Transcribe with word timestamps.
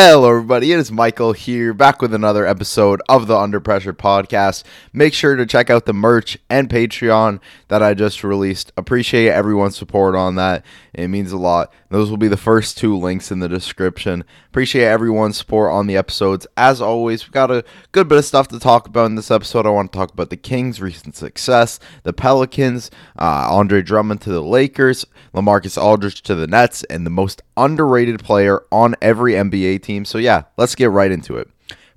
Hello, 0.00 0.30
everybody. 0.30 0.70
It 0.70 0.78
is 0.78 0.92
Michael 0.92 1.32
here, 1.32 1.74
back 1.74 2.00
with 2.00 2.14
another 2.14 2.46
episode 2.46 3.02
of 3.08 3.26
the 3.26 3.36
Under 3.36 3.58
Pressure 3.58 3.92
podcast. 3.92 4.62
Make 4.92 5.12
sure 5.12 5.34
to 5.34 5.44
check 5.44 5.70
out 5.70 5.86
the 5.86 5.92
merch 5.92 6.38
and 6.48 6.68
Patreon 6.68 7.40
that 7.66 7.82
I 7.82 7.94
just 7.94 8.22
released. 8.22 8.70
Appreciate 8.76 9.30
everyone's 9.30 9.76
support 9.76 10.14
on 10.14 10.36
that. 10.36 10.64
It 10.94 11.08
means 11.08 11.32
a 11.32 11.36
lot. 11.36 11.72
Those 11.90 12.10
will 12.10 12.16
be 12.16 12.28
the 12.28 12.36
first 12.36 12.78
two 12.78 12.96
links 12.96 13.32
in 13.32 13.40
the 13.40 13.48
description. 13.48 14.22
Appreciate 14.46 14.84
everyone's 14.84 15.36
support 15.36 15.72
on 15.72 15.88
the 15.88 15.96
episodes. 15.96 16.46
As 16.56 16.80
always, 16.80 17.24
we've 17.24 17.32
got 17.32 17.50
a 17.50 17.64
good 17.90 18.06
bit 18.06 18.18
of 18.18 18.24
stuff 18.24 18.46
to 18.48 18.60
talk 18.60 18.86
about 18.86 19.06
in 19.06 19.16
this 19.16 19.32
episode. 19.32 19.66
I 19.66 19.70
want 19.70 19.92
to 19.92 19.98
talk 19.98 20.12
about 20.12 20.30
the 20.30 20.36
Kings' 20.36 20.80
recent 20.80 21.16
success, 21.16 21.80
the 22.04 22.12
Pelicans, 22.12 22.92
uh, 23.18 23.48
Andre 23.50 23.82
Drummond 23.82 24.20
to 24.20 24.30
the 24.30 24.42
Lakers, 24.42 25.06
Lamarcus 25.34 25.80
Aldridge 25.80 26.22
to 26.22 26.36
the 26.36 26.46
Nets, 26.46 26.84
and 26.84 27.04
the 27.04 27.10
most 27.10 27.42
underrated 27.64 28.22
player 28.22 28.62
on 28.70 28.94
every 29.02 29.32
NBA 29.32 29.82
team. 29.82 30.04
So, 30.04 30.18
yeah, 30.18 30.44
let's 30.56 30.74
get 30.74 30.90
right 30.90 31.10
into 31.10 31.36
it. 31.36 31.48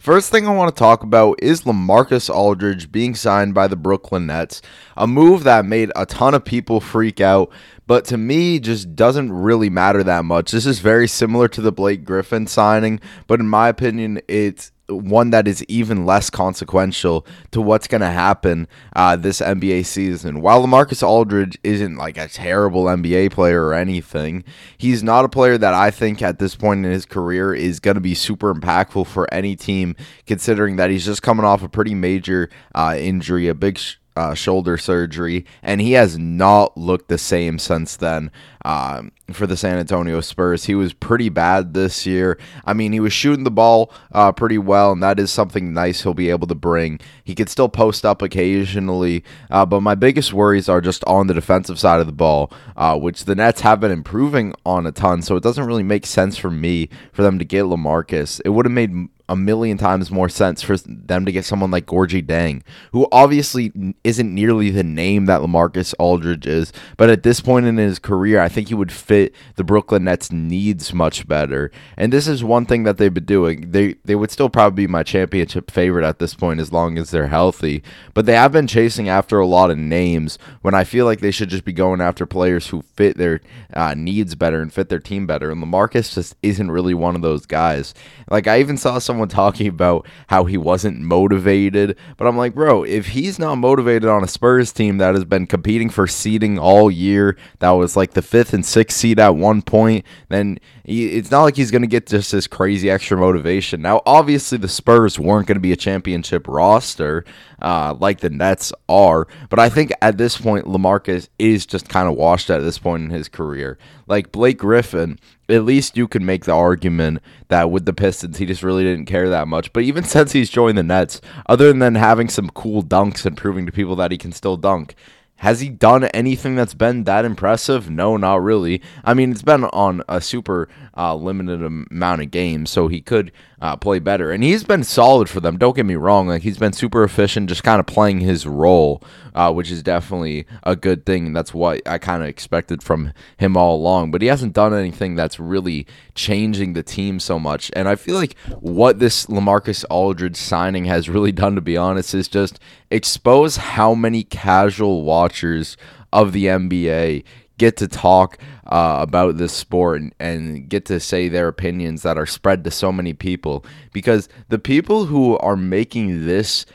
First 0.02 0.32
thing 0.32 0.48
I 0.48 0.56
want 0.56 0.76
to 0.76 0.80
talk 0.80 1.04
about 1.04 1.44
is 1.44 1.62
Lamarcus 1.62 2.28
Aldridge 2.28 2.92
being 2.92 3.14
signed 3.14 3.54
by 3.54 3.68
the 3.68 3.76
Brooklyn 3.76 4.26
Nets, 4.26 4.60
a 4.98 5.06
move 5.06 5.44
that 5.44 5.64
made 5.64 5.92
a 5.96 6.08
ton 6.08 6.34
of 6.34 6.44
people 6.44 6.80
freak 6.80 7.22
out, 7.22 7.52
but 7.86 8.04
to 8.06 8.18
me 8.18 8.60
just 8.60 8.96
doesn't 8.96 9.32
really 9.32 9.70
matter 9.70 10.02
that 10.02 10.26
much. 10.26 10.50
This 10.50 10.66
is 10.66 10.80
very 10.80 11.08
similar 11.08 11.48
to 11.50 11.62
the 11.62 11.72
Blake 11.72 12.04
Griffin 12.04 12.48
signing, 12.48 13.00
but 13.28 13.40
in 13.40 13.48
my 13.48 13.70
opinion, 13.70 14.20
it's 14.28 14.72
one 14.92 15.30
that 15.32 15.48
is 15.48 15.64
even 15.66 16.06
less 16.06 16.30
consequential 16.30 17.26
to 17.52 17.62
what's 17.62 17.88
going 17.88 18.02
to 18.02 18.10
happen 18.10 18.68
uh, 18.96 19.16
this 19.16 19.40
NBA 19.42 19.86
season. 19.86 20.42
While 20.42 20.66
Lamarcus 20.66 21.02
Aldridge 21.04 21.58
isn't 21.64 21.96
like 21.96 22.18
a 22.18 22.28
terrible 22.28 22.86
NBA 22.86 23.32
player 23.32 23.66
or 23.66 23.74
anything, 23.74 24.44
he's 24.78 25.04
not 25.04 25.26
a 25.26 25.30
player 25.30 25.58
that 25.58 25.74
I 25.74 25.92
think 25.92 26.22
at 26.22 26.40
this 26.40 26.56
point 26.56 26.86
in 26.86 26.92
his 26.92 27.06
career 27.06 27.54
is 27.54 27.80
going 27.80 27.96
to 27.96 28.02
be 28.02 28.16
super 28.16 28.54
impactful 28.54 29.08
for 29.08 29.32
any 29.34 29.56
team, 29.56 29.96
considering 30.26 30.76
that 30.76 30.90
he's 30.90 31.06
just 31.06 31.24
coming 31.24 31.46
off 31.46 31.64
a 31.64 31.70
pretty 31.70 31.96
major 31.96 32.50
uh, 32.76 32.96
injury, 32.98 33.48
a 33.48 33.56
big. 33.56 33.78
Sh- 33.78 33.98
uh, 34.16 34.34
shoulder 34.34 34.78
surgery, 34.78 35.46
and 35.64 35.80
he 35.80 35.94
has 35.94 36.18
not 36.18 36.78
looked 36.78 37.08
the 37.08 37.18
same 37.18 37.58
since 37.58 37.96
then. 37.96 38.32
Um, 38.66 39.12
for 39.34 39.48
the 39.48 39.58
San 39.58 39.78
Antonio 39.78 40.22
Spurs, 40.22 40.66
he 40.66 40.76
was 40.76 40.94
pretty 40.94 41.30
bad 41.30 41.74
this 41.74 42.06
year. 42.06 42.38
I 42.66 42.74
mean, 42.74 42.92
he 42.92 43.00
was 43.00 43.14
shooting 43.14 43.44
the 43.44 43.52
ball 43.52 43.92
uh, 44.12 44.32
pretty 44.32 44.58
well, 44.58 44.92
and 44.92 45.04
that 45.04 45.20
is 45.20 45.32
something 45.32 45.74
nice 45.74 46.04
he'll 46.04 46.14
be 46.14 46.30
able 46.30 46.48
to 46.48 46.56
bring. 46.56 47.00
He 47.24 47.36
could 47.36 47.50
still 47.50 47.70
post 47.70 48.06
up 48.06 48.22
occasionally, 48.22 49.24
uh, 49.50 49.66
but 49.66 49.82
my 49.82 49.96
biggest 49.96 50.34
worries 50.34 50.70
are 50.70 50.82
just 50.82 51.04
on 51.06 51.28
the 51.28 51.34
defensive 51.34 51.80
side 51.80 52.00
of 52.00 52.06
the 52.06 52.12
ball, 52.14 52.52
uh, 52.76 52.98
which 52.98 53.26
the 53.26 53.36
Nets 53.36 53.62
have 53.62 53.80
been 53.80 53.92
improving 53.92 54.54
on 54.66 54.86
a 54.86 54.92
ton. 54.92 55.22
So 55.22 55.36
it 55.36 55.44
doesn't 55.44 55.66
really 55.66 55.84
make 55.84 56.06
sense 56.06 56.38
for 56.38 56.52
me 56.52 56.90
for 57.12 57.24
them 57.24 57.40
to 57.40 57.46
get 57.46 57.66
Lamarcus. 57.66 58.42
It 58.46 58.50
would 58.50 58.66
have 58.66 58.74
made 58.74 59.10
a 59.32 59.36
million 59.36 59.78
times 59.78 60.12
more 60.12 60.28
sense 60.28 60.62
for 60.62 60.76
them 60.76 61.26
to 61.26 61.32
get 61.32 61.46
someone 61.46 61.72
like 61.72 61.86
Gorgui 61.86 62.22
Dieng, 62.22 62.64
who 62.92 63.08
obviously 63.14 63.72
isn't 64.04 64.36
nearly 64.36 64.72
the 64.72 64.84
name 64.84 65.26
that 65.28 65.40
Lamarcus 65.40 65.94
Aldridge 65.98 66.46
is, 66.46 66.74
but 66.98 67.10
at 67.10 67.24
this 67.24 67.40
point 67.40 67.66
in 67.66 67.78
his 67.78 67.98
career, 67.98 68.42
I 68.42 68.50
think 68.50 68.68
he 68.68 68.74
would 68.74 68.92
fit 68.92 69.34
the 69.56 69.64
Brooklyn 69.64 70.04
Nets 70.04 70.34
needs 70.34 70.94
much 70.94 71.30
better. 71.30 71.72
And 71.96 72.12
this 72.12 72.28
is 72.28 72.44
one 72.44 72.66
thing 72.66 72.84
that 72.84 72.98
they've 72.98 73.14
been 73.14 73.24
doing. 73.24 73.72
They 73.72 73.96
they 74.04 74.16
would 74.16 74.32
still 74.32 74.50
probably 74.50 74.84
be 74.84 74.92
my 74.92 75.04
championship 75.04 75.72
favorite 75.72 76.06
at 76.06 76.20
this 76.20 76.34
point 76.34 76.60
as 76.60 76.74
long 76.74 76.98
as 76.98 77.12
they're 77.12 77.28
healthy, 77.28 77.84
but 78.14 78.26
they 78.26 78.36
have 78.36 78.52
been 78.52 78.68
chasing 78.68 79.08
after 79.08 79.40
a 79.40 79.48
lot 79.48 79.72
of 79.72 79.78
names 79.78 80.38
when 80.62 80.74
I 80.74 80.84
feel 80.84 81.06
like 81.06 81.22
they 81.22 81.32
should 81.32 81.50
just 81.50 81.64
be 81.64 81.72
going 81.72 82.02
after 82.02 82.26
players 82.26 82.68
who 82.68 82.82
fit 82.98 83.18
their 83.18 83.40
uh, 83.74 83.94
needs 83.94 84.36
better 84.36 84.62
and 84.62 84.74
fit 84.74 84.90
their 84.90 85.00
team 85.00 85.26
better. 85.26 85.52
And 85.52 85.64
Lamarcus 85.64 86.14
just 86.14 86.36
isn't 86.44 86.70
really 86.70 86.94
one 86.94 87.16
of 87.16 87.22
those 87.22 87.46
guys. 87.46 87.94
Like 88.30 88.48
I 88.48 88.60
even 88.60 88.76
saw 88.76 89.00
someone 89.00 89.21
talking 89.30 89.68
about 89.68 90.08
how 90.28 90.46
he 90.46 90.58
wasn't 90.58 91.00
motivated, 91.00 91.98
but 92.18 92.28
I'm 92.28 92.38
like, 92.38 92.56
bro, 92.56 92.84
if 92.84 93.08
he's 93.10 93.38
not 93.38 93.56
motivated 93.56 94.10
on 94.10 94.24
a 94.24 94.28
Spurs 94.28 94.72
team 94.72 94.98
that 94.98 95.14
has 95.16 95.26
been 95.26 95.48
competing 95.48 95.90
for 95.90 96.08
seeding 96.08 96.58
all 96.58 96.90
year, 96.90 97.38
that 97.60 97.72
was 97.72 97.96
like 97.96 98.12
the 98.12 98.22
fifth 98.22 98.54
and 98.54 98.66
sixth 98.66 98.98
seed 98.98 99.20
at 99.20 99.36
one 99.36 99.62
point, 99.62 100.06
then 100.30 100.60
he, 100.84 101.14
it's 101.14 101.32
not 101.32 101.44
like 101.44 101.56
he's 101.56 101.72
going 101.72 101.82
to 101.84 101.88
get 101.88 102.08
just 102.08 102.32
this 102.32 102.48
crazy 102.48 102.90
extra 102.90 103.18
motivation. 103.18 103.82
Now, 103.82 104.02
obviously, 104.06 104.58
the 104.58 104.68
Spurs 104.68 105.20
weren't 105.20 105.48
going 105.48 105.56
to 105.56 105.62
be 105.62 105.72
a 105.72 105.78
championship 105.78 106.48
roster 106.48 107.26
uh, 107.62 107.96
like 108.00 108.20
the 108.20 108.30
Nets 108.30 108.74
are, 108.90 109.28
but 109.50 109.60
I 109.60 109.70
think 109.70 109.92
at 110.02 110.18
this 110.18 110.38
point, 110.38 110.66
Lamarcus 110.66 111.30
is 111.38 111.66
just 111.66 111.90
kind 111.90 112.08
of 112.08 112.16
washed 112.16 112.50
at 112.50 112.60
this 112.62 112.80
point 112.80 113.04
in 113.04 113.10
his 113.10 113.30
career. 113.30 113.78
Like 114.08 114.32
Blake 114.32 114.58
Griffin, 114.58 115.20
at 115.52 115.66
least 115.66 115.98
you 115.98 116.08
can 116.08 116.26
make 116.26 116.46
the 116.46 116.54
argument 116.54 117.20
that 117.48 117.72
with 117.72 117.86
the 117.86 117.94
Pistons, 117.94 118.38
he 118.38 118.46
just 118.46 118.64
really 118.64 118.84
didn't 118.84 119.06
care 119.06 119.30
that 119.30 119.48
much. 119.48 119.74
But 119.74 119.84
even 119.84 120.04
since 120.06 120.32
he's 120.32 120.50
joined 120.50 120.78
the 120.78 120.84
Nets, 120.84 121.22
other 121.48 121.74
than 121.74 121.96
having 121.96 122.30
some 122.30 122.50
cool 122.50 122.84
dunks 122.84 123.26
and 123.26 123.38
proving 123.38 123.66
to 123.66 123.72
people 123.72 123.96
that 123.98 124.12
he 124.12 124.18
can 124.18 124.32
still 124.32 124.58
dunk, 124.58 124.96
has 125.38 125.60
he 125.60 125.70
done 125.70 126.04
anything 126.04 126.56
that's 126.56 126.76
been 126.76 127.06
that 127.06 127.26
impressive? 127.26 127.90
No, 127.90 128.16
not 128.16 128.44
really. 128.44 128.80
I 129.04 129.16
mean, 129.16 129.32
it's 129.32 129.42
been 129.42 129.64
on 129.64 130.04
a 130.08 130.22
super 130.22 130.70
uh, 130.98 131.16
limited 131.16 131.64
amount 131.64 132.22
of 132.22 132.32
games, 132.32 132.70
so 132.70 132.88
he 132.88 133.02
could 133.02 133.32
uh, 133.62 133.76
play 133.76 134.00
better. 134.00 134.32
And 134.32 134.44
he's 134.44 134.64
been 134.64 134.84
solid 134.84 135.30
for 135.30 135.40
them. 135.40 135.58
Don't 135.58 135.76
get 135.76 135.86
me 135.86 135.96
wrong; 135.96 136.28
like 136.28 136.42
he's 136.42 136.58
been 136.58 136.74
super 136.74 137.04
efficient, 137.04 137.50
just 137.50 137.64
kind 137.64 137.80
of 137.80 137.86
playing 137.86 138.20
his 138.20 138.46
role, 138.46 139.02
uh, 139.34 139.52
which 139.54 139.72
is 139.72 139.84
definitely 139.84 140.46
a 140.64 140.76
good 140.76 141.06
thing. 141.06 141.28
And 141.28 141.36
that's 141.36 141.54
what 141.54 141.82
I 141.88 141.98
kind 141.98 142.22
of 142.22 142.30
expected 142.30 142.84
from 142.84 143.14
him 143.38 143.56
all 143.56 143.76
along. 143.76 144.12
But 144.12 144.22
he 144.22 144.28
hasn't 144.28 144.54
done 144.54 144.74
anything 144.74 145.16
that's 145.16 145.40
really 145.40 145.88
changing 146.16 146.74
the 146.74 146.84
team 146.84 147.20
so 147.20 147.40
much. 147.40 147.72
And 147.74 147.88
I 147.88 147.96
feel 147.96 148.16
like 148.16 148.38
what 148.60 149.00
this 149.00 149.26
Lamarcus 149.28 149.86
Aldridge 149.90 150.36
signing 150.38 150.86
has 150.86 151.10
really 151.10 151.32
done, 151.32 151.56
to 151.56 151.62
be 151.62 151.78
honest, 151.78 152.14
is 152.14 152.28
just 152.28 152.60
expose 152.90 153.58
how 153.58 153.96
many 153.96 154.24
casual 154.24 155.04
watchers 155.04 155.78
of 156.14 156.34
the 156.34 156.46
NBA 156.46 157.24
get 157.62 157.78
to 157.78 157.88
talk 157.88 158.40
uh, 158.66 158.98
about 159.00 159.38
this 159.38 159.54
sport 159.54 160.02
and, 160.02 160.16
and 160.20 160.68
get 160.68 160.84
to 160.84 161.00
say 161.00 161.30
their 161.30 161.48
opinions 161.48 162.02
that 162.02 162.18
are 162.18 162.26
spread 162.26 162.64
to 162.64 162.72
so 162.72 162.92
many 162.92 163.14
people 163.14 163.64
because 163.94 164.28
the 164.50 164.58
people 164.58 165.06
who 165.06 165.38
are 165.38 165.56
making 165.56 166.26
this 166.26 166.66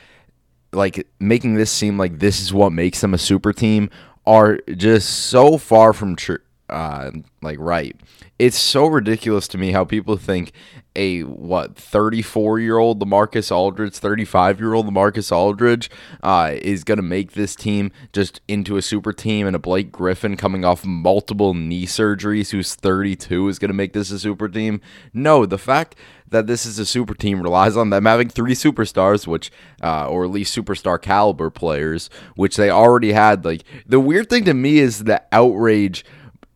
like 0.71 1.05
making 1.19 1.55
this 1.55 1.69
seem 1.69 1.97
like 1.97 2.19
this 2.19 2.39
is 2.39 2.53
what 2.53 2.71
makes 2.71 3.01
them 3.01 3.13
a 3.13 3.17
super 3.17 3.51
team 3.51 3.89
are 4.25 4.59
just 4.77 5.09
so 5.09 5.57
far 5.57 5.91
from 5.91 6.15
true 6.15 6.39
uh, 6.69 7.11
like 7.41 7.57
right. 7.59 7.95
It's 8.39 8.59
so 8.59 8.85
ridiculous 8.85 9.47
to 9.49 9.57
me 9.57 9.71
how 9.71 9.83
people 9.83 10.15
think 10.15 10.51
a 10.95 11.21
what 11.21 11.75
34 11.75 12.59
year 12.59 12.77
old 12.77 12.99
Lamarcus 12.99 13.51
Aldridge, 13.51 13.95
35 13.95 14.59
year 14.59 14.73
old 14.73 14.87
Lamarcus 14.87 15.31
Aldridge 15.31 15.89
uh, 16.21 16.51
is 16.61 16.83
going 16.83 16.97
to 16.97 17.03
make 17.03 17.31
this 17.31 17.55
team 17.55 17.91
just 18.13 18.41
into 18.47 18.77
a 18.77 18.81
super 18.83 19.11
team, 19.11 19.47
and 19.47 19.55
a 19.55 19.59
Blake 19.59 19.91
Griffin 19.91 20.37
coming 20.37 20.63
off 20.63 20.85
multiple 20.85 21.55
knee 21.55 21.87
surgeries, 21.87 22.51
who's 22.51 22.75
32, 22.75 23.47
is 23.47 23.57
going 23.57 23.69
to 23.69 23.73
make 23.73 23.93
this 23.93 24.11
a 24.11 24.19
super 24.19 24.47
team. 24.47 24.81
No, 25.13 25.47
the 25.47 25.57
fact 25.57 25.95
that 26.29 26.45
this 26.45 26.65
is 26.65 26.77
a 26.77 26.85
super 26.85 27.15
team 27.15 27.41
relies 27.41 27.77
on 27.77 27.89
them 27.89 28.05
having 28.05 28.29
three 28.29 28.53
superstars, 28.53 29.25
which, 29.25 29.51
uh, 29.81 30.07
or 30.07 30.25
at 30.25 30.31
least 30.31 30.55
superstar 30.55 31.01
caliber 31.01 31.49
players, 31.49 32.09
which 32.35 32.55
they 32.57 32.69
already 32.69 33.13
had. 33.13 33.45
Like 33.45 33.63
the 33.85 33.99
weird 33.99 34.29
thing 34.29 34.45
to 34.45 34.53
me 34.53 34.79
is 34.79 35.05
the 35.05 35.23
outrage 35.31 36.05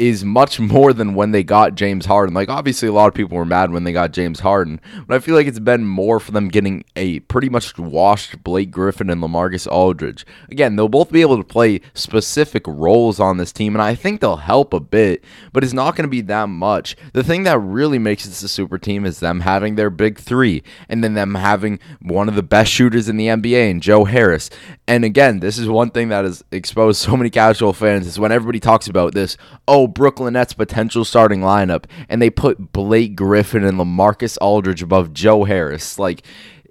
is 0.02 0.26
much 0.26 0.60
more 0.60 0.94
than 0.94 1.14
when 1.14 1.30
they 1.30 1.44
got 1.44 1.76
James 1.76 2.08
Harden. 2.08 2.34
Like 2.34 2.50
obviously 2.50 2.88
a 2.88 2.92
lot 2.92 3.08
of 3.08 3.14
people 3.14 3.38
were 3.38 3.46
mad 3.46 3.70
when 3.72 3.84
they 3.84 3.94
got 3.94 4.12
James 4.12 4.40
Harden, 4.40 4.82
but 5.06 5.14
I 5.14 5.20
feel 5.20 5.36
like 5.36 5.46
it's 5.46 5.60
been 5.60 5.86
more 5.86 6.20
for 6.20 6.32
them 6.32 6.48
getting 6.48 6.84
a 6.96 7.20
pretty 7.20 7.50
much 7.50 7.78
washed 7.78 8.44
Blake 8.44 8.72
Griffin 8.72 9.12
and 9.12 9.22
LaMarcus 9.22 9.72
Aldridge. 9.72 10.26
Again, 10.50 10.76
they'll 10.76 10.90
both 10.90 11.12
be 11.12 11.22
able 11.22 11.38
to 11.38 11.44
play 11.44 11.82
specific 11.94 12.64
roles 12.66 13.20
on 13.20 13.38
this 13.38 13.52
team 13.52 13.76
and 13.76 13.82
I 13.82 13.94
think 13.94 14.22
they'll 14.22 14.38
help 14.38 14.74
a 14.74 14.80
bit, 14.80 15.24
but 15.54 15.64
it's 15.64 15.72
not 15.72 15.96
going 15.96 16.08
to 16.08 16.12
be 16.12 16.22
that 16.22 16.50
much. 16.50 16.96
The 17.14 17.24
thing 17.24 17.44
that 17.44 17.60
really 17.60 18.00
makes 18.00 18.26
this 18.26 18.42
a 18.42 18.50
super 18.50 18.80
team 18.80 19.06
is 19.06 19.20
them 19.20 19.42
having 19.42 19.76
their 19.76 19.92
big 19.92 20.18
3 20.18 20.64
and 20.90 21.04
then 21.04 21.14
them 21.14 21.36
having 21.36 21.78
one 22.02 22.28
of 22.28 22.34
the 22.34 22.42
best 22.42 22.72
shooters 22.72 23.08
in 23.08 23.18
the 23.18 23.28
NBA 23.28 23.70
and 23.70 23.84
Joe 23.84 24.06
Harris. 24.06 24.50
And 24.88 25.06
again, 25.06 25.42
this 25.42 25.60
is 25.60 25.70
one 25.70 25.92
thing 25.92 26.10
that 26.10 26.26
has 26.26 26.44
exposed 26.52 27.00
so 27.00 27.16
many 27.16 27.30
casual 27.30 27.72
fans 27.72 28.08
is 28.08 28.18
when 28.18 28.32
everybody 28.32 28.60
talks 28.60 28.88
about 28.88 29.14
this, 29.14 29.38
oh 29.68 29.91
Brooklyn 29.94 30.34
Nets 30.34 30.54
potential 30.54 31.06
starting 31.06 31.42
lineup, 31.42 31.86
and 32.10 32.22
they 32.22 32.30
put 32.30 32.72
Blake 32.72 33.16
Griffin 33.16 33.64
and 33.64 33.78
Lamarcus 33.78 34.38
Aldridge 34.42 34.82
above 34.82 35.14
Joe 35.14 35.44
Harris. 35.44 36.00
Like, 36.00 36.24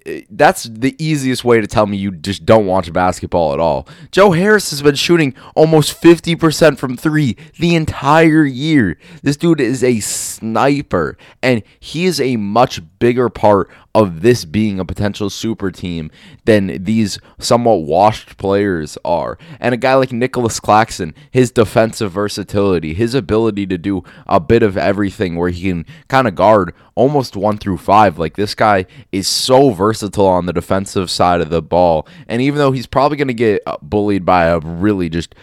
eh, 0.07 0.23
that's 0.31 0.65
the 0.65 0.95
easiest 0.99 1.45
way 1.45 1.61
to 1.61 1.67
tell 1.67 1.87
me 1.87 1.97
you 1.97 2.11
just 2.11 2.47
don't 2.47 2.67
watch 2.67 2.93
basketball 2.93 3.53
at 3.53 3.61
all. 3.61 3.87
Joe 4.11 4.33
Harris 4.33 4.71
has 4.71 4.83
been 4.83 4.95
shooting 4.95 5.35
almost 5.55 6.01
50% 6.01 6.79
from 6.79 6.97
three 6.97 7.37
the 7.59 7.75
entire 7.75 8.45
year. 8.45 8.99
This 9.23 9.37
dude 9.37 9.61
is 9.61 9.85
a 9.85 10.01
sniper, 10.01 11.17
and 11.43 11.63
he 11.79 12.07
is 12.07 12.21
a 12.21 12.37
much 12.37 12.81
bigger 12.99 13.29
part 13.29 13.71
of 13.95 14.23
this 14.23 14.45
being 14.45 14.79
a 14.79 14.85
potential 14.85 15.29
super 15.29 15.71
team 15.71 16.11
than 16.45 16.85
these 16.85 17.19
somewhat 17.39 17.83
washed 17.83 18.37
players 18.37 18.97
are. 19.05 19.37
And 19.59 19.75
a 19.75 19.79
guy 19.79 19.95
like 19.95 20.13
Nicolas 20.13 20.61
Claxton, 20.61 21.15
his 21.31 21.51
defensive 21.51 22.13
versatility, 22.13 22.95
his 22.95 23.15
ability 23.15 23.67
to 23.67 23.79
do 23.79 24.05
a 24.27 24.39
bit 24.39 24.63
of 24.63 24.77
everything 24.77 25.37
where 25.37 25.51
he 25.51 25.69
can 25.69 25.87
kind 26.09 26.29
of 26.29 26.35
guard 26.35 26.73
almost 26.95 27.35
one 27.35 27.59
through 27.59 27.79
five. 27.79 28.19
Like 28.19 28.37
this 28.37 28.55
guy 28.55 28.87
is 29.11 29.27
so 29.27 29.71
versatile 29.71 30.27
on 30.27 30.47
the 30.47 30.53
defensive 30.53 31.11
side 31.11 31.41
of 31.41 31.51
the 31.51 31.63
ball. 31.63 32.07
And 32.29 32.41
even 32.41 32.59
though 32.59 32.73
he's 32.73 32.87
probably 32.87 33.17
going 33.17 33.29
to 33.29 33.35
get 33.35 33.63
uh, 33.67 33.77
bullied 33.83 34.25
by 34.25 34.45
a 34.45 34.61
really 34.61 35.09
just 35.09 35.35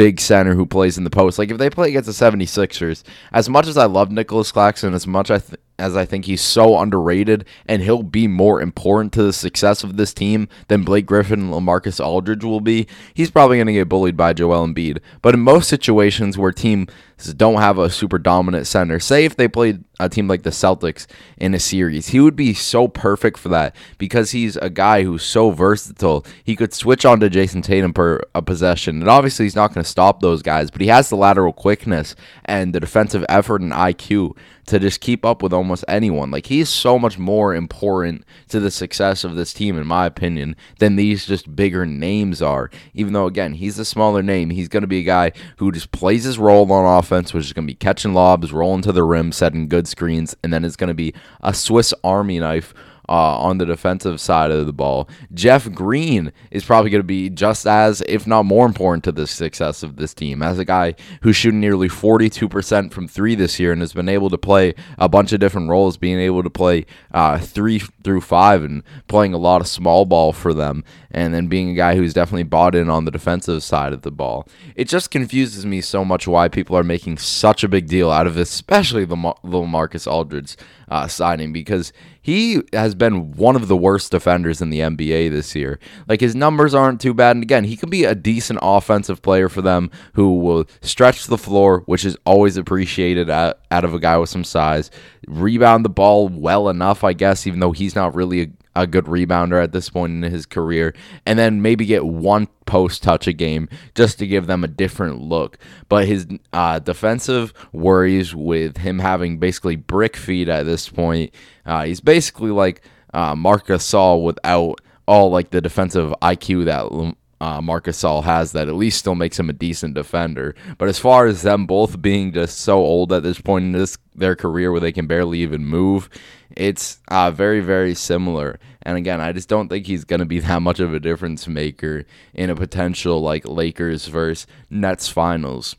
big 0.00 0.18
center 0.18 0.54
who 0.54 0.64
plays 0.64 0.96
in 0.96 1.04
the 1.04 1.10
post. 1.10 1.38
Like 1.38 1.50
if 1.50 1.58
they 1.58 1.68
play 1.68 1.90
against 1.90 2.06
the 2.06 2.12
76ers, 2.12 3.02
as 3.32 3.50
much 3.50 3.66
as 3.66 3.76
I 3.76 3.84
love 3.84 4.10
Nicolas 4.10 4.50
Claxton, 4.50 4.94
as 4.94 5.06
much 5.06 5.30
I 5.30 5.40
th- 5.40 5.60
as 5.80 5.96
I 5.96 6.04
think 6.04 6.26
he's 6.26 6.42
so 6.42 6.78
underrated 6.78 7.46
and 7.66 7.82
he'll 7.82 8.02
be 8.02 8.28
more 8.28 8.60
important 8.60 9.12
to 9.14 9.22
the 9.22 9.32
success 9.32 9.82
of 9.82 9.96
this 9.96 10.12
team 10.12 10.48
than 10.68 10.84
Blake 10.84 11.06
Griffin 11.06 11.40
and 11.40 11.52
LaMarcus 11.52 12.04
Aldridge 12.04 12.44
will 12.44 12.60
be, 12.60 12.86
he's 13.14 13.30
probably 13.30 13.56
going 13.56 13.66
to 13.66 13.72
get 13.72 13.88
bullied 13.88 14.16
by 14.16 14.32
Joel 14.32 14.66
Embiid. 14.66 14.98
But 15.22 15.34
in 15.34 15.40
most 15.40 15.68
situations 15.68 16.36
where 16.36 16.52
teams 16.52 16.90
don't 17.36 17.60
have 17.60 17.78
a 17.78 17.90
super 17.90 18.18
dominant 18.18 18.66
center, 18.66 19.00
say 19.00 19.24
if 19.24 19.36
they 19.36 19.48
played 19.48 19.84
a 19.98 20.08
team 20.08 20.28
like 20.28 20.42
the 20.42 20.50
Celtics 20.50 21.06
in 21.36 21.54
a 21.54 21.58
series, 21.58 22.08
he 22.08 22.20
would 22.20 22.36
be 22.36 22.54
so 22.54 22.86
perfect 22.86 23.38
for 23.38 23.48
that 23.48 23.74
because 23.98 24.30
he's 24.30 24.56
a 24.56 24.70
guy 24.70 25.02
who's 25.02 25.22
so 25.22 25.50
versatile. 25.50 26.24
He 26.44 26.56
could 26.56 26.72
switch 26.72 27.04
on 27.04 27.20
to 27.20 27.30
Jayson 27.30 27.62
Tatum 27.62 27.92
per 27.92 28.20
a 28.34 28.42
possession. 28.42 29.00
And 29.00 29.08
obviously 29.08 29.46
he's 29.46 29.56
not 29.56 29.74
going 29.74 29.84
to 29.84 29.90
stop 29.90 30.20
those 30.20 30.42
guys, 30.42 30.70
but 30.70 30.80
he 30.80 30.88
has 30.88 31.08
the 31.08 31.16
lateral 31.16 31.52
quickness 31.52 32.14
and 32.44 32.74
the 32.74 32.80
defensive 32.80 33.24
effort 33.28 33.60
and 33.62 33.72
IQ 33.72 34.36
to 34.70 34.78
just 34.78 35.00
keep 35.00 35.24
up 35.24 35.42
with 35.42 35.52
almost 35.52 35.84
anyone. 35.88 36.30
Like 36.30 36.46
he's 36.46 36.68
so 36.68 36.98
much 36.98 37.18
more 37.18 37.54
important 37.54 38.24
to 38.48 38.60
the 38.60 38.70
success 38.70 39.24
of 39.24 39.34
this 39.34 39.52
team, 39.52 39.76
in 39.76 39.86
my 39.86 40.06
opinion, 40.06 40.56
than 40.78 40.96
these 40.96 41.26
just 41.26 41.54
bigger 41.54 41.84
names 41.84 42.40
are. 42.40 42.70
Even 42.94 43.12
though 43.12 43.26
again, 43.26 43.54
he's 43.54 43.78
a 43.78 43.84
smaller 43.84 44.22
name, 44.22 44.50
he's 44.50 44.68
going 44.68 44.82
to 44.82 44.86
be 44.86 45.00
a 45.00 45.04
guy 45.04 45.32
who 45.56 45.72
just 45.72 45.90
plays 45.90 46.24
his 46.24 46.38
role 46.38 46.70
on 46.72 46.98
offense, 46.98 47.34
which 47.34 47.46
is 47.46 47.52
going 47.52 47.66
to 47.66 47.72
be 47.72 47.76
catching 47.76 48.14
lobs, 48.14 48.52
rolling 48.52 48.82
to 48.82 48.92
the 48.92 49.02
rim, 49.02 49.32
setting 49.32 49.68
good 49.68 49.88
screens, 49.88 50.36
and 50.42 50.52
then 50.52 50.64
it's 50.64 50.76
going 50.76 50.88
to 50.88 50.94
be 50.94 51.12
a 51.42 51.52
Swiss 51.52 51.92
Army 52.04 52.38
knife 52.38 52.72
uh, 53.10 53.38
on 53.38 53.58
the 53.58 53.66
defensive 53.66 54.20
side 54.20 54.52
of 54.52 54.66
the 54.66 54.72
ball. 54.72 55.08
Jeff 55.34 55.70
Green 55.72 56.32
is 56.52 56.64
probably 56.64 56.90
going 56.90 57.00
to 57.00 57.06
be 57.06 57.28
just 57.28 57.66
as, 57.66 58.02
if 58.08 58.24
not 58.26 58.44
more 58.44 58.64
important 58.64 59.02
to 59.04 59.12
the 59.12 59.26
success 59.26 59.82
of 59.82 59.96
this 59.96 60.14
team 60.14 60.42
as 60.42 60.60
a 60.60 60.64
guy 60.64 60.94
who's 61.22 61.34
shooting 61.34 61.60
nearly 61.60 61.88
42% 61.88 62.92
from 62.92 63.08
three 63.08 63.34
this 63.34 63.58
year 63.58 63.72
and 63.72 63.80
has 63.80 63.92
been 63.92 64.08
able 64.08 64.30
to 64.30 64.38
play 64.38 64.74
a 64.96 65.08
bunch 65.08 65.32
of 65.32 65.40
different 65.40 65.68
roles, 65.68 65.96
being 65.96 66.20
able 66.20 66.44
to 66.44 66.50
play 66.50 66.86
uh, 67.12 67.38
three 67.38 67.80
through 67.80 68.20
five 68.20 68.62
and 68.62 68.84
playing 69.08 69.34
a 69.34 69.38
lot 69.38 69.60
of 69.60 69.66
small 69.66 70.04
ball 70.04 70.32
for 70.32 70.54
them, 70.54 70.84
and 71.10 71.34
then 71.34 71.48
being 71.48 71.70
a 71.70 71.74
guy 71.74 71.96
who's 71.96 72.14
definitely 72.14 72.44
bought 72.44 72.76
in 72.76 72.88
on 72.88 73.04
the 73.04 73.10
defensive 73.10 73.62
side 73.62 73.92
of 73.92 74.02
the 74.02 74.12
ball. 74.12 74.46
It 74.76 74.88
just 74.88 75.10
confuses 75.10 75.66
me 75.66 75.80
so 75.80 76.04
much 76.04 76.28
why 76.28 76.48
people 76.48 76.76
are 76.76 76.84
making 76.84 77.18
such 77.18 77.64
a 77.64 77.68
big 77.68 77.88
deal 77.88 78.10
out 78.10 78.28
of 78.28 78.36
especially 78.36 79.04
LaMarcus 79.04 80.10
Aldridge 80.10 80.56
uh, 80.90 81.06
signing, 81.06 81.52
because 81.52 81.92
he 82.20 82.62
has 82.72 82.94
been 82.94 83.32
one 83.32 83.56
of 83.56 83.68
the 83.68 83.76
worst 83.76 84.10
defenders 84.10 84.60
in 84.60 84.70
the 84.70 84.80
NBA 84.80 85.30
this 85.30 85.54
year. 85.54 85.78
Like 86.08 86.20
his 86.20 86.34
numbers 86.34 86.74
aren't 86.74 87.00
too 87.00 87.14
bad, 87.14 87.36
and 87.36 87.42
again, 87.42 87.64
he 87.64 87.76
can 87.76 87.90
be 87.90 88.04
a 88.04 88.14
decent 88.14 88.58
offensive 88.62 89.22
player 89.22 89.48
for 89.48 89.62
them 89.62 89.90
who 90.14 90.38
will 90.38 90.66
stretch 90.82 91.26
the 91.26 91.38
floor, 91.38 91.82
which 91.86 92.04
is 92.04 92.16
always 92.26 92.56
appreciated 92.56 93.30
out, 93.30 93.60
out 93.70 93.84
of 93.84 93.94
a 93.94 93.98
guy 94.00 94.18
with 94.18 94.28
some 94.28 94.44
size. 94.44 94.90
Rebound 95.26 95.84
the 95.84 95.90
ball 95.90 96.28
well 96.28 96.68
enough, 96.68 97.04
I 97.04 97.12
guess, 97.12 97.46
even 97.46 97.60
though 97.60 97.72
he's 97.72 97.94
not 97.94 98.14
really 98.14 98.42
a 98.42 98.46
a 98.76 98.86
good 98.86 99.06
rebounder 99.06 99.62
at 99.62 99.72
this 99.72 99.90
point 99.90 100.12
in 100.12 100.30
his 100.30 100.46
career, 100.46 100.94
and 101.26 101.38
then 101.38 101.62
maybe 101.62 101.84
get 101.84 102.06
one 102.06 102.48
post 102.66 103.02
touch 103.02 103.26
a 103.26 103.32
game 103.32 103.68
just 103.94 104.18
to 104.18 104.26
give 104.26 104.46
them 104.46 104.62
a 104.62 104.68
different 104.68 105.20
look. 105.20 105.58
But 105.88 106.06
his 106.06 106.26
uh, 106.52 106.78
defensive 106.78 107.52
worries 107.72 108.34
with 108.34 108.78
him 108.78 108.98
having 108.98 109.38
basically 109.38 109.76
brick 109.76 110.16
feet 110.16 110.48
at 110.48 110.66
this 110.66 110.88
point, 110.88 111.34
uh, 111.66 111.84
he's 111.84 112.00
basically 112.00 112.50
like 112.50 112.82
uh, 113.12 113.34
Marc 113.34 113.66
Gasol 113.66 114.22
without 114.22 114.80
all 115.06 115.30
like 115.30 115.50
the 115.50 115.60
defensive 115.60 116.14
IQ 116.22 116.66
that 116.66 117.14
uh, 117.40 117.60
Marc 117.60 117.86
Gasol 117.86 118.22
has 118.24 118.52
that 118.52 118.68
at 118.68 118.74
least 118.74 118.98
still 118.98 119.14
makes 119.14 119.38
him 119.38 119.48
a 119.50 119.54
decent 119.54 119.94
defender. 119.94 120.54
But 120.78 120.88
as 120.88 120.98
far 120.98 121.26
as 121.26 121.42
them 121.42 121.66
both 121.66 122.00
being 122.00 122.32
just 122.32 122.58
so 122.60 122.78
old 122.78 123.12
at 123.12 123.22
this 123.22 123.40
point 123.40 123.64
in 123.64 123.72
this 123.72 123.96
their 124.14 124.36
career 124.36 124.70
where 124.70 124.80
they 124.80 124.92
can 124.92 125.06
barely 125.06 125.40
even 125.40 125.64
move, 125.64 126.10
it's 126.56 126.98
uh, 127.08 127.30
very 127.30 127.60
very 127.60 127.94
similar. 127.94 128.58
And 128.82 128.96
again, 128.96 129.20
I 129.20 129.32
just 129.32 129.48
don't 129.48 129.68
think 129.68 129.86
he's 129.86 130.04
gonna 130.04 130.26
be 130.26 130.40
that 130.40 130.62
much 130.62 130.80
of 130.80 130.94
a 130.94 131.00
difference 131.00 131.46
maker 131.48 132.04
in 132.34 132.50
a 132.50 132.54
potential 132.54 133.20
like 133.20 133.46
Lakers 133.46 134.06
versus 134.06 134.46
Nets 134.70 135.08
finals 135.08 135.76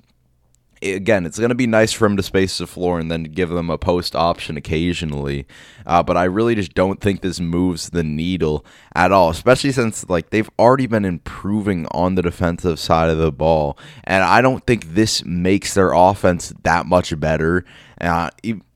again, 0.82 1.26
it's 1.26 1.38
going 1.38 1.50
to 1.50 1.56
be 1.56 1.68
nice 1.68 1.94
for 1.94 2.06
him 2.06 2.18
to 2.18 2.24
space 2.24 2.58
the 2.58 2.68
floor 2.68 3.00
and 3.00 3.12
then 3.12 3.24
give 3.24 3.50
them 3.50 3.70
a 3.70 3.78
post 3.78 4.16
option 4.16 4.58
occasionally. 4.58 5.46
Uh, 5.86 6.02
but 6.02 6.18
I 6.18 6.24
really 6.24 6.56
just 6.56 6.74
don't 6.74 7.00
think 7.00 7.22
this 7.22 7.40
moves 7.40 7.92
the 7.92 8.04
needle 8.04 8.66
at 8.96 9.12
all, 9.12 9.30
especially 9.30 9.72
since 9.72 10.10
like 10.10 10.30
they've 10.30 10.50
already 10.58 10.88
been 10.88 11.06
improving 11.06 11.88
on 11.92 12.16
the 12.16 12.22
defensive 12.22 12.80
side 12.80 13.10
of 13.10 13.18
the 13.18 13.32
ball, 13.32 13.78
and 14.04 14.24
I 14.24 14.42
don't 14.42 14.66
think 14.66 14.94
this 14.94 15.24
makes 15.24 15.74
their 15.74 15.92
offense 15.94 16.54
that 16.64 16.86
much 16.86 17.18
better. 17.20 17.66
Uh, 18.00 18.32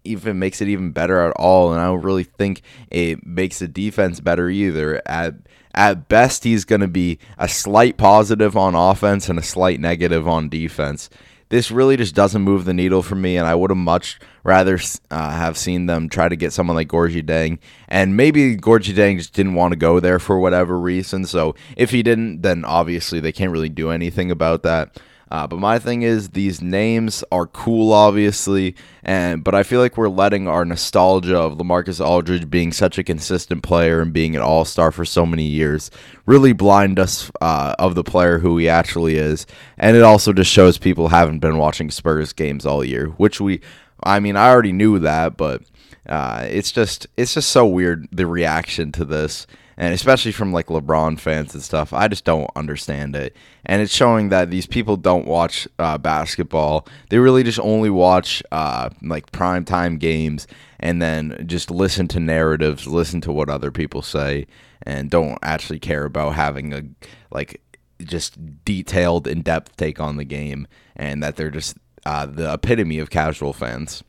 even 0.06 0.40
makes 0.40 0.62
it 0.62 0.68
even 0.68 0.92
better 0.92 1.20
at 1.22 1.34
all, 1.38 1.72
and 1.72 1.82
I 1.82 1.86
don't 1.86 2.02
really 2.02 2.24
think 2.24 2.62
it 2.90 3.26
makes 3.26 3.60
the 3.60 3.68
defense 3.68 4.20
better 4.20 4.50
either. 4.50 5.02
At 5.06 5.36
at 5.74 6.08
best, 6.08 6.46
he's 6.46 6.64
going 6.64 6.82
to 6.82 6.88
be 6.88 7.20
a 7.38 7.50
slight 7.50 7.98
positive 7.98 8.56
on 8.56 8.76
offense 8.76 9.28
and 9.28 9.38
a 9.38 9.44
slight 9.44 9.80
negative 9.80 10.28
on 10.28 10.48
defense 10.48 11.10
this 11.50 11.70
really 11.70 11.96
just 11.96 12.16
doesn't 12.16 12.42
move 12.42 12.66
the 12.66 12.74
needle 12.74 13.04
for 13.04 13.16
me, 13.16 13.38
and 13.38 13.48
I 13.48 13.56
would 13.56 13.70
have 13.70 13.78
much 13.78 14.20
rather 14.44 14.80
uh, 15.12 15.32
have 15.32 15.58
seen 15.58 15.86
them 15.86 16.10
try 16.10 16.28
to 16.28 16.36
get 16.36 16.54
someone 16.54 16.76
like 16.76 16.88
Gorgui 16.88 17.24
Dieng. 17.24 17.60
And 17.88 18.18
maybe 18.18 18.58
Gorgui 18.58 18.96
Dieng 18.96 19.18
just 19.18 19.34
didn't 19.34 19.54
want 19.54 19.72
to 19.72 19.78
go 19.78 20.00
there 20.00 20.20
for 20.20 20.40
whatever 20.40 20.80
reason. 20.80 21.26
So 21.26 21.56
if 21.78 21.92
he 21.92 22.02
didn't, 22.02 22.42
then 22.42 22.66
obviously 22.66 23.20
they 23.20 23.32
can't 23.32 23.52
really 23.52 23.70
do 23.70 23.92
anything 23.92 24.32
about 24.32 24.64
that. 24.64 25.00
Uh, 25.32 25.48
but 25.48 25.60
my 25.60 25.80
thing 25.80 26.04
is, 26.04 26.30
these 26.30 26.62
names 26.62 27.24
are 27.32 27.48
cool, 27.48 27.92
obviously, 27.92 28.76
and 29.04 29.44
but 29.44 29.56
I 29.56 29.64
feel 29.64 29.80
like 29.80 29.98
we're 29.98 30.08
letting 30.08 30.48
our 30.48 30.66
nostalgia 30.66 31.38
of 31.38 31.58
LaMarcus 31.58 32.04
Aldridge 32.04 32.50
being 32.50 32.72
such 32.72 32.98
a 32.98 33.04
consistent 33.04 33.64
player 33.64 34.02
and 34.02 34.14
being 34.14 34.36
an 34.36 34.42
All 34.42 34.66
Star 34.66 34.92
for 34.92 35.06
so 35.06 35.26
many 35.26 35.46
years 35.46 35.90
really 36.28 36.54
blind 36.54 37.00
us 37.00 37.32
uh, 37.42 37.76
of 37.80 37.96
the 37.96 38.04
player 38.04 38.40
who 38.40 38.58
he 38.58 38.70
actually 38.70 39.16
is, 39.16 39.48
and 39.78 39.98
it 39.98 40.04
also 40.04 40.32
just 40.32 40.52
shows 40.52 40.78
people 40.78 41.08
haven't 41.08 41.40
been 41.40 41.58
watching 41.58 41.90
Spurs 41.90 42.32
games 42.34 42.66
all 42.66 42.84
year, 42.84 43.08
which 43.18 43.42
we, 43.42 43.62
I 44.04 44.20
mean, 44.20 44.36
I 44.36 44.50
already 44.50 44.74
knew 44.74 45.00
that, 45.00 45.38
but 45.38 45.64
uh, 46.08 46.46
it's 46.50 46.72
just 46.72 47.08
it's 47.18 47.34
just 47.34 47.50
so 47.50 47.66
weird 47.66 48.08
the 48.12 48.28
reaction 48.28 48.92
to 48.92 49.06
this 49.06 49.48
and 49.78 49.94
especially 49.94 50.32
from 50.32 50.54
like 50.54 50.68
LeBron 50.68 51.20
fans 51.20 51.54
and 51.54 51.64
stuff. 51.64 51.94
I 51.94 52.08
just 52.08 52.24
don't 52.24 52.50
understand 52.56 53.16
it, 53.16 53.36
and 53.66 53.82
it's 53.82 53.94
showing 53.94 54.30
that 54.30 54.50
these 54.50 54.68
people 54.68 54.98
don't 54.98 55.28
watch 55.28 55.68
uh, 55.80 55.98
basketball. 55.98 56.88
They 57.10 57.20
really 57.20 57.44
just 57.44 57.60
only 57.60 57.90
watch 57.90 58.42
uh, 58.52 58.90
like 59.02 59.32
prime 59.32 59.66
time 59.66 59.98
games, 59.98 60.48
and 60.80 61.02
then 61.02 61.44
just 61.48 61.70
listen 61.72 62.08
to 62.10 62.20
narratives, 62.20 62.88
listen 62.88 63.22
to 63.22 63.32
what 63.32 63.50
other 63.50 63.72
people 63.72 64.02
say, 64.02 64.48
and 64.84 65.10
don't 65.10 65.40
actually 65.42 65.80
care 65.80 66.06
about 66.06 66.36
having 66.36 66.74
a 66.74 66.84
like 67.32 67.62
just 68.04 68.64
detailed, 68.66 69.28
in 69.28 69.42
depth 69.42 69.76
take 69.78 70.00
on 70.00 70.18
the 70.18 70.26
game, 70.26 70.68
and 70.96 71.22
that 71.24 71.36
they're 71.36 71.52
just 71.52 71.78
uh, 72.06 72.26
the 72.26 72.54
epitome 72.54 73.00
of 73.00 73.10
casual 73.10 73.54
fans. 73.54 74.04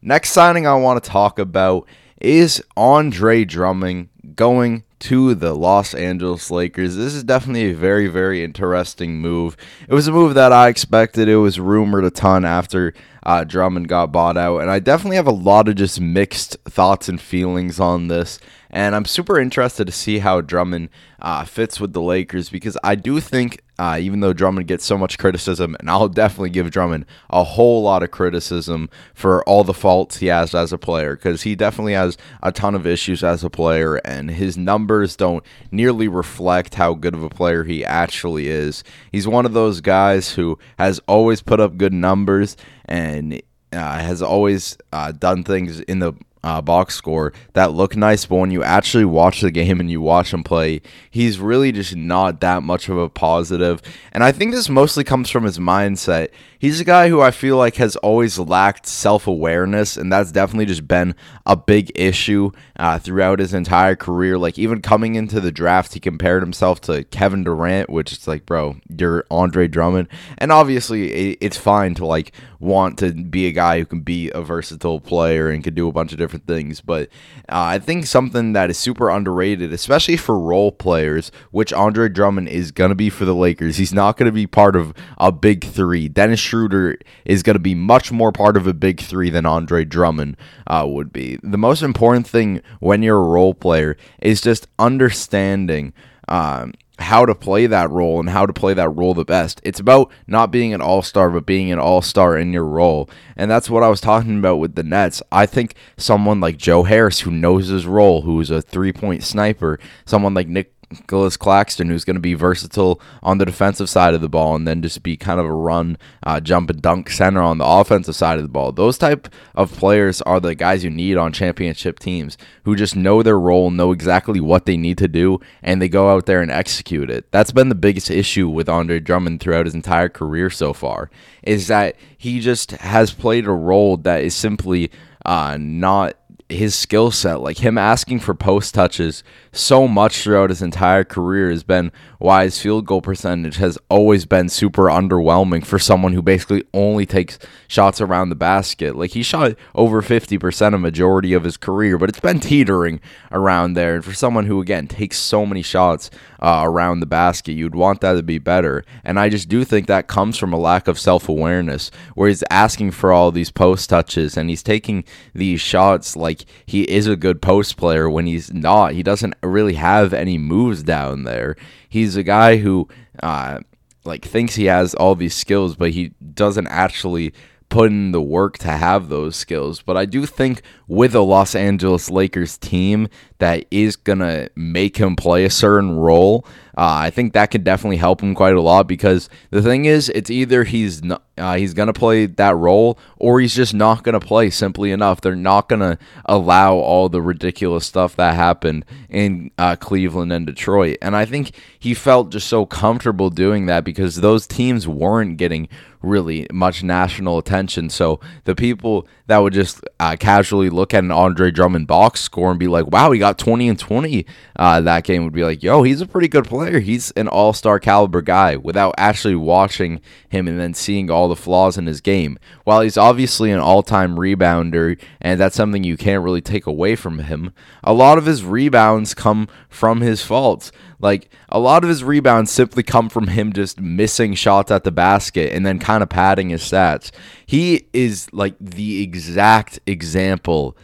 Next 0.00 0.30
signing 0.30 0.66
I 0.66 0.74
want 0.74 1.02
to 1.02 1.10
talk 1.10 1.38
about 1.38 1.86
is 2.20 2.62
Andre 2.76 3.44
Drummond 3.44 4.08
going 4.34 4.84
to 5.02 5.34
the 5.34 5.52
Los 5.52 5.94
Angeles 5.94 6.48
Lakers. 6.48 6.94
This 6.94 7.12
is 7.12 7.24
definitely 7.24 7.72
a 7.72 7.74
very, 7.74 8.06
very 8.06 8.44
interesting 8.44 9.20
move. 9.20 9.56
It 9.88 9.94
was 9.94 10.06
a 10.06 10.12
move 10.12 10.34
that 10.34 10.52
I 10.52 10.68
expected. 10.68 11.28
It 11.28 11.36
was 11.36 11.58
rumored 11.58 12.04
a 12.04 12.10
ton 12.10 12.44
after 12.44 12.94
uh, 13.24 13.42
Drummond 13.42 13.88
got 13.88 14.12
bought 14.12 14.36
out, 14.36 14.58
and 14.58 14.70
I 14.70 14.78
definitely 14.78 15.16
have 15.16 15.26
a 15.26 15.32
lot 15.32 15.68
of 15.68 15.74
just 15.74 16.00
mixed 16.00 16.56
thoughts 16.66 17.08
and 17.08 17.20
feelings 17.20 17.80
on 17.80 18.06
this. 18.06 18.38
And 18.70 18.94
I'm 18.94 19.04
super 19.04 19.40
interested 19.40 19.86
to 19.86 19.92
see 19.92 20.20
how 20.20 20.40
Drummond 20.40 20.88
uh, 21.20 21.44
fits 21.44 21.80
with 21.80 21.92
the 21.92 22.00
Lakers 22.00 22.48
because 22.48 22.78
I 22.84 22.94
do 22.94 23.18
think 23.18 23.62
uh, 23.82 23.98
even 23.98 24.20
though 24.20 24.32
Drummond 24.32 24.68
gets 24.68 24.84
so 24.84 24.96
much 24.96 25.18
criticism, 25.18 25.74
and 25.80 25.90
I'll 25.90 26.08
definitely 26.08 26.50
give 26.50 26.70
Drummond 26.70 27.04
a 27.30 27.42
whole 27.42 27.82
lot 27.82 28.04
of 28.04 28.12
criticism 28.12 28.88
for 29.12 29.42
all 29.42 29.64
the 29.64 29.74
faults 29.74 30.18
he 30.18 30.28
has 30.28 30.54
as 30.54 30.72
a 30.72 30.78
player, 30.78 31.16
because 31.16 31.42
he 31.42 31.56
definitely 31.56 31.94
has 31.94 32.16
a 32.44 32.52
ton 32.52 32.76
of 32.76 32.86
issues 32.86 33.24
as 33.24 33.42
a 33.42 33.50
player, 33.50 33.96
and 33.96 34.30
his 34.30 34.56
numbers 34.56 35.16
don't 35.16 35.44
nearly 35.72 36.06
reflect 36.06 36.76
how 36.76 36.94
good 36.94 37.12
of 37.12 37.24
a 37.24 37.28
player 37.28 37.64
he 37.64 37.84
actually 37.84 38.46
is. 38.46 38.84
He's 39.10 39.26
one 39.26 39.46
of 39.46 39.52
those 39.52 39.80
guys 39.80 40.30
who 40.34 40.60
has 40.78 41.00
always 41.08 41.42
put 41.42 41.58
up 41.58 41.76
good 41.76 41.92
numbers 41.92 42.56
and 42.84 43.42
uh, 43.72 43.98
has 43.98 44.22
always 44.22 44.78
uh, 44.92 45.10
done 45.10 45.42
things 45.42 45.80
in 45.80 45.98
the 45.98 46.12
uh, 46.44 46.60
box 46.60 46.94
score 46.94 47.32
that 47.52 47.72
look 47.72 47.96
nice, 47.96 48.26
but 48.26 48.36
when 48.36 48.50
you 48.50 48.62
actually 48.62 49.04
watch 49.04 49.40
the 49.40 49.50
game 49.50 49.80
and 49.80 49.90
you 49.90 50.00
watch 50.00 50.32
him 50.32 50.42
play, 50.42 50.80
he's 51.10 51.38
really 51.38 51.72
just 51.72 51.94
not 51.94 52.40
that 52.40 52.62
much 52.62 52.88
of 52.88 52.98
a 52.98 53.08
positive. 53.08 53.80
And 54.12 54.24
I 54.24 54.32
think 54.32 54.52
this 54.52 54.68
mostly 54.68 55.04
comes 55.04 55.30
from 55.30 55.44
his 55.44 55.58
mindset. 55.58 56.30
He's 56.62 56.78
a 56.78 56.84
guy 56.84 57.08
who 57.08 57.20
I 57.20 57.32
feel 57.32 57.56
like 57.56 57.74
has 57.74 57.96
always 57.96 58.38
lacked 58.38 58.86
self 58.86 59.26
awareness, 59.26 59.96
and 59.96 60.12
that's 60.12 60.30
definitely 60.30 60.66
just 60.66 60.86
been 60.86 61.16
a 61.44 61.56
big 61.56 61.90
issue 61.96 62.52
uh, 62.78 63.00
throughout 63.00 63.40
his 63.40 63.52
entire 63.52 63.96
career. 63.96 64.38
Like, 64.38 64.60
even 64.60 64.80
coming 64.80 65.16
into 65.16 65.40
the 65.40 65.50
draft, 65.50 65.92
he 65.92 65.98
compared 65.98 66.40
himself 66.40 66.80
to 66.82 67.02
Kevin 67.02 67.42
Durant, 67.42 67.90
which 67.90 68.12
is 68.12 68.28
like, 68.28 68.46
bro, 68.46 68.76
you're 68.96 69.24
Andre 69.28 69.66
Drummond. 69.66 70.06
And 70.38 70.52
obviously, 70.52 71.32
it's 71.40 71.56
fine 71.56 71.96
to 71.96 72.06
like 72.06 72.30
want 72.60 72.96
to 72.96 73.12
be 73.12 73.48
a 73.48 73.52
guy 73.52 73.80
who 73.80 73.84
can 73.84 74.00
be 74.00 74.30
a 74.32 74.40
versatile 74.40 75.00
player 75.00 75.50
and 75.50 75.64
can 75.64 75.74
do 75.74 75.88
a 75.88 75.92
bunch 75.92 76.12
of 76.12 76.18
different 76.18 76.46
things. 76.46 76.80
But 76.80 77.08
uh, 77.48 77.74
I 77.74 77.80
think 77.80 78.06
something 78.06 78.52
that 78.52 78.70
is 78.70 78.78
super 78.78 79.10
underrated, 79.10 79.72
especially 79.72 80.16
for 80.16 80.38
role 80.38 80.70
players, 80.70 81.32
which 81.50 81.72
Andre 81.72 82.08
Drummond 82.08 82.48
is 82.48 82.70
going 82.70 82.90
to 82.90 82.94
be 82.94 83.10
for 83.10 83.24
the 83.24 83.34
Lakers. 83.34 83.78
He's 83.78 83.92
not 83.92 84.16
going 84.16 84.26
to 84.26 84.32
be 84.32 84.46
part 84.46 84.76
of 84.76 84.94
a 85.18 85.32
big 85.32 85.64
three. 85.64 86.06
Dennis 86.06 86.38
Schroeder 86.52 86.98
is 87.24 87.42
going 87.42 87.54
to 87.54 87.60
be 87.60 87.74
much 87.74 88.12
more 88.12 88.30
part 88.30 88.58
of 88.58 88.66
a 88.66 88.74
big 88.74 89.00
three 89.00 89.30
than 89.30 89.46
Andre 89.46 89.86
Drummond 89.86 90.36
uh, 90.66 90.84
would 90.86 91.10
be. 91.10 91.38
The 91.42 91.56
most 91.56 91.82
important 91.82 92.26
thing 92.26 92.60
when 92.78 93.02
you're 93.02 93.16
a 93.16 93.22
role 93.22 93.54
player 93.54 93.96
is 94.20 94.42
just 94.42 94.66
understanding. 94.78 95.94
Um, 96.28 96.74
how 96.98 97.24
to 97.24 97.34
play 97.34 97.66
that 97.66 97.90
role 97.90 98.20
and 98.20 98.28
how 98.28 98.44
to 98.44 98.52
play 98.52 98.74
that 98.74 98.90
role 98.90 99.14
the 99.14 99.24
best. 99.24 99.60
It's 99.64 99.80
about 99.80 100.12
not 100.26 100.50
being 100.52 100.74
an 100.74 100.82
all 100.82 101.02
star, 101.02 101.30
but 101.30 101.46
being 101.46 101.72
an 101.72 101.78
all 101.78 102.02
star 102.02 102.36
in 102.36 102.52
your 102.52 102.66
role. 102.66 103.08
And 103.34 103.50
that's 103.50 103.70
what 103.70 103.82
I 103.82 103.88
was 103.88 104.00
talking 104.00 104.38
about 104.38 104.56
with 104.56 104.74
the 104.74 104.82
Nets. 104.82 105.22
I 105.32 105.46
think 105.46 105.74
someone 105.96 106.38
like 106.38 106.58
Joe 106.58 106.82
Harris, 106.84 107.20
who 107.20 107.30
knows 107.30 107.68
his 107.68 107.86
role, 107.86 108.22
who's 108.22 108.50
a 108.50 108.62
three 108.62 108.92
point 108.92 109.24
sniper, 109.24 109.80
someone 110.04 110.34
like 110.34 110.48
Nick 110.48 110.74
Nicolas 110.92 111.36
Claxton, 111.36 111.88
who's 111.88 112.04
going 112.04 112.16
to 112.16 112.20
be 112.20 112.34
versatile 112.34 113.00
on 113.22 113.38
the 113.38 113.44
defensive 113.44 113.88
side 113.88 114.14
of 114.14 114.20
the 114.20 114.28
ball, 114.28 114.54
and 114.54 114.66
then 114.66 114.82
just 114.82 115.02
be 115.02 115.16
kind 115.16 115.40
of 115.40 115.46
a 115.46 115.52
run, 115.52 115.98
uh, 116.22 116.40
jump 116.40 116.70
and 116.70 116.80
dunk 116.80 117.10
center 117.10 117.42
on 117.42 117.58
the 117.58 117.66
offensive 117.66 118.14
side 118.14 118.38
of 118.38 118.44
the 118.44 118.48
ball. 118.48 118.72
Those 118.72 118.98
type 118.98 119.28
of 119.54 119.72
players 119.72 120.22
are 120.22 120.40
the 120.40 120.54
guys 120.54 120.84
you 120.84 120.90
need 120.90 121.16
on 121.16 121.32
championship 121.32 121.98
teams 121.98 122.36
who 122.64 122.76
just 122.76 122.94
know 122.96 123.22
their 123.22 123.38
role, 123.38 123.70
know 123.70 123.92
exactly 123.92 124.40
what 124.40 124.66
they 124.66 124.76
need 124.76 124.98
to 124.98 125.08
do, 125.08 125.40
and 125.62 125.80
they 125.80 125.88
go 125.88 126.10
out 126.10 126.26
there 126.26 126.42
and 126.42 126.50
execute 126.50 127.10
it. 127.10 127.30
That's 127.32 127.52
been 127.52 127.68
the 127.68 127.74
biggest 127.74 128.10
issue 128.10 128.48
with 128.48 128.68
Andre 128.68 129.00
Drummond 129.00 129.40
throughout 129.40 129.66
his 129.66 129.74
entire 129.74 130.08
career 130.08 130.50
so 130.50 130.72
far, 130.72 131.10
is 131.42 131.66
that 131.68 131.96
he 132.16 132.40
just 132.40 132.72
has 132.72 133.12
played 133.12 133.46
a 133.46 133.52
role 133.52 133.96
that 133.98 134.22
is 134.22 134.34
simply 134.34 134.90
uh, 135.24 135.56
not 135.58 136.16
his 136.52 136.74
skill 136.74 137.10
set, 137.10 137.40
like 137.40 137.58
him 137.58 137.76
asking 137.78 138.20
for 138.20 138.34
post 138.34 138.74
touches 138.74 139.22
so 139.52 139.86
much 139.86 140.22
throughout 140.22 140.50
his 140.50 140.62
entire 140.62 141.04
career, 141.04 141.50
has 141.50 141.62
been 141.62 141.92
why 142.18 142.44
his 142.44 142.60
field 142.60 142.86
goal 142.86 143.02
percentage 143.02 143.56
has 143.56 143.76
always 143.88 144.24
been 144.26 144.48
super 144.48 144.84
underwhelming 144.84 145.66
for 145.66 145.78
someone 145.78 146.12
who 146.12 146.22
basically 146.22 146.62
only 146.72 147.04
takes 147.04 147.38
shots 147.66 148.00
around 148.00 148.28
the 148.28 148.36
basket. 148.36 148.94
Like 148.94 149.10
he 149.10 149.22
shot 149.22 149.56
over 149.74 150.02
50% 150.02 150.74
a 150.74 150.78
majority 150.78 151.32
of 151.32 151.44
his 151.44 151.56
career, 151.56 151.98
but 151.98 152.08
it's 152.08 152.20
been 152.20 152.40
teetering 152.40 153.00
around 153.32 153.74
there. 153.74 153.96
And 153.96 154.04
for 154.04 154.14
someone 154.14 154.46
who, 154.46 154.60
again, 154.60 154.86
takes 154.86 155.18
so 155.18 155.44
many 155.44 155.62
shots 155.62 156.10
uh, 156.40 156.62
around 156.64 157.00
the 157.00 157.06
basket, 157.06 157.52
you'd 157.52 157.74
want 157.74 158.00
that 158.02 158.12
to 158.14 158.22
be 158.22 158.38
better. 158.38 158.84
And 159.04 159.18
I 159.18 159.28
just 159.28 159.48
do 159.48 159.64
think 159.64 159.86
that 159.88 160.06
comes 160.06 160.38
from 160.38 160.52
a 160.52 160.58
lack 160.58 160.86
of 160.86 160.98
self 160.98 161.28
awareness, 161.28 161.90
where 162.14 162.28
he's 162.28 162.44
asking 162.50 162.92
for 162.92 163.12
all 163.12 163.32
these 163.32 163.50
post 163.50 163.90
touches 163.90 164.36
and 164.36 164.48
he's 164.48 164.62
taking 164.62 165.04
these 165.34 165.60
shots 165.60 166.16
like 166.16 166.41
he 166.66 166.82
is 166.82 167.06
a 167.06 167.16
good 167.16 167.42
post 167.42 167.76
player 167.76 168.08
when 168.08 168.26
he's 168.26 168.52
not. 168.52 168.92
He 168.92 169.02
doesn't 169.02 169.34
really 169.42 169.74
have 169.74 170.12
any 170.12 170.38
moves 170.38 170.82
down 170.82 171.24
there. 171.24 171.56
He's 171.88 172.16
a 172.16 172.22
guy 172.22 172.56
who 172.56 172.88
uh, 173.22 173.60
like 174.04 174.24
thinks 174.24 174.54
he 174.54 174.66
has 174.66 174.94
all 174.94 175.14
these 175.14 175.34
skills, 175.34 175.76
but 175.76 175.90
he 175.92 176.12
doesn't 176.34 176.68
actually 176.68 177.32
put 177.68 177.90
in 177.90 178.12
the 178.12 178.20
work 178.20 178.58
to 178.58 178.68
have 178.68 179.08
those 179.08 179.34
skills. 179.34 179.80
But 179.80 179.96
I 179.96 180.04
do 180.04 180.26
think 180.26 180.60
with 180.86 181.14
a 181.14 181.20
Los 181.20 181.54
Angeles 181.54 182.10
Lakers 182.10 182.58
team 182.58 183.08
that 183.38 183.64
is 183.70 183.96
going 183.96 184.18
to 184.18 184.50
make 184.54 184.98
him 184.98 185.16
play 185.16 185.44
a 185.46 185.50
certain 185.50 185.96
role, 185.96 186.44
uh, 186.76 187.04
I 187.04 187.10
think 187.10 187.32
that 187.32 187.50
could 187.50 187.64
definitely 187.64 187.98
help 187.98 188.22
him 188.22 188.34
quite 188.34 188.54
a 188.54 188.60
lot 188.60 188.86
because 188.86 189.28
the 189.50 189.62
thing 189.62 189.84
is, 189.84 190.08
it's 190.10 190.30
either 190.30 190.64
he's 190.64 191.02
not, 191.02 191.22
uh, 191.36 191.56
he's 191.56 191.74
to 191.88 191.92
play 191.92 192.26
that 192.26 192.56
role 192.56 192.98
or 193.16 193.40
he's 193.40 193.54
just 193.54 193.74
not 193.74 194.04
to 194.14 194.26
play 194.26 194.50
simply 194.50 194.92
enough. 194.92 195.20
They're 195.20 195.36
not 195.36 195.68
to 195.80 195.98
allow 196.24 196.74
all 196.74 197.08
the 197.08 197.22
ridiculous 197.22 197.86
stuff 197.86 198.16
that 198.16 198.34
happened 198.34 198.84
in 199.08 199.50
uh, 199.58 199.76
Cleveland 199.76 200.32
and 200.32 200.46
Detroit. 200.46 200.98
And 201.02 201.16
I 201.16 201.24
think 201.24 201.52
he 201.78 201.94
felt 201.94 202.30
just 202.30 202.48
so 202.48 202.64
comfortable 202.66 203.30
doing 203.30 203.66
that 203.66 203.84
because 203.84 204.16
those 204.16 204.46
teams 204.46 204.88
weren't 204.88 205.36
getting 205.36 205.68
really 206.02 206.46
much 206.52 206.82
national 206.82 207.38
attention. 207.38 207.88
So 207.88 208.20
the 208.44 208.54
people 208.54 209.06
that 209.26 209.38
would 209.38 209.52
just 209.52 209.84
uh, 210.00 210.16
casually 210.18 210.68
look 210.68 210.92
at 210.92 211.04
an 211.04 211.12
Andre 211.12 211.50
Drummond 211.50 211.86
box 211.86 212.20
score 212.20 212.50
and 212.50 212.58
be 212.58 212.66
like, 212.66 212.88
wow, 212.88 213.12
he 213.12 213.18
got 213.18 213.38
20 213.38 213.68
and 213.68 213.78
20 213.78 214.26
uh, 214.56 214.80
that 214.82 215.04
game 215.04 215.24
would 215.24 215.32
be 215.32 215.44
like, 215.44 215.62
yo, 215.62 215.82
he's 215.82 216.00
a 216.00 216.06
pretty 216.06 216.28
good 216.28 216.44
player. 216.44 216.61
He's 216.70 217.10
an 217.12 217.28
all 217.28 217.52
star 217.52 217.78
caliber 217.78 218.22
guy 218.22 218.56
without 218.56 218.94
actually 218.98 219.34
watching 219.34 220.00
him 220.28 220.48
and 220.48 220.58
then 220.58 220.74
seeing 220.74 221.10
all 221.10 221.28
the 221.28 221.36
flaws 221.36 221.76
in 221.78 221.86
his 221.86 222.00
game. 222.00 222.38
While 222.64 222.80
he's 222.80 222.96
obviously 222.96 223.50
an 223.50 223.60
all 223.60 223.82
time 223.82 224.16
rebounder, 224.16 225.00
and 225.20 225.40
that's 225.40 225.56
something 225.56 225.84
you 225.84 225.96
can't 225.96 226.24
really 226.24 226.40
take 226.40 226.66
away 226.66 226.96
from 226.96 227.20
him, 227.20 227.52
a 227.82 227.92
lot 227.92 228.18
of 228.18 228.26
his 228.26 228.44
rebounds 228.44 229.14
come 229.14 229.48
from 229.68 230.00
his 230.00 230.22
faults. 230.22 230.72
Like 231.00 231.30
a 231.48 231.58
lot 231.58 231.82
of 231.82 231.88
his 231.88 232.04
rebounds 232.04 232.50
simply 232.50 232.82
come 232.82 233.08
from 233.08 233.28
him 233.28 233.52
just 233.52 233.80
missing 233.80 234.34
shots 234.34 234.70
at 234.70 234.84
the 234.84 234.92
basket 234.92 235.52
and 235.52 235.66
then 235.66 235.78
kind 235.78 236.02
of 236.02 236.08
padding 236.08 236.50
his 236.50 236.62
stats. 236.62 237.10
He 237.44 237.88
is 237.92 238.28
like 238.32 238.54
the 238.60 239.02
exact 239.02 239.80
example 239.86 240.76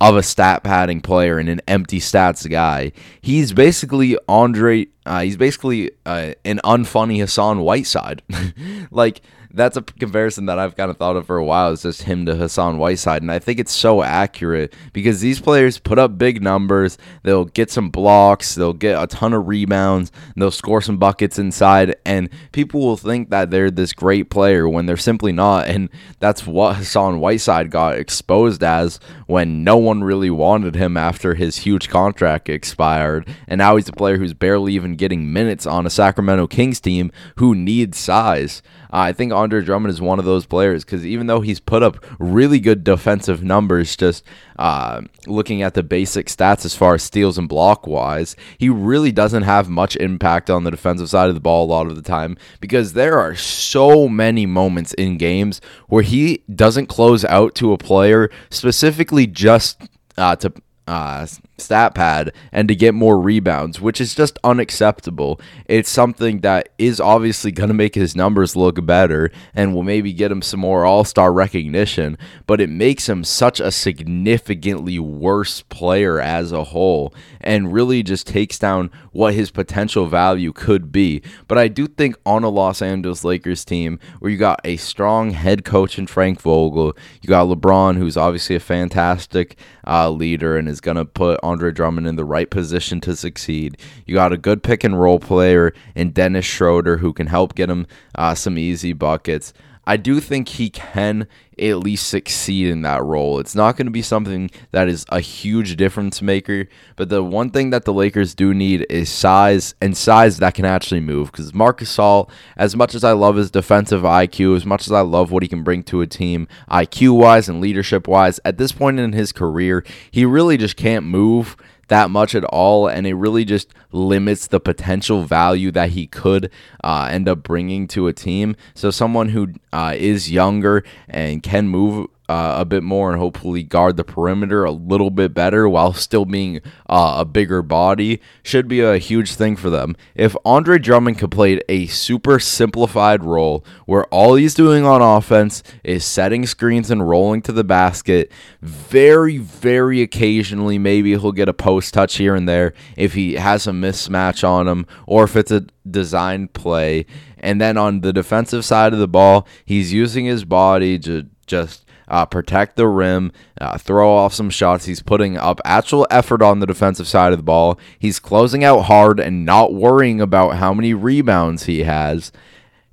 of 0.00 0.16
a 0.16 0.22
stat 0.22 0.62
padding 0.62 1.00
player 1.00 1.38
and 1.38 1.48
an 1.48 1.60
empty 1.68 2.00
stats 2.00 2.48
guy. 2.50 2.92
He's 3.20 3.52
basically 3.52 4.18
Andre. 4.28 4.88
Uh, 5.06 5.20
he's 5.20 5.36
basically 5.36 5.90
uh, 6.06 6.32
an 6.44 6.60
unfunny 6.64 7.20
Hassan 7.20 7.60
Whiteside. 7.60 8.22
like 8.90 9.20
that's 9.54 9.76
a 9.76 9.82
comparison 9.82 10.46
that 10.46 10.58
I've 10.58 10.76
kind 10.76 10.90
of 10.90 10.96
thought 10.96 11.16
of 11.16 11.26
for 11.26 11.36
a 11.36 11.44
while. 11.44 11.70
Is 11.70 11.82
just 11.82 12.02
him 12.02 12.26
to 12.26 12.34
Hassan 12.34 12.78
Whiteside, 12.78 13.22
and 13.22 13.30
I 13.30 13.38
think 13.38 13.60
it's 13.60 13.72
so 13.72 14.02
accurate 14.02 14.74
because 14.92 15.20
these 15.20 15.40
players 15.40 15.78
put 15.78 15.98
up 15.98 16.18
big 16.18 16.42
numbers. 16.42 16.98
They'll 17.22 17.44
get 17.44 17.70
some 17.70 17.90
blocks, 17.90 18.54
they'll 18.54 18.72
get 18.72 19.00
a 19.00 19.06
ton 19.06 19.32
of 19.32 19.46
rebounds, 19.46 20.10
they'll 20.36 20.50
score 20.50 20.80
some 20.80 20.98
buckets 20.98 21.38
inside, 21.38 21.94
and 22.04 22.28
people 22.52 22.80
will 22.80 22.96
think 22.96 23.30
that 23.30 23.50
they're 23.50 23.70
this 23.70 23.92
great 23.92 24.28
player 24.28 24.68
when 24.68 24.86
they're 24.86 24.96
simply 24.96 25.32
not. 25.32 25.68
And 25.68 25.88
that's 26.18 26.46
what 26.46 26.76
Hassan 26.76 27.20
Whiteside 27.20 27.70
got 27.70 27.96
exposed 27.96 28.62
as 28.62 28.98
when 29.26 29.64
no 29.64 29.76
one 29.76 30.04
really 30.04 30.30
wanted 30.30 30.74
him 30.74 30.96
after 30.96 31.34
his 31.34 31.58
huge 31.58 31.88
contract 31.88 32.48
expired, 32.48 33.28
and 33.46 33.58
now 33.58 33.76
he's 33.76 33.88
a 33.88 33.92
player 33.92 34.18
who's 34.18 34.34
barely 34.34 34.74
even 34.74 34.96
getting 34.96 35.32
minutes 35.32 35.66
on 35.66 35.86
a 35.86 35.90
Sacramento 35.90 36.46
Kings 36.46 36.80
team 36.80 37.10
who 37.36 37.54
needs 37.54 37.98
size. 37.98 38.62
Uh, 38.92 38.98
I 38.98 39.12
think 39.12 39.32
Andre 39.32 39.62
Drummond 39.62 39.90
is 39.90 40.00
one 40.00 40.18
of 40.18 40.24
those 40.24 40.46
players 40.46 40.84
because 40.84 41.04
even 41.04 41.26
though 41.26 41.40
he's 41.40 41.60
put 41.60 41.82
up 41.82 42.04
really 42.18 42.60
good 42.60 42.84
defensive 42.84 43.42
numbers, 43.42 43.96
just 43.96 44.24
uh, 44.56 45.02
looking 45.26 45.62
at 45.62 45.74
the 45.74 45.82
basic 45.82 46.26
stats 46.26 46.64
as 46.64 46.74
far 46.74 46.94
as 46.94 47.02
steals 47.02 47.38
and 47.38 47.48
block 47.48 47.86
wise, 47.86 48.36
he 48.58 48.68
really 48.68 49.12
doesn't 49.12 49.42
have 49.42 49.68
much 49.68 49.96
impact 49.96 50.50
on 50.50 50.64
the 50.64 50.70
defensive 50.70 51.08
side 51.08 51.28
of 51.28 51.34
the 51.34 51.40
ball 51.40 51.64
a 51.64 51.66
lot 51.66 51.86
of 51.86 51.96
the 51.96 52.02
time 52.02 52.36
because 52.60 52.92
there 52.92 53.18
are 53.18 53.34
so 53.34 54.08
many 54.08 54.46
moments 54.46 54.92
in 54.94 55.18
games 55.18 55.60
where 55.88 56.02
he 56.02 56.42
doesn't 56.54 56.86
close 56.86 57.24
out 57.24 57.54
to 57.54 57.72
a 57.72 57.78
player 57.78 58.30
specifically 58.50 59.26
just 59.26 59.82
uh, 60.16 60.36
to 60.36 60.52
uh, 60.86 61.26
stat 61.58 61.94
pad 61.94 62.32
and 62.52 62.68
to 62.68 62.74
get 62.74 62.94
more 62.94 63.18
rebounds, 63.20 63.80
which 63.80 64.00
is 64.00 64.14
just 64.14 64.38
unacceptable. 64.44 65.40
It's 65.66 65.90
something 65.90 66.40
that 66.40 66.70
is 66.78 67.00
obviously 67.00 67.52
going 67.52 67.68
to 67.68 67.74
make 67.74 67.94
his 67.94 68.16
numbers 68.16 68.56
look 68.56 68.84
better 68.84 69.30
and 69.54 69.74
will 69.74 69.82
maybe 69.82 70.12
get 70.12 70.32
him 70.32 70.42
some 70.42 70.60
more 70.60 70.84
all 70.84 71.04
star 71.04 71.32
recognition, 71.32 72.18
but 72.46 72.60
it 72.60 72.70
makes 72.70 73.08
him 73.08 73.24
such 73.24 73.60
a 73.60 73.70
significantly 73.70 74.98
worse 74.98 75.62
player 75.62 76.20
as 76.20 76.52
a 76.52 76.64
whole 76.64 77.14
and 77.40 77.72
really 77.72 78.02
just 78.02 78.26
takes 78.26 78.58
down 78.58 78.90
what 79.12 79.34
his 79.34 79.50
potential 79.50 80.06
value 80.06 80.52
could 80.52 80.90
be. 80.90 81.22
But 81.46 81.58
I 81.58 81.68
do 81.68 81.86
think 81.86 82.16
on 82.26 82.42
a 82.42 82.48
Los 82.48 82.82
Angeles 82.82 83.24
Lakers 83.24 83.64
team 83.64 83.98
where 84.18 84.30
you 84.30 84.38
got 84.38 84.60
a 84.64 84.76
strong 84.76 85.30
head 85.30 85.64
coach 85.64 85.98
in 85.98 86.06
Frank 86.06 86.40
Vogel, 86.40 86.96
you 87.22 87.28
got 87.28 87.46
LeBron, 87.46 87.96
who's 87.96 88.16
obviously 88.16 88.56
a 88.56 88.60
fantastic 88.60 89.56
uh, 89.86 90.10
leader 90.10 90.56
and 90.56 90.68
is 90.68 90.80
going 90.80 90.96
to 90.96 91.04
put 91.04 91.38
Andre 91.44 91.70
Drummond 91.70 92.06
in 92.06 92.16
the 92.16 92.24
right 92.24 92.50
position 92.50 93.00
to 93.02 93.14
succeed. 93.14 93.76
You 94.06 94.14
got 94.14 94.32
a 94.32 94.38
good 94.38 94.62
pick 94.62 94.82
and 94.82 94.98
roll 94.98 95.20
player 95.20 95.72
in 95.94 96.10
Dennis 96.10 96.44
Schroeder 96.44 96.96
who 96.96 97.12
can 97.12 97.26
help 97.26 97.54
get 97.54 97.70
him 97.70 97.86
uh, 98.14 98.34
some 98.34 98.58
easy 98.58 98.92
buckets. 98.92 99.52
I 99.86 99.96
do 99.96 100.20
think 100.20 100.48
he 100.48 100.70
can 100.70 101.26
at 101.56 101.78
least 101.78 102.08
succeed 102.08 102.68
in 102.68 102.82
that 102.82 103.02
role. 103.04 103.38
It's 103.38 103.54
not 103.54 103.76
going 103.76 103.86
to 103.86 103.92
be 103.92 104.02
something 104.02 104.50
that 104.72 104.88
is 104.88 105.06
a 105.10 105.20
huge 105.20 105.76
difference 105.76 106.20
maker, 106.20 106.66
but 106.96 107.08
the 107.08 107.22
one 107.22 107.50
thing 107.50 107.70
that 107.70 107.84
the 107.84 107.92
Lakers 107.92 108.34
do 108.34 108.52
need 108.52 108.84
is 108.90 109.08
size 109.08 109.74
and 109.80 109.96
size 109.96 110.38
that 110.38 110.54
can 110.54 110.64
actually 110.64 111.00
move. 111.00 111.30
Because 111.30 111.54
Marcus 111.54 111.94
Gasol, 111.94 112.28
as 112.56 112.74
much 112.74 112.94
as 112.94 113.04
I 113.04 113.12
love 113.12 113.36
his 113.36 113.50
defensive 113.50 114.02
IQ, 114.02 114.56
as 114.56 114.66
much 114.66 114.86
as 114.86 114.92
I 114.92 115.00
love 115.00 115.30
what 115.30 115.42
he 115.42 115.48
can 115.48 115.62
bring 115.62 115.82
to 115.84 116.00
a 116.00 116.06
team, 116.06 116.48
IQ 116.70 117.18
wise 117.18 117.48
and 117.48 117.60
leadership 117.60 118.08
wise, 118.08 118.40
at 118.44 118.58
this 118.58 118.72
point 118.72 118.98
in 118.98 119.12
his 119.12 119.32
career, 119.32 119.84
he 120.10 120.24
really 120.24 120.56
just 120.56 120.76
can't 120.76 121.04
move 121.04 121.56
that 121.88 122.10
much 122.10 122.34
at 122.34 122.44
all, 122.44 122.88
and 122.88 123.06
it 123.06 123.14
really 123.14 123.44
just 123.44 123.72
limits 123.92 124.46
the 124.46 124.60
potential 124.60 125.22
value 125.24 125.70
that 125.72 125.90
he 125.90 126.06
could 126.06 126.50
uh, 126.82 127.08
end 127.10 127.28
up 127.28 127.42
bringing 127.42 127.86
to 127.88 128.06
a 128.06 128.12
team. 128.12 128.56
So, 128.74 128.90
someone 128.90 129.30
who 129.30 129.54
uh, 129.72 129.94
is 129.96 130.30
younger 130.30 130.84
and 131.08 131.42
can 131.42 131.68
move 131.68 132.08
uh, 132.28 132.56
a 132.58 132.64
bit 132.64 132.82
more 132.82 133.10
and 133.10 133.20
hopefully 133.20 133.62
guard 133.62 133.96
the 133.96 134.04
perimeter 134.04 134.64
a 134.64 134.70
little 134.70 135.10
bit 135.10 135.34
better 135.34 135.68
while 135.68 135.92
still 135.92 136.24
being 136.24 136.60
uh, 136.88 137.16
a 137.18 137.24
bigger 137.24 137.62
body 137.62 138.20
should 138.42 138.66
be 138.66 138.80
a 138.80 138.96
huge 138.96 139.34
thing 139.34 139.56
for 139.56 139.68
them. 139.68 139.94
If 140.14 140.34
Andre 140.44 140.78
Drummond 140.78 141.18
could 141.18 141.30
play 141.30 141.60
a 141.68 141.86
super 141.86 142.38
simplified 142.38 143.22
role 143.22 143.64
where 143.84 144.04
all 144.06 144.36
he's 144.36 144.54
doing 144.54 144.86
on 144.86 145.02
offense 145.02 145.62
is 145.82 146.04
setting 146.04 146.46
screens 146.46 146.90
and 146.90 147.06
rolling 147.06 147.42
to 147.42 147.52
the 147.52 147.64
basket, 147.64 148.32
very, 148.62 149.36
very 149.36 150.00
occasionally 150.00 150.78
maybe 150.78 151.10
he'll 151.10 151.32
get 151.32 151.48
a 151.48 151.54
post 151.54 151.92
touch 151.92 152.16
here 152.16 152.34
and 152.34 152.48
there 152.48 152.72
if 152.96 153.12
he 153.12 153.34
has 153.34 153.66
a 153.66 153.72
mismatch 153.72 154.46
on 154.48 154.66
him 154.66 154.86
or 155.06 155.24
if 155.24 155.36
it's 155.36 155.50
a 155.50 155.66
design 155.88 156.48
play. 156.48 157.04
And 157.38 157.60
then 157.60 157.76
on 157.76 158.00
the 158.00 158.14
defensive 158.14 158.64
side 158.64 158.94
of 158.94 158.98
the 158.98 159.06
ball, 159.06 159.46
he's 159.66 159.92
using 159.92 160.24
his 160.24 160.46
body 160.46 160.98
to 161.00 161.28
just 161.46 161.84
uh, 162.08 162.26
protect 162.26 162.76
the 162.76 162.86
rim, 162.86 163.32
uh, 163.60 163.78
throw 163.78 164.12
off 164.14 164.34
some 164.34 164.50
shots. 164.50 164.84
He's 164.84 165.02
putting 165.02 165.36
up 165.36 165.60
actual 165.64 166.06
effort 166.10 166.42
on 166.42 166.60
the 166.60 166.66
defensive 166.66 167.08
side 167.08 167.32
of 167.32 167.38
the 167.38 167.44
ball. 167.44 167.78
He's 167.98 168.18
closing 168.18 168.64
out 168.64 168.82
hard 168.82 169.20
and 169.20 169.44
not 169.44 169.74
worrying 169.74 170.20
about 170.20 170.56
how 170.56 170.74
many 170.74 170.94
rebounds 170.94 171.64
he 171.64 171.84
has. 171.84 172.32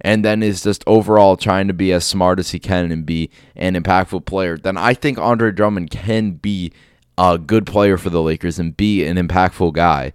And 0.03 0.25
then 0.25 0.41
is 0.41 0.63
just 0.63 0.83
overall 0.87 1.37
trying 1.37 1.67
to 1.67 1.73
be 1.73 1.93
as 1.93 2.03
smart 2.03 2.39
as 2.39 2.51
he 2.51 2.59
can 2.59 2.91
and 2.91 3.05
be 3.05 3.29
an 3.55 3.75
impactful 3.75 4.25
player. 4.25 4.57
Then 4.57 4.75
I 4.75 4.95
think 4.95 5.19
Andre 5.19 5.51
Drummond 5.51 5.91
can 5.91 6.31
be 6.31 6.71
a 7.19 7.37
good 7.37 7.67
player 7.67 7.97
for 7.97 8.09
the 8.09 8.21
Lakers 8.21 8.57
and 8.57 8.75
be 8.75 9.05
an 9.05 9.17
impactful 9.17 9.73
guy. 9.73 10.11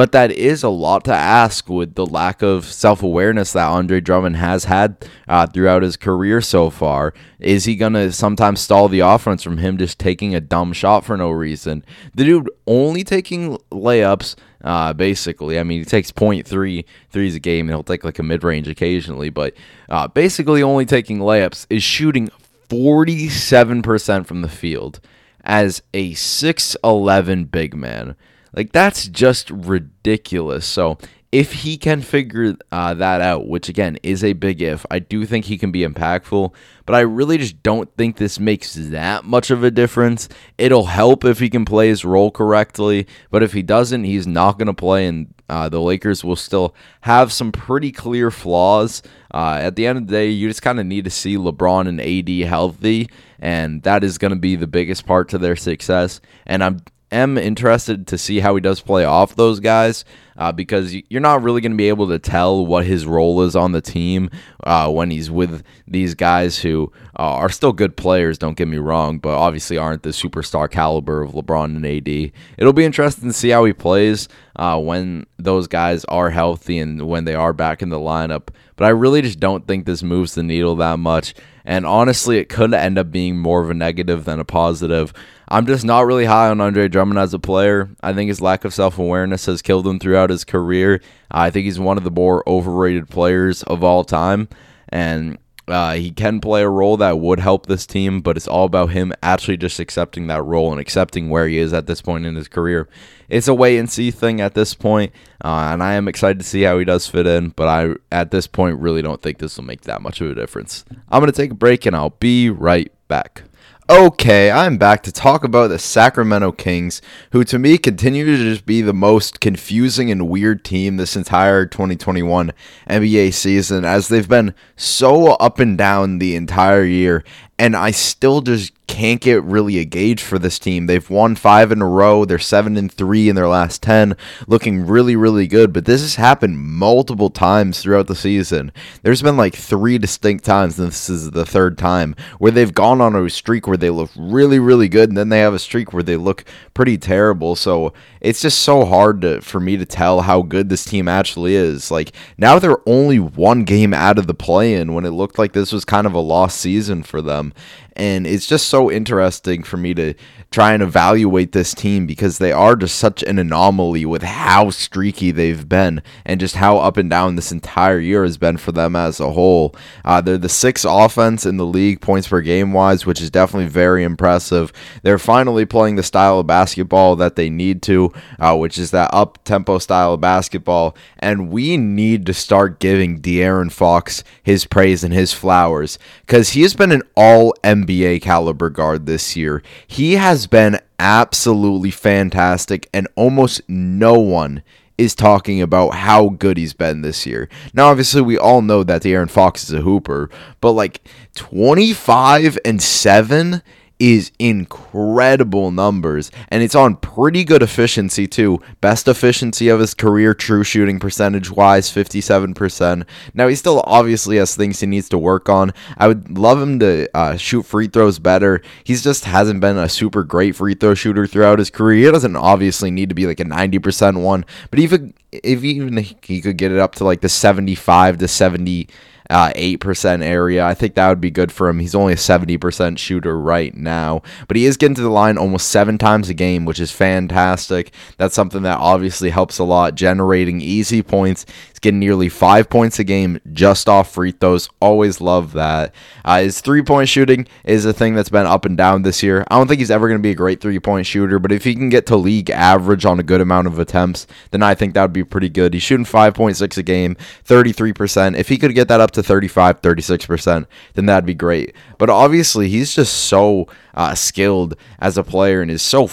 But 0.00 0.12
that 0.12 0.32
is 0.32 0.62
a 0.62 0.70
lot 0.70 1.04
to 1.04 1.12
ask 1.12 1.68
with 1.68 1.94
the 1.94 2.06
lack 2.06 2.40
of 2.40 2.64
self 2.64 3.02
awareness 3.02 3.52
that 3.52 3.68
Andre 3.68 4.00
Drummond 4.00 4.36
has 4.36 4.64
had 4.64 4.96
uh, 5.28 5.46
throughout 5.46 5.82
his 5.82 5.98
career 5.98 6.40
so 6.40 6.70
far. 6.70 7.12
Is 7.38 7.66
he 7.66 7.76
going 7.76 7.92
to 7.92 8.10
sometimes 8.10 8.62
stall 8.62 8.88
the 8.88 9.00
offense 9.00 9.42
from 9.42 9.58
him 9.58 9.76
just 9.76 9.98
taking 9.98 10.34
a 10.34 10.40
dumb 10.40 10.72
shot 10.72 11.04
for 11.04 11.18
no 11.18 11.30
reason? 11.30 11.84
The 12.14 12.24
dude 12.24 12.48
only 12.66 13.04
taking 13.04 13.58
layups. 13.70 14.36
Uh, 14.64 14.94
basically, 14.94 15.58
I 15.58 15.64
mean, 15.64 15.80
he 15.80 15.84
takes 15.84 16.10
0.3 16.10 16.86
threes 17.10 17.34
a 17.34 17.38
game 17.38 17.68
and 17.68 17.74
he'll 17.76 17.82
take 17.82 18.02
like 18.02 18.18
a 18.18 18.22
mid 18.22 18.42
range 18.42 18.68
occasionally, 18.68 19.28
but 19.28 19.52
uh, 19.90 20.08
basically, 20.08 20.62
only 20.62 20.86
taking 20.86 21.18
layups 21.18 21.66
is 21.68 21.82
shooting 21.82 22.30
47% 22.70 24.24
from 24.24 24.40
the 24.40 24.48
field 24.48 24.98
as 25.44 25.82
a 25.92 26.12
6'11 26.12 27.50
big 27.50 27.76
man. 27.76 28.16
Like 28.54 28.72
that's 28.72 29.08
just 29.08 29.50
ridiculous. 29.50 30.66
So 30.66 30.98
if 31.32 31.52
he 31.52 31.76
can 31.76 32.02
figure 32.02 32.56
uh, 32.72 32.94
that 32.94 33.20
out, 33.20 33.46
which 33.46 33.68
again 33.68 33.98
is 34.02 34.24
a 34.24 34.32
big 34.32 34.60
if, 34.60 34.84
I 34.90 34.98
do 34.98 35.24
think 35.24 35.44
he 35.44 35.58
can 35.58 35.70
be 35.70 35.86
impactful. 35.86 36.52
But 36.86 36.94
I 36.96 37.00
really 37.00 37.38
just 37.38 37.62
don't 37.62 37.94
think 37.96 38.16
this 38.16 38.40
makes 38.40 38.74
that 38.74 39.24
much 39.24 39.50
of 39.50 39.62
a 39.62 39.70
difference. 39.70 40.28
It'll 40.58 40.86
help 40.86 41.24
if 41.24 41.38
he 41.38 41.48
can 41.48 41.64
play 41.64 41.88
his 41.88 42.04
role 42.04 42.32
correctly, 42.32 43.06
but 43.30 43.44
if 43.44 43.52
he 43.52 43.62
doesn't, 43.62 44.04
he's 44.04 44.26
not 44.26 44.58
going 44.58 44.66
to 44.66 44.74
play, 44.74 45.06
and 45.06 45.32
uh, 45.48 45.68
the 45.68 45.80
Lakers 45.80 46.24
will 46.24 46.34
still 46.34 46.74
have 47.02 47.32
some 47.32 47.52
pretty 47.52 47.92
clear 47.92 48.32
flaws. 48.32 49.02
Uh, 49.32 49.58
at 49.60 49.76
the 49.76 49.86
end 49.86 49.98
of 49.98 50.06
the 50.08 50.12
day, 50.12 50.28
you 50.28 50.48
just 50.48 50.62
kind 50.62 50.80
of 50.80 50.86
need 50.86 51.04
to 51.04 51.10
see 51.10 51.36
LeBron 51.36 51.86
and 51.86 52.00
AD 52.00 52.48
healthy, 52.48 53.08
and 53.38 53.84
that 53.84 54.02
is 54.02 54.18
going 54.18 54.32
to 54.32 54.38
be 54.38 54.56
the 54.56 54.66
biggest 54.66 55.06
part 55.06 55.28
to 55.28 55.38
their 55.38 55.56
success. 55.56 56.20
And 56.44 56.64
I'm 56.64 56.80
am 57.12 57.36
interested 57.36 58.06
to 58.08 58.18
see 58.18 58.40
how 58.40 58.54
he 58.54 58.60
does 58.60 58.80
play 58.80 59.04
off 59.04 59.34
those 59.34 59.60
guys 59.60 60.04
uh, 60.36 60.52
because 60.52 60.94
you're 61.08 61.20
not 61.20 61.42
really 61.42 61.60
going 61.60 61.72
to 61.72 61.76
be 61.76 61.88
able 61.88 62.08
to 62.08 62.18
tell 62.18 62.64
what 62.64 62.86
his 62.86 63.04
role 63.04 63.42
is 63.42 63.54
on 63.54 63.72
the 63.72 63.80
team 63.80 64.30
uh, 64.64 64.90
when 64.90 65.10
he's 65.10 65.30
with 65.30 65.62
these 65.86 66.14
guys 66.14 66.58
who 66.58 66.90
uh, 67.18 67.22
are 67.22 67.50
still 67.50 67.72
good 67.72 67.96
players, 67.96 68.38
don't 68.38 68.56
get 68.56 68.68
me 68.68 68.78
wrong, 68.78 69.18
but 69.18 69.36
obviously 69.36 69.76
aren't 69.76 70.02
the 70.02 70.10
superstar 70.10 70.70
caliber 70.70 71.20
of 71.20 71.32
LeBron 71.32 71.76
and 71.76 71.84
AD. 71.84 72.32
It'll 72.56 72.72
be 72.72 72.84
interesting 72.84 73.28
to 73.28 73.34
see 73.34 73.50
how 73.50 73.64
he 73.64 73.72
plays 73.72 74.28
uh, 74.56 74.80
when 74.80 75.26
those 75.38 75.66
guys 75.66 76.04
are 76.06 76.30
healthy 76.30 76.78
and 76.78 77.06
when 77.06 77.24
they 77.24 77.34
are 77.34 77.52
back 77.52 77.82
in 77.82 77.90
the 77.90 77.98
lineup. 77.98 78.48
But 78.76 78.86
I 78.86 78.90
really 78.90 79.20
just 79.20 79.40
don't 79.40 79.66
think 79.66 79.84
this 79.84 80.02
moves 80.02 80.34
the 80.34 80.42
needle 80.42 80.76
that 80.76 80.98
much. 80.98 81.34
And 81.66 81.84
honestly, 81.84 82.38
it 82.38 82.48
could 82.48 82.72
end 82.72 82.98
up 82.98 83.10
being 83.10 83.38
more 83.38 83.62
of 83.62 83.68
a 83.68 83.74
negative 83.74 84.24
than 84.24 84.40
a 84.40 84.44
positive. 84.44 85.12
I'm 85.50 85.66
just 85.66 85.84
not 85.84 86.06
really 86.06 86.26
high 86.26 86.48
on 86.48 86.60
Andre 86.60 86.86
Drummond 86.86 87.18
as 87.18 87.34
a 87.34 87.38
player. 87.38 87.90
I 88.02 88.12
think 88.12 88.28
his 88.28 88.40
lack 88.40 88.64
of 88.64 88.72
self 88.72 88.98
awareness 88.98 89.46
has 89.46 89.62
killed 89.62 89.86
him 89.86 89.98
throughout 89.98 90.30
his 90.30 90.44
career. 90.44 91.02
I 91.30 91.50
think 91.50 91.64
he's 91.64 91.80
one 91.80 91.98
of 91.98 92.04
the 92.04 92.10
more 92.10 92.48
overrated 92.48 93.08
players 93.08 93.64
of 93.64 93.82
all 93.82 94.04
time. 94.04 94.48
And 94.90 95.38
uh, 95.66 95.94
he 95.94 96.10
can 96.10 96.40
play 96.40 96.62
a 96.62 96.68
role 96.68 96.96
that 96.96 97.18
would 97.18 97.40
help 97.40 97.66
this 97.66 97.86
team, 97.86 98.20
but 98.20 98.36
it's 98.36 98.48
all 98.48 98.64
about 98.64 98.90
him 98.90 99.12
actually 99.22 99.56
just 99.56 99.78
accepting 99.78 100.26
that 100.26 100.44
role 100.44 100.72
and 100.72 100.80
accepting 100.80 101.30
where 101.30 101.46
he 101.46 101.58
is 101.58 101.72
at 101.72 101.86
this 101.86 102.02
point 102.02 102.26
in 102.26 102.34
his 102.34 102.48
career. 102.48 102.88
It's 103.28 103.48
a 103.48 103.54
wait 103.54 103.78
and 103.78 103.88
see 103.88 104.10
thing 104.10 104.40
at 104.40 104.54
this 104.54 104.74
point, 104.74 105.12
uh, 105.44 105.70
and 105.72 105.82
I 105.82 105.94
am 105.94 106.08
excited 106.08 106.40
to 106.40 106.46
see 106.46 106.62
how 106.62 106.78
he 106.78 106.84
does 106.84 107.06
fit 107.06 107.26
in. 107.26 107.50
But 107.50 107.68
I, 107.68 107.94
at 108.10 108.32
this 108.32 108.46
point, 108.48 108.80
really 108.80 109.02
don't 109.02 109.22
think 109.22 109.38
this 109.38 109.56
will 109.56 109.64
make 109.64 109.82
that 109.82 110.02
much 110.02 110.20
of 110.20 110.30
a 110.30 110.34
difference. 110.34 110.84
I'm 111.08 111.20
going 111.20 111.32
to 111.32 111.36
take 111.36 111.52
a 111.52 111.54
break, 111.54 111.86
and 111.86 111.94
I'll 111.94 112.10
be 112.18 112.50
right 112.50 112.92
back. 113.06 113.44
Okay, 113.90 114.52
I'm 114.52 114.78
back 114.78 115.02
to 115.02 115.10
talk 115.10 115.42
about 115.42 115.66
the 115.66 115.78
Sacramento 115.80 116.52
Kings, 116.52 117.02
who 117.32 117.42
to 117.42 117.58
me 117.58 117.76
continue 117.76 118.24
to 118.24 118.36
just 118.36 118.64
be 118.64 118.82
the 118.82 118.92
most 118.92 119.40
confusing 119.40 120.12
and 120.12 120.28
weird 120.28 120.64
team 120.64 120.96
this 120.96 121.16
entire 121.16 121.66
2021 121.66 122.52
NBA 122.88 123.34
season, 123.34 123.84
as 123.84 124.06
they've 124.06 124.28
been 124.28 124.54
so 124.76 125.32
up 125.32 125.58
and 125.58 125.76
down 125.76 126.20
the 126.20 126.36
entire 126.36 126.84
year. 126.84 127.24
And 127.60 127.76
I 127.76 127.90
still 127.90 128.40
just 128.40 128.72
can't 128.86 129.20
get 129.20 129.44
really 129.44 129.78
a 129.78 129.84
gauge 129.84 130.20
for 130.20 130.38
this 130.38 130.58
team. 130.58 130.86
They've 130.86 131.08
won 131.08 131.36
five 131.36 131.70
in 131.70 131.80
a 131.80 131.86
row. 131.86 132.24
They're 132.24 132.40
seven 132.40 132.76
and 132.76 132.90
three 132.90 133.28
in 133.28 133.36
their 133.36 133.46
last 133.46 133.82
ten, 133.82 134.16
looking 134.48 134.84
really, 134.84 135.14
really 135.14 135.46
good. 135.46 135.72
But 135.72 135.84
this 135.84 136.00
has 136.00 136.16
happened 136.16 136.58
multiple 136.58 137.30
times 137.30 137.80
throughout 137.80 138.08
the 138.08 138.16
season. 138.16 138.72
There's 139.02 139.22
been 139.22 139.36
like 139.36 139.54
three 139.54 139.96
distinct 139.96 140.44
times, 140.44 140.78
and 140.78 140.88
this 140.88 141.08
is 141.08 141.30
the 141.30 141.46
third 141.46 141.78
time 141.78 142.16
where 142.38 142.50
they've 142.50 142.74
gone 142.74 143.00
on 143.00 143.14
a 143.14 143.30
streak 143.30 143.68
where 143.68 143.76
they 143.76 143.90
look 143.90 144.10
really, 144.16 144.58
really 144.58 144.88
good, 144.88 145.08
and 145.10 145.16
then 145.16 145.28
they 145.28 145.40
have 145.40 145.54
a 145.54 145.58
streak 145.58 145.92
where 145.92 146.02
they 146.02 146.16
look 146.16 146.44
pretty 146.74 146.98
terrible. 146.98 147.54
So 147.54 147.92
it's 148.20 148.42
just 148.42 148.60
so 148.60 148.84
hard 148.84 149.20
to, 149.20 149.40
for 149.40 149.60
me 149.60 149.76
to 149.76 149.86
tell 149.86 150.22
how 150.22 150.42
good 150.42 150.68
this 150.68 150.84
team 150.84 151.06
actually 151.08 151.54
is. 151.54 151.90
Like 151.90 152.12
now 152.36 152.58
they're 152.58 152.88
only 152.88 153.20
one 153.20 153.64
game 153.64 153.94
out 153.94 154.18
of 154.18 154.26
the 154.26 154.34
play-in 154.34 154.94
when 154.94 155.04
it 155.04 155.10
looked 155.10 155.38
like 155.38 155.52
this 155.52 155.72
was 155.72 155.84
kind 155.84 156.06
of 156.06 156.14
a 156.14 156.20
lost 156.20 156.58
season 156.58 157.02
for 157.02 157.22
them 157.22 157.49
and 157.94 158.26
it's 158.26 158.46
just 158.46 158.68
so 158.68 158.90
interesting 158.90 159.62
for 159.62 159.76
me 159.76 159.94
to 159.94 160.14
try 160.50 160.72
and 160.72 160.82
evaluate 160.82 161.52
this 161.52 161.74
team 161.74 162.06
because 162.06 162.38
they 162.38 162.50
are 162.50 162.74
just 162.74 162.98
such 162.98 163.22
an 163.22 163.38
anomaly 163.38 164.04
with 164.04 164.22
how 164.22 164.68
streaky 164.68 165.30
they've 165.30 165.68
been 165.68 166.02
and 166.24 166.40
just 166.40 166.56
how 166.56 166.78
up 166.78 166.96
and 166.96 167.08
down 167.08 167.36
this 167.36 167.52
entire 167.52 168.00
year 168.00 168.24
has 168.24 168.36
been 168.36 168.56
for 168.56 168.72
them 168.72 168.96
as 168.96 169.20
a 169.20 169.30
whole. 169.30 169.72
Uh, 170.04 170.20
they're 170.20 170.36
the 170.36 170.48
sixth 170.48 170.84
offense 170.88 171.46
in 171.46 171.56
the 171.56 171.64
league, 171.64 172.00
points 172.00 172.26
per 172.26 172.40
game 172.40 172.72
wise, 172.72 173.06
which 173.06 173.20
is 173.20 173.30
definitely 173.30 173.68
very 173.68 174.02
impressive. 174.02 174.72
They're 175.04 175.18
finally 175.18 175.64
playing 175.64 175.94
the 175.94 176.02
style 176.02 176.40
of 176.40 176.48
basketball 176.48 177.14
that 177.16 177.36
they 177.36 177.48
need 177.48 177.80
to, 177.82 178.12
uh, 178.40 178.56
which 178.56 178.76
is 178.76 178.90
that 178.90 179.10
up 179.14 179.38
tempo 179.44 179.78
style 179.78 180.14
of 180.14 180.20
basketball. 180.20 180.96
And 181.20 181.50
we 181.50 181.76
need 181.76 182.26
to 182.26 182.34
start 182.34 182.80
giving 182.80 183.20
De'Aaron 183.20 183.70
Fox 183.70 184.24
his 184.42 184.66
praise 184.66 185.04
and 185.04 185.14
his 185.14 185.32
flowers 185.32 185.96
because 186.22 186.50
he 186.50 186.62
has 186.62 186.74
been 186.74 186.90
an 186.90 187.02
all 187.14 187.54
NBA 187.62 188.22
caliber 188.22 188.68
guard 188.68 189.06
this 189.06 189.36
year. 189.36 189.62
He 189.86 190.14
has 190.14 190.39
been 190.46 190.78
absolutely 190.98 191.90
fantastic, 191.90 192.88
and 192.92 193.08
almost 193.16 193.62
no 193.68 194.14
one 194.14 194.62
is 194.98 195.14
talking 195.14 195.62
about 195.62 195.94
how 195.94 196.28
good 196.28 196.58
he's 196.58 196.74
been 196.74 197.00
this 197.00 197.24
year. 197.24 197.48
Now, 197.72 197.88
obviously, 197.88 198.20
we 198.20 198.36
all 198.36 198.60
know 198.60 198.84
that 198.84 199.02
De'Aaron 199.02 199.30
Fox 199.30 199.64
is 199.64 199.72
a 199.72 199.80
hooper, 199.80 200.28
but 200.60 200.72
like 200.72 201.00
25 201.36 202.58
and 202.64 202.82
7 202.82 203.62
is 204.00 204.32
incredible 204.38 205.70
numbers 205.70 206.32
and 206.48 206.62
it's 206.62 206.74
on 206.74 206.96
pretty 206.96 207.44
good 207.44 207.62
efficiency 207.62 208.26
too. 208.26 208.60
Best 208.80 209.06
efficiency 209.06 209.68
of 209.68 209.78
his 209.78 209.94
career 209.94 210.34
true 210.34 210.64
shooting 210.64 210.98
percentage 210.98 211.50
wise 211.50 211.90
57%. 211.90 213.06
Now 213.34 213.46
he 213.46 213.54
still 213.54 213.82
obviously 213.86 214.38
has 214.38 214.56
things 214.56 214.80
he 214.80 214.86
needs 214.86 215.08
to 215.10 215.18
work 215.18 215.48
on. 215.48 215.72
I 215.98 216.08
would 216.08 216.36
love 216.36 216.60
him 216.60 216.78
to 216.80 217.08
uh, 217.14 217.36
shoot 217.36 217.64
free 217.64 217.88
throws 217.88 218.18
better. 218.18 218.62
He's 218.82 219.04
just 219.04 219.26
hasn't 219.26 219.60
been 219.60 219.76
a 219.76 219.88
super 219.88 220.24
great 220.24 220.56
free 220.56 220.74
throw 220.74 220.94
shooter 220.94 221.26
throughout 221.26 221.58
his 221.58 221.70
career. 221.70 222.06
He 222.06 222.10
doesn't 222.10 222.36
obviously 222.36 222.90
need 222.90 223.10
to 223.10 223.14
be 223.14 223.26
like 223.26 223.40
a 223.40 223.44
90% 223.44 224.22
one, 224.22 224.46
but 224.70 224.78
even 224.78 225.12
if 225.30 225.62
even 225.62 225.96
he 226.22 226.40
could 226.40 226.56
get 226.56 226.72
it 226.72 226.78
up 226.78 226.94
to 226.96 227.04
like 227.04 227.20
the 227.20 227.28
75 227.28 228.18
to 228.18 228.26
70 228.26 228.88
uh, 229.30 229.52
8% 229.54 230.22
area. 230.22 230.66
I 230.66 230.74
think 230.74 230.94
that 230.94 231.08
would 231.08 231.20
be 231.20 231.30
good 231.30 231.52
for 231.52 231.68
him. 231.68 231.78
He's 231.78 231.94
only 231.94 232.12
a 232.12 232.16
70% 232.16 232.98
shooter 232.98 233.38
right 233.38 233.74
now, 233.74 234.22
but 234.48 234.56
he 234.56 234.66
is 234.66 234.76
getting 234.76 234.96
to 234.96 235.02
the 235.02 235.08
line 235.08 235.38
almost 235.38 235.68
seven 235.68 235.96
times 235.96 236.28
a 236.28 236.34
game, 236.34 236.64
which 236.64 236.80
is 236.80 236.90
fantastic. 236.90 237.92
That's 238.16 238.34
something 238.34 238.62
that 238.62 238.78
obviously 238.78 239.30
helps 239.30 239.58
a 239.58 239.64
lot, 239.64 239.94
generating 239.94 240.60
easy 240.60 241.02
points. 241.02 241.46
Getting 241.80 242.00
nearly 242.00 242.28
five 242.28 242.68
points 242.68 242.98
a 242.98 243.04
game 243.04 243.40
just 243.52 243.88
off 243.88 244.12
free 244.12 244.32
throws. 244.32 244.68
Always 244.80 245.20
love 245.20 245.52
that. 245.52 245.94
Uh, 246.24 246.42
his 246.42 246.60
three 246.60 246.82
point 246.82 247.08
shooting 247.08 247.46
is 247.64 247.84
a 247.84 247.92
thing 247.92 248.14
that's 248.14 248.28
been 248.28 248.46
up 248.46 248.64
and 248.64 248.76
down 248.76 249.02
this 249.02 249.22
year. 249.22 249.44
I 249.48 249.56
don't 249.56 249.68
think 249.68 249.78
he's 249.78 249.90
ever 249.90 250.08
going 250.08 250.18
to 250.18 250.22
be 250.22 250.32
a 250.32 250.34
great 250.34 250.60
three 250.60 250.80
point 250.80 251.06
shooter, 251.06 251.38
but 251.38 251.52
if 251.52 251.62
he 251.62 251.74
can 251.74 251.88
get 251.88 252.06
to 252.06 252.16
league 252.16 252.50
average 252.50 253.04
on 253.04 253.20
a 253.20 253.22
good 253.22 253.40
amount 253.40 253.68
of 253.68 253.78
attempts, 253.78 254.26
then 254.50 254.62
I 254.62 254.74
think 254.74 254.94
that 254.94 255.02
would 255.02 255.12
be 255.12 255.24
pretty 255.24 255.48
good. 255.48 255.72
He's 255.72 255.84
shooting 255.84 256.04
5.6 256.04 256.76
a 256.76 256.82
game, 256.82 257.16
33%. 257.46 258.36
If 258.36 258.48
he 258.48 258.58
could 258.58 258.74
get 258.74 258.88
that 258.88 259.00
up 259.00 259.12
to 259.12 259.20
to 259.20 259.26
35, 259.26 259.80
36%, 259.80 260.66
then 260.94 261.06
that'd 261.06 261.26
be 261.26 261.34
great. 261.34 261.74
But 261.98 262.10
obviously, 262.10 262.68
he's 262.68 262.94
just 262.94 263.12
so 263.12 263.68
uh, 263.94 264.14
skilled 264.14 264.74
as 264.98 265.16
a 265.16 265.24
player 265.24 265.62
and 265.62 265.70
is 265.70 265.82
so 265.82 266.06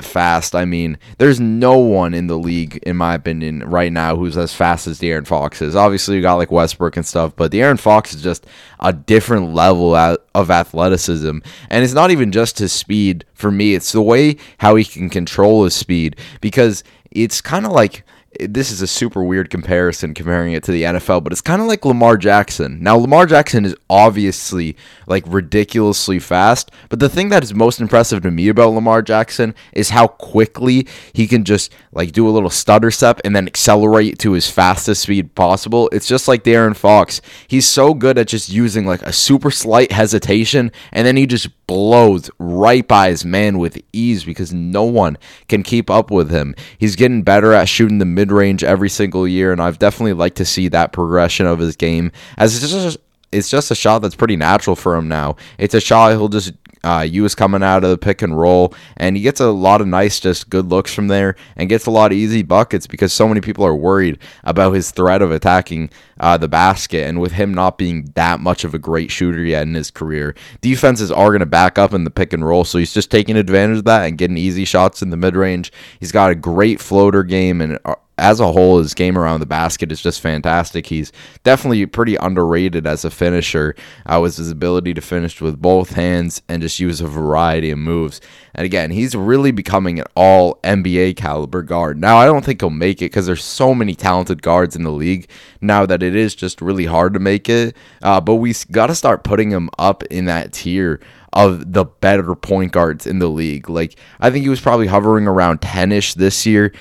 fast. 0.00 0.54
I 0.54 0.64
mean, 0.64 0.98
there's 1.18 1.40
no 1.40 1.78
one 1.78 2.14
in 2.14 2.26
the 2.26 2.38
league, 2.38 2.76
in 2.84 2.96
my 2.96 3.14
opinion, 3.14 3.60
right 3.60 3.92
now 3.92 4.16
who's 4.16 4.36
as 4.36 4.54
fast 4.54 4.86
as 4.86 5.00
De'Aaron 5.00 5.26
Fox 5.26 5.60
is. 5.60 5.74
Obviously, 5.74 6.16
you 6.16 6.22
got 6.22 6.36
like 6.36 6.50
Westbrook 6.50 6.96
and 6.96 7.06
stuff, 7.06 7.34
but 7.34 7.52
De'Aaron 7.52 7.78
Fox 7.78 8.14
is 8.14 8.22
just 8.22 8.46
a 8.78 8.92
different 8.92 9.54
level 9.54 9.94
of 9.94 10.50
athleticism. 10.50 11.38
And 11.70 11.84
it's 11.84 11.94
not 11.94 12.10
even 12.10 12.32
just 12.32 12.58
his 12.58 12.72
speed 12.72 13.24
for 13.34 13.50
me, 13.50 13.74
it's 13.74 13.92
the 13.92 14.02
way 14.02 14.36
how 14.58 14.76
he 14.76 14.84
can 14.84 15.08
control 15.08 15.64
his 15.64 15.74
speed 15.74 16.16
because 16.40 16.84
it's 17.10 17.40
kind 17.40 17.66
of 17.66 17.72
like 17.72 18.04
this 18.38 18.70
is 18.70 18.80
a 18.80 18.86
super 18.86 19.24
weird 19.24 19.50
comparison 19.50 20.14
comparing 20.14 20.52
it 20.52 20.62
to 20.62 20.70
the 20.70 20.84
NFL, 20.84 21.24
but 21.24 21.32
it's 21.32 21.40
kind 21.40 21.60
of 21.60 21.66
like 21.66 21.84
Lamar 21.84 22.16
Jackson. 22.16 22.80
Now, 22.80 22.96
Lamar 22.96 23.26
Jackson 23.26 23.64
is 23.64 23.74
obviously 23.88 24.76
like 25.08 25.24
ridiculously 25.26 26.20
fast, 26.20 26.70
but 26.88 27.00
the 27.00 27.08
thing 27.08 27.30
that 27.30 27.42
is 27.42 27.52
most 27.52 27.80
impressive 27.80 28.22
to 28.22 28.30
me 28.30 28.48
about 28.48 28.70
Lamar 28.70 29.02
Jackson 29.02 29.52
is 29.72 29.90
how 29.90 30.06
quickly 30.06 30.86
he 31.12 31.26
can 31.26 31.44
just 31.44 31.72
like 31.90 32.12
do 32.12 32.28
a 32.28 32.30
little 32.30 32.50
stutter 32.50 32.92
step 32.92 33.20
and 33.24 33.34
then 33.34 33.48
accelerate 33.48 34.20
to 34.20 34.32
his 34.32 34.48
fastest 34.48 35.02
speed 35.02 35.34
possible. 35.34 35.88
It's 35.92 36.06
just 36.06 36.28
like 36.28 36.44
De'Aaron 36.44 36.76
Fox. 36.76 37.20
He's 37.48 37.68
so 37.68 37.94
good 37.94 38.16
at 38.16 38.28
just 38.28 38.48
using 38.48 38.86
like 38.86 39.02
a 39.02 39.12
super 39.12 39.50
slight 39.50 39.90
hesitation 39.90 40.70
and 40.92 41.04
then 41.04 41.16
he 41.16 41.26
just 41.26 41.48
blows 41.70 42.28
right 42.40 42.88
by 42.88 43.10
his 43.10 43.24
man 43.24 43.56
with 43.56 43.80
ease 43.92 44.24
because 44.24 44.52
no 44.52 44.82
one 44.82 45.16
can 45.48 45.62
keep 45.62 45.88
up 45.88 46.10
with 46.10 46.28
him. 46.28 46.52
He's 46.78 46.96
getting 46.96 47.22
better 47.22 47.52
at 47.52 47.68
shooting 47.68 47.98
the 47.98 48.04
mid 48.04 48.32
range 48.32 48.64
every 48.64 48.88
single 48.88 49.28
year, 49.28 49.52
and 49.52 49.62
I've 49.62 49.78
definitely 49.78 50.14
liked 50.14 50.36
to 50.38 50.44
see 50.44 50.66
that 50.66 50.92
progression 50.92 51.46
of 51.46 51.60
his 51.60 51.76
game 51.76 52.10
as 52.36 52.60
it's 52.60 52.72
just 52.72 52.98
it's 53.30 53.48
just 53.48 53.70
a 53.70 53.76
shot 53.76 54.00
that's 54.00 54.16
pretty 54.16 54.34
natural 54.34 54.74
for 54.74 54.96
him 54.96 55.06
now. 55.06 55.36
It's 55.58 55.74
a 55.74 55.80
shot 55.80 56.10
he'll 56.10 56.28
just 56.28 56.52
uh, 56.82 57.06
use 57.08 57.36
coming 57.36 57.62
out 57.62 57.84
of 57.84 57.90
the 57.90 57.98
pick 57.98 58.22
and 58.22 58.36
roll, 58.36 58.74
and 58.96 59.16
he 59.16 59.22
gets 59.22 59.38
a 59.38 59.50
lot 59.50 59.80
of 59.80 59.86
nice, 59.86 60.18
just 60.18 60.50
good 60.50 60.66
looks 60.66 60.92
from 60.92 61.06
there, 61.06 61.36
and 61.54 61.68
gets 61.68 61.86
a 61.86 61.90
lot 61.92 62.10
of 62.10 62.18
easy 62.18 62.42
buckets 62.42 62.88
because 62.88 63.12
so 63.12 63.28
many 63.28 63.40
people 63.40 63.64
are 63.64 63.76
worried 63.76 64.18
about 64.42 64.72
his 64.72 64.90
threat 64.90 65.22
of 65.22 65.30
attacking 65.30 65.88
uh, 66.20 66.36
the 66.36 66.48
basket, 66.48 67.08
and 67.08 67.20
with 67.20 67.32
him 67.32 67.52
not 67.52 67.78
being 67.78 68.12
that 68.14 68.38
much 68.38 68.62
of 68.62 68.74
a 68.74 68.78
great 68.78 69.10
shooter 69.10 69.42
yet 69.42 69.62
in 69.62 69.74
his 69.74 69.90
career, 69.90 70.34
defenses 70.60 71.10
are 71.10 71.28
going 71.30 71.40
to 71.40 71.46
back 71.46 71.78
up 71.78 71.92
in 71.92 72.04
the 72.04 72.10
pick 72.10 72.32
and 72.32 72.46
roll, 72.46 72.64
so 72.64 72.78
he's 72.78 72.94
just 72.94 73.10
taking 73.10 73.36
advantage 73.36 73.78
of 73.78 73.84
that 73.84 74.06
and 74.06 74.18
getting 74.18 74.36
easy 74.36 74.64
shots 74.64 75.02
in 75.02 75.10
the 75.10 75.16
mid 75.16 75.34
range. 75.34 75.72
He's 75.98 76.12
got 76.12 76.30
a 76.30 76.34
great 76.36 76.80
floater 76.80 77.24
game 77.24 77.60
and 77.60 77.78
uh, 77.84 77.94
as 78.20 78.38
a 78.38 78.52
whole, 78.52 78.78
his 78.78 78.92
game 78.92 79.16
around 79.16 79.40
the 79.40 79.46
basket 79.46 79.90
is 79.90 80.02
just 80.02 80.20
fantastic. 80.20 80.86
He's 80.86 81.10
definitely 81.42 81.86
pretty 81.86 82.16
underrated 82.16 82.86
as 82.86 83.02
a 83.02 83.10
finisher. 83.10 83.74
Uh, 84.04 84.18
with 84.20 84.36
his 84.36 84.50
ability 84.50 84.92
to 84.92 85.00
finish 85.00 85.40
with 85.40 85.60
both 85.60 85.92
hands 85.92 86.42
and 86.46 86.60
just 86.60 86.78
use 86.78 87.00
a 87.00 87.06
variety 87.06 87.70
of 87.70 87.78
moves. 87.78 88.20
And 88.54 88.66
again, 88.66 88.90
he's 88.90 89.14
really 89.14 89.52
becoming 89.52 90.00
an 90.00 90.06
all 90.14 90.56
NBA 90.56 91.16
caliber 91.16 91.62
guard. 91.62 91.98
Now, 91.98 92.18
I 92.18 92.26
don't 92.26 92.44
think 92.44 92.60
he'll 92.60 92.68
make 92.68 93.00
it 93.00 93.06
because 93.06 93.24
there's 93.24 93.44
so 93.44 93.74
many 93.74 93.94
talented 93.94 94.42
guards 94.42 94.76
in 94.76 94.82
the 94.82 94.90
league 94.90 95.30
now 95.62 95.86
that 95.86 96.02
it 96.02 96.09
is 96.16 96.34
just 96.34 96.60
really 96.60 96.86
hard 96.86 97.14
to 97.14 97.20
make 97.20 97.48
it. 97.48 97.76
Uh, 98.02 98.20
but 98.20 98.36
we 98.36 98.54
got 98.70 98.88
to 98.88 98.94
start 98.94 99.24
putting 99.24 99.50
him 99.50 99.70
up 99.78 100.02
in 100.04 100.26
that 100.26 100.52
tier 100.52 101.00
of 101.32 101.72
the 101.72 101.84
better 101.84 102.34
point 102.34 102.72
guards 102.72 103.06
in 103.06 103.18
the 103.18 103.28
league. 103.28 103.68
Like, 103.68 103.96
I 104.20 104.30
think 104.30 104.42
he 104.42 104.48
was 104.48 104.60
probably 104.60 104.86
hovering 104.86 105.26
around 105.26 105.62
10 105.62 105.92
ish 105.92 106.14
this 106.14 106.44
year 106.44 106.72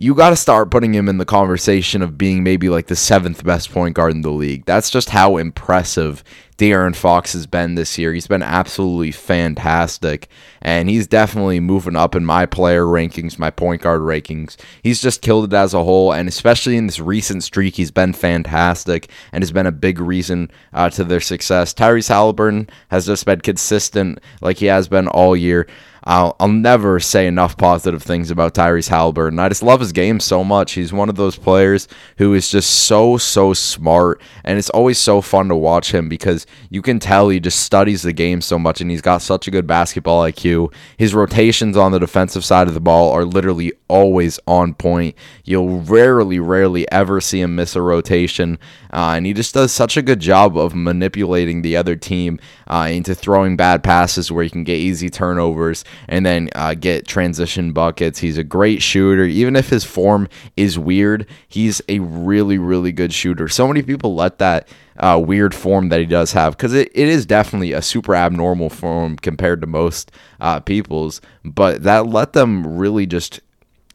you 0.00 0.14
got 0.14 0.30
to 0.30 0.36
start 0.36 0.70
putting 0.70 0.94
him 0.94 1.08
in 1.08 1.18
the 1.18 1.24
conversation 1.24 2.02
of 2.02 2.16
being 2.16 2.44
maybe 2.44 2.68
like 2.68 2.86
the 2.86 2.94
seventh 2.94 3.44
best 3.44 3.72
point 3.72 3.96
guard 3.96 4.12
in 4.12 4.22
the 4.22 4.30
league. 4.30 4.64
That's 4.64 4.90
just 4.90 5.10
how 5.10 5.38
impressive 5.38 6.22
De'Aaron 6.56 6.94
Fox 6.94 7.32
has 7.32 7.48
been 7.48 7.74
this 7.74 7.98
year. 7.98 8.12
He's 8.12 8.28
been 8.28 8.42
absolutely 8.42 9.10
fantastic, 9.10 10.28
and 10.62 10.88
he's 10.88 11.08
definitely 11.08 11.58
moving 11.58 11.96
up 11.96 12.14
in 12.14 12.24
my 12.24 12.46
player 12.46 12.84
rankings, 12.84 13.40
my 13.40 13.50
point 13.50 13.82
guard 13.82 14.02
rankings. 14.02 14.56
He's 14.84 15.02
just 15.02 15.20
killed 15.20 15.52
it 15.52 15.56
as 15.56 15.74
a 15.74 15.82
whole, 15.82 16.12
and 16.12 16.28
especially 16.28 16.76
in 16.76 16.86
this 16.86 17.00
recent 17.00 17.42
streak, 17.42 17.74
he's 17.74 17.90
been 17.90 18.12
fantastic 18.12 19.10
and 19.32 19.42
has 19.42 19.50
been 19.50 19.66
a 19.66 19.72
big 19.72 19.98
reason 19.98 20.48
uh, 20.72 20.90
to 20.90 21.02
their 21.02 21.20
success. 21.20 21.74
Tyrese 21.74 22.08
Halliburton 22.08 22.70
has 22.88 23.06
just 23.06 23.26
been 23.26 23.40
consistent 23.40 24.20
like 24.40 24.58
he 24.58 24.66
has 24.66 24.86
been 24.86 25.08
all 25.08 25.36
year. 25.36 25.66
I'll, 26.08 26.36
I'll 26.40 26.48
never 26.48 27.00
say 27.00 27.26
enough 27.26 27.58
positive 27.58 28.02
things 28.02 28.30
about 28.30 28.54
Tyrese 28.54 28.88
Halliburton. 28.88 29.38
I 29.38 29.50
just 29.50 29.62
love 29.62 29.80
his 29.80 29.92
game 29.92 30.20
so 30.20 30.42
much. 30.42 30.72
He's 30.72 30.90
one 30.90 31.10
of 31.10 31.16
those 31.16 31.36
players 31.36 31.86
who 32.16 32.32
is 32.32 32.48
just 32.48 32.70
so, 32.86 33.18
so 33.18 33.52
smart, 33.52 34.22
and 34.42 34.58
it's 34.58 34.70
always 34.70 34.96
so 34.96 35.20
fun 35.20 35.48
to 35.48 35.54
watch 35.54 35.92
him 35.92 36.08
because 36.08 36.46
you 36.70 36.80
can 36.80 36.98
tell 36.98 37.28
he 37.28 37.38
just 37.38 37.60
studies 37.60 38.00
the 38.00 38.14
game 38.14 38.40
so 38.40 38.58
much, 38.58 38.80
and 38.80 38.90
he's 38.90 39.02
got 39.02 39.20
such 39.20 39.48
a 39.48 39.50
good 39.50 39.66
basketball 39.66 40.22
IQ. 40.22 40.72
His 40.96 41.14
rotations 41.14 41.76
on 41.76 41.92
the 41.92 42.00
defensive 42.00 42.42
side 42.42 42.68
of 42.68 42.74
the 42.74 42.80
ball 42.80 43.12
are 43.12 43.26
literally 43.26 43.74
always 43.86 44.40
on 44.46 44.72
point. 44.72 45.14
You'll 45.44 45.80
rarely, 45.80 46.38
rarely 46.38 46.90
ever 46.90 47.20
see 47.20 47.42
him 47.42 47.54
miss 47.54 47.76
a 47.76 47.82
rotation, 47.82 48.58
uh, 48.94 49.12
and 49.14 49.26
he 49.26 49.34
just 49.34 49.52
does 49.52 49.72
such 49.72 49.98
a 49.98 50.02
good 50.02 50.20
job 50.20 50.56
of 50.56 50.74
manipulating 50.74 51.60
the 51.60 51.76
other 51.76 51.96
team 51.96 52.40
uh, 52.66 52.88
into 52.90 53.14
throwing 53.14 53.56
bad 53.58 53.84
passes 53.84 54.32
where 54.32 54.44
he 54.44 54.48
can 54.48 54.64
get 54.64 54.76
easy 54.76 55.10
turnovers 55.10 55.84
and 56.06 56.24
then 56.24 56.48
uh, 56.54 56.74
get 56.74 57.06
transition 57.06 57.72
buckets. 57.72 58.18
He's 58.20 58.38
a 58.38 58.44
great 58.44 58.82
shooter. 58.82 59.24
Even 59.24 59.56
if 59.56 59.70
his 59.70 59.84
form 59.84 60.28
is 60.56 60.78
weird, 60.78 61.26
he's 61.48 61.82
a 61.88 61.98
really, 61.98 62.58
really 62.58 62.92
good 62.92 63.12
shooter. 63.12 63.48
So 63.48 63.66
many 63.66 63.82
people 63.82 64.14
let 64.14 64.38
that 64.38 64.68
uh, 64.98 65.20
weird 65.24 65.54
form 65.54 65.88
that 65.88 66.00
he 66.00 66.06
does 66.06 66.32
have 66.32 66.56
because 66.56 66.74
it, 66.74 66.90
it 66.94 67.08
is 67.08 67.26
definitely 67.26 67.72
a 67.72 67.82
super 67.82 68.14
abnormal 68.14 68.70
form 68.70 69.16
compared 69.16 69.60
to 69.60 69.66
most 69.66 70.10
uh, 70.40 70.60
people's, 70.60 71.20
but 71.44 71.82
that 71.82 72.06
let 72.06 72.32
them 72.32 72.78
really 72.78 73.06
just 73.06 73.40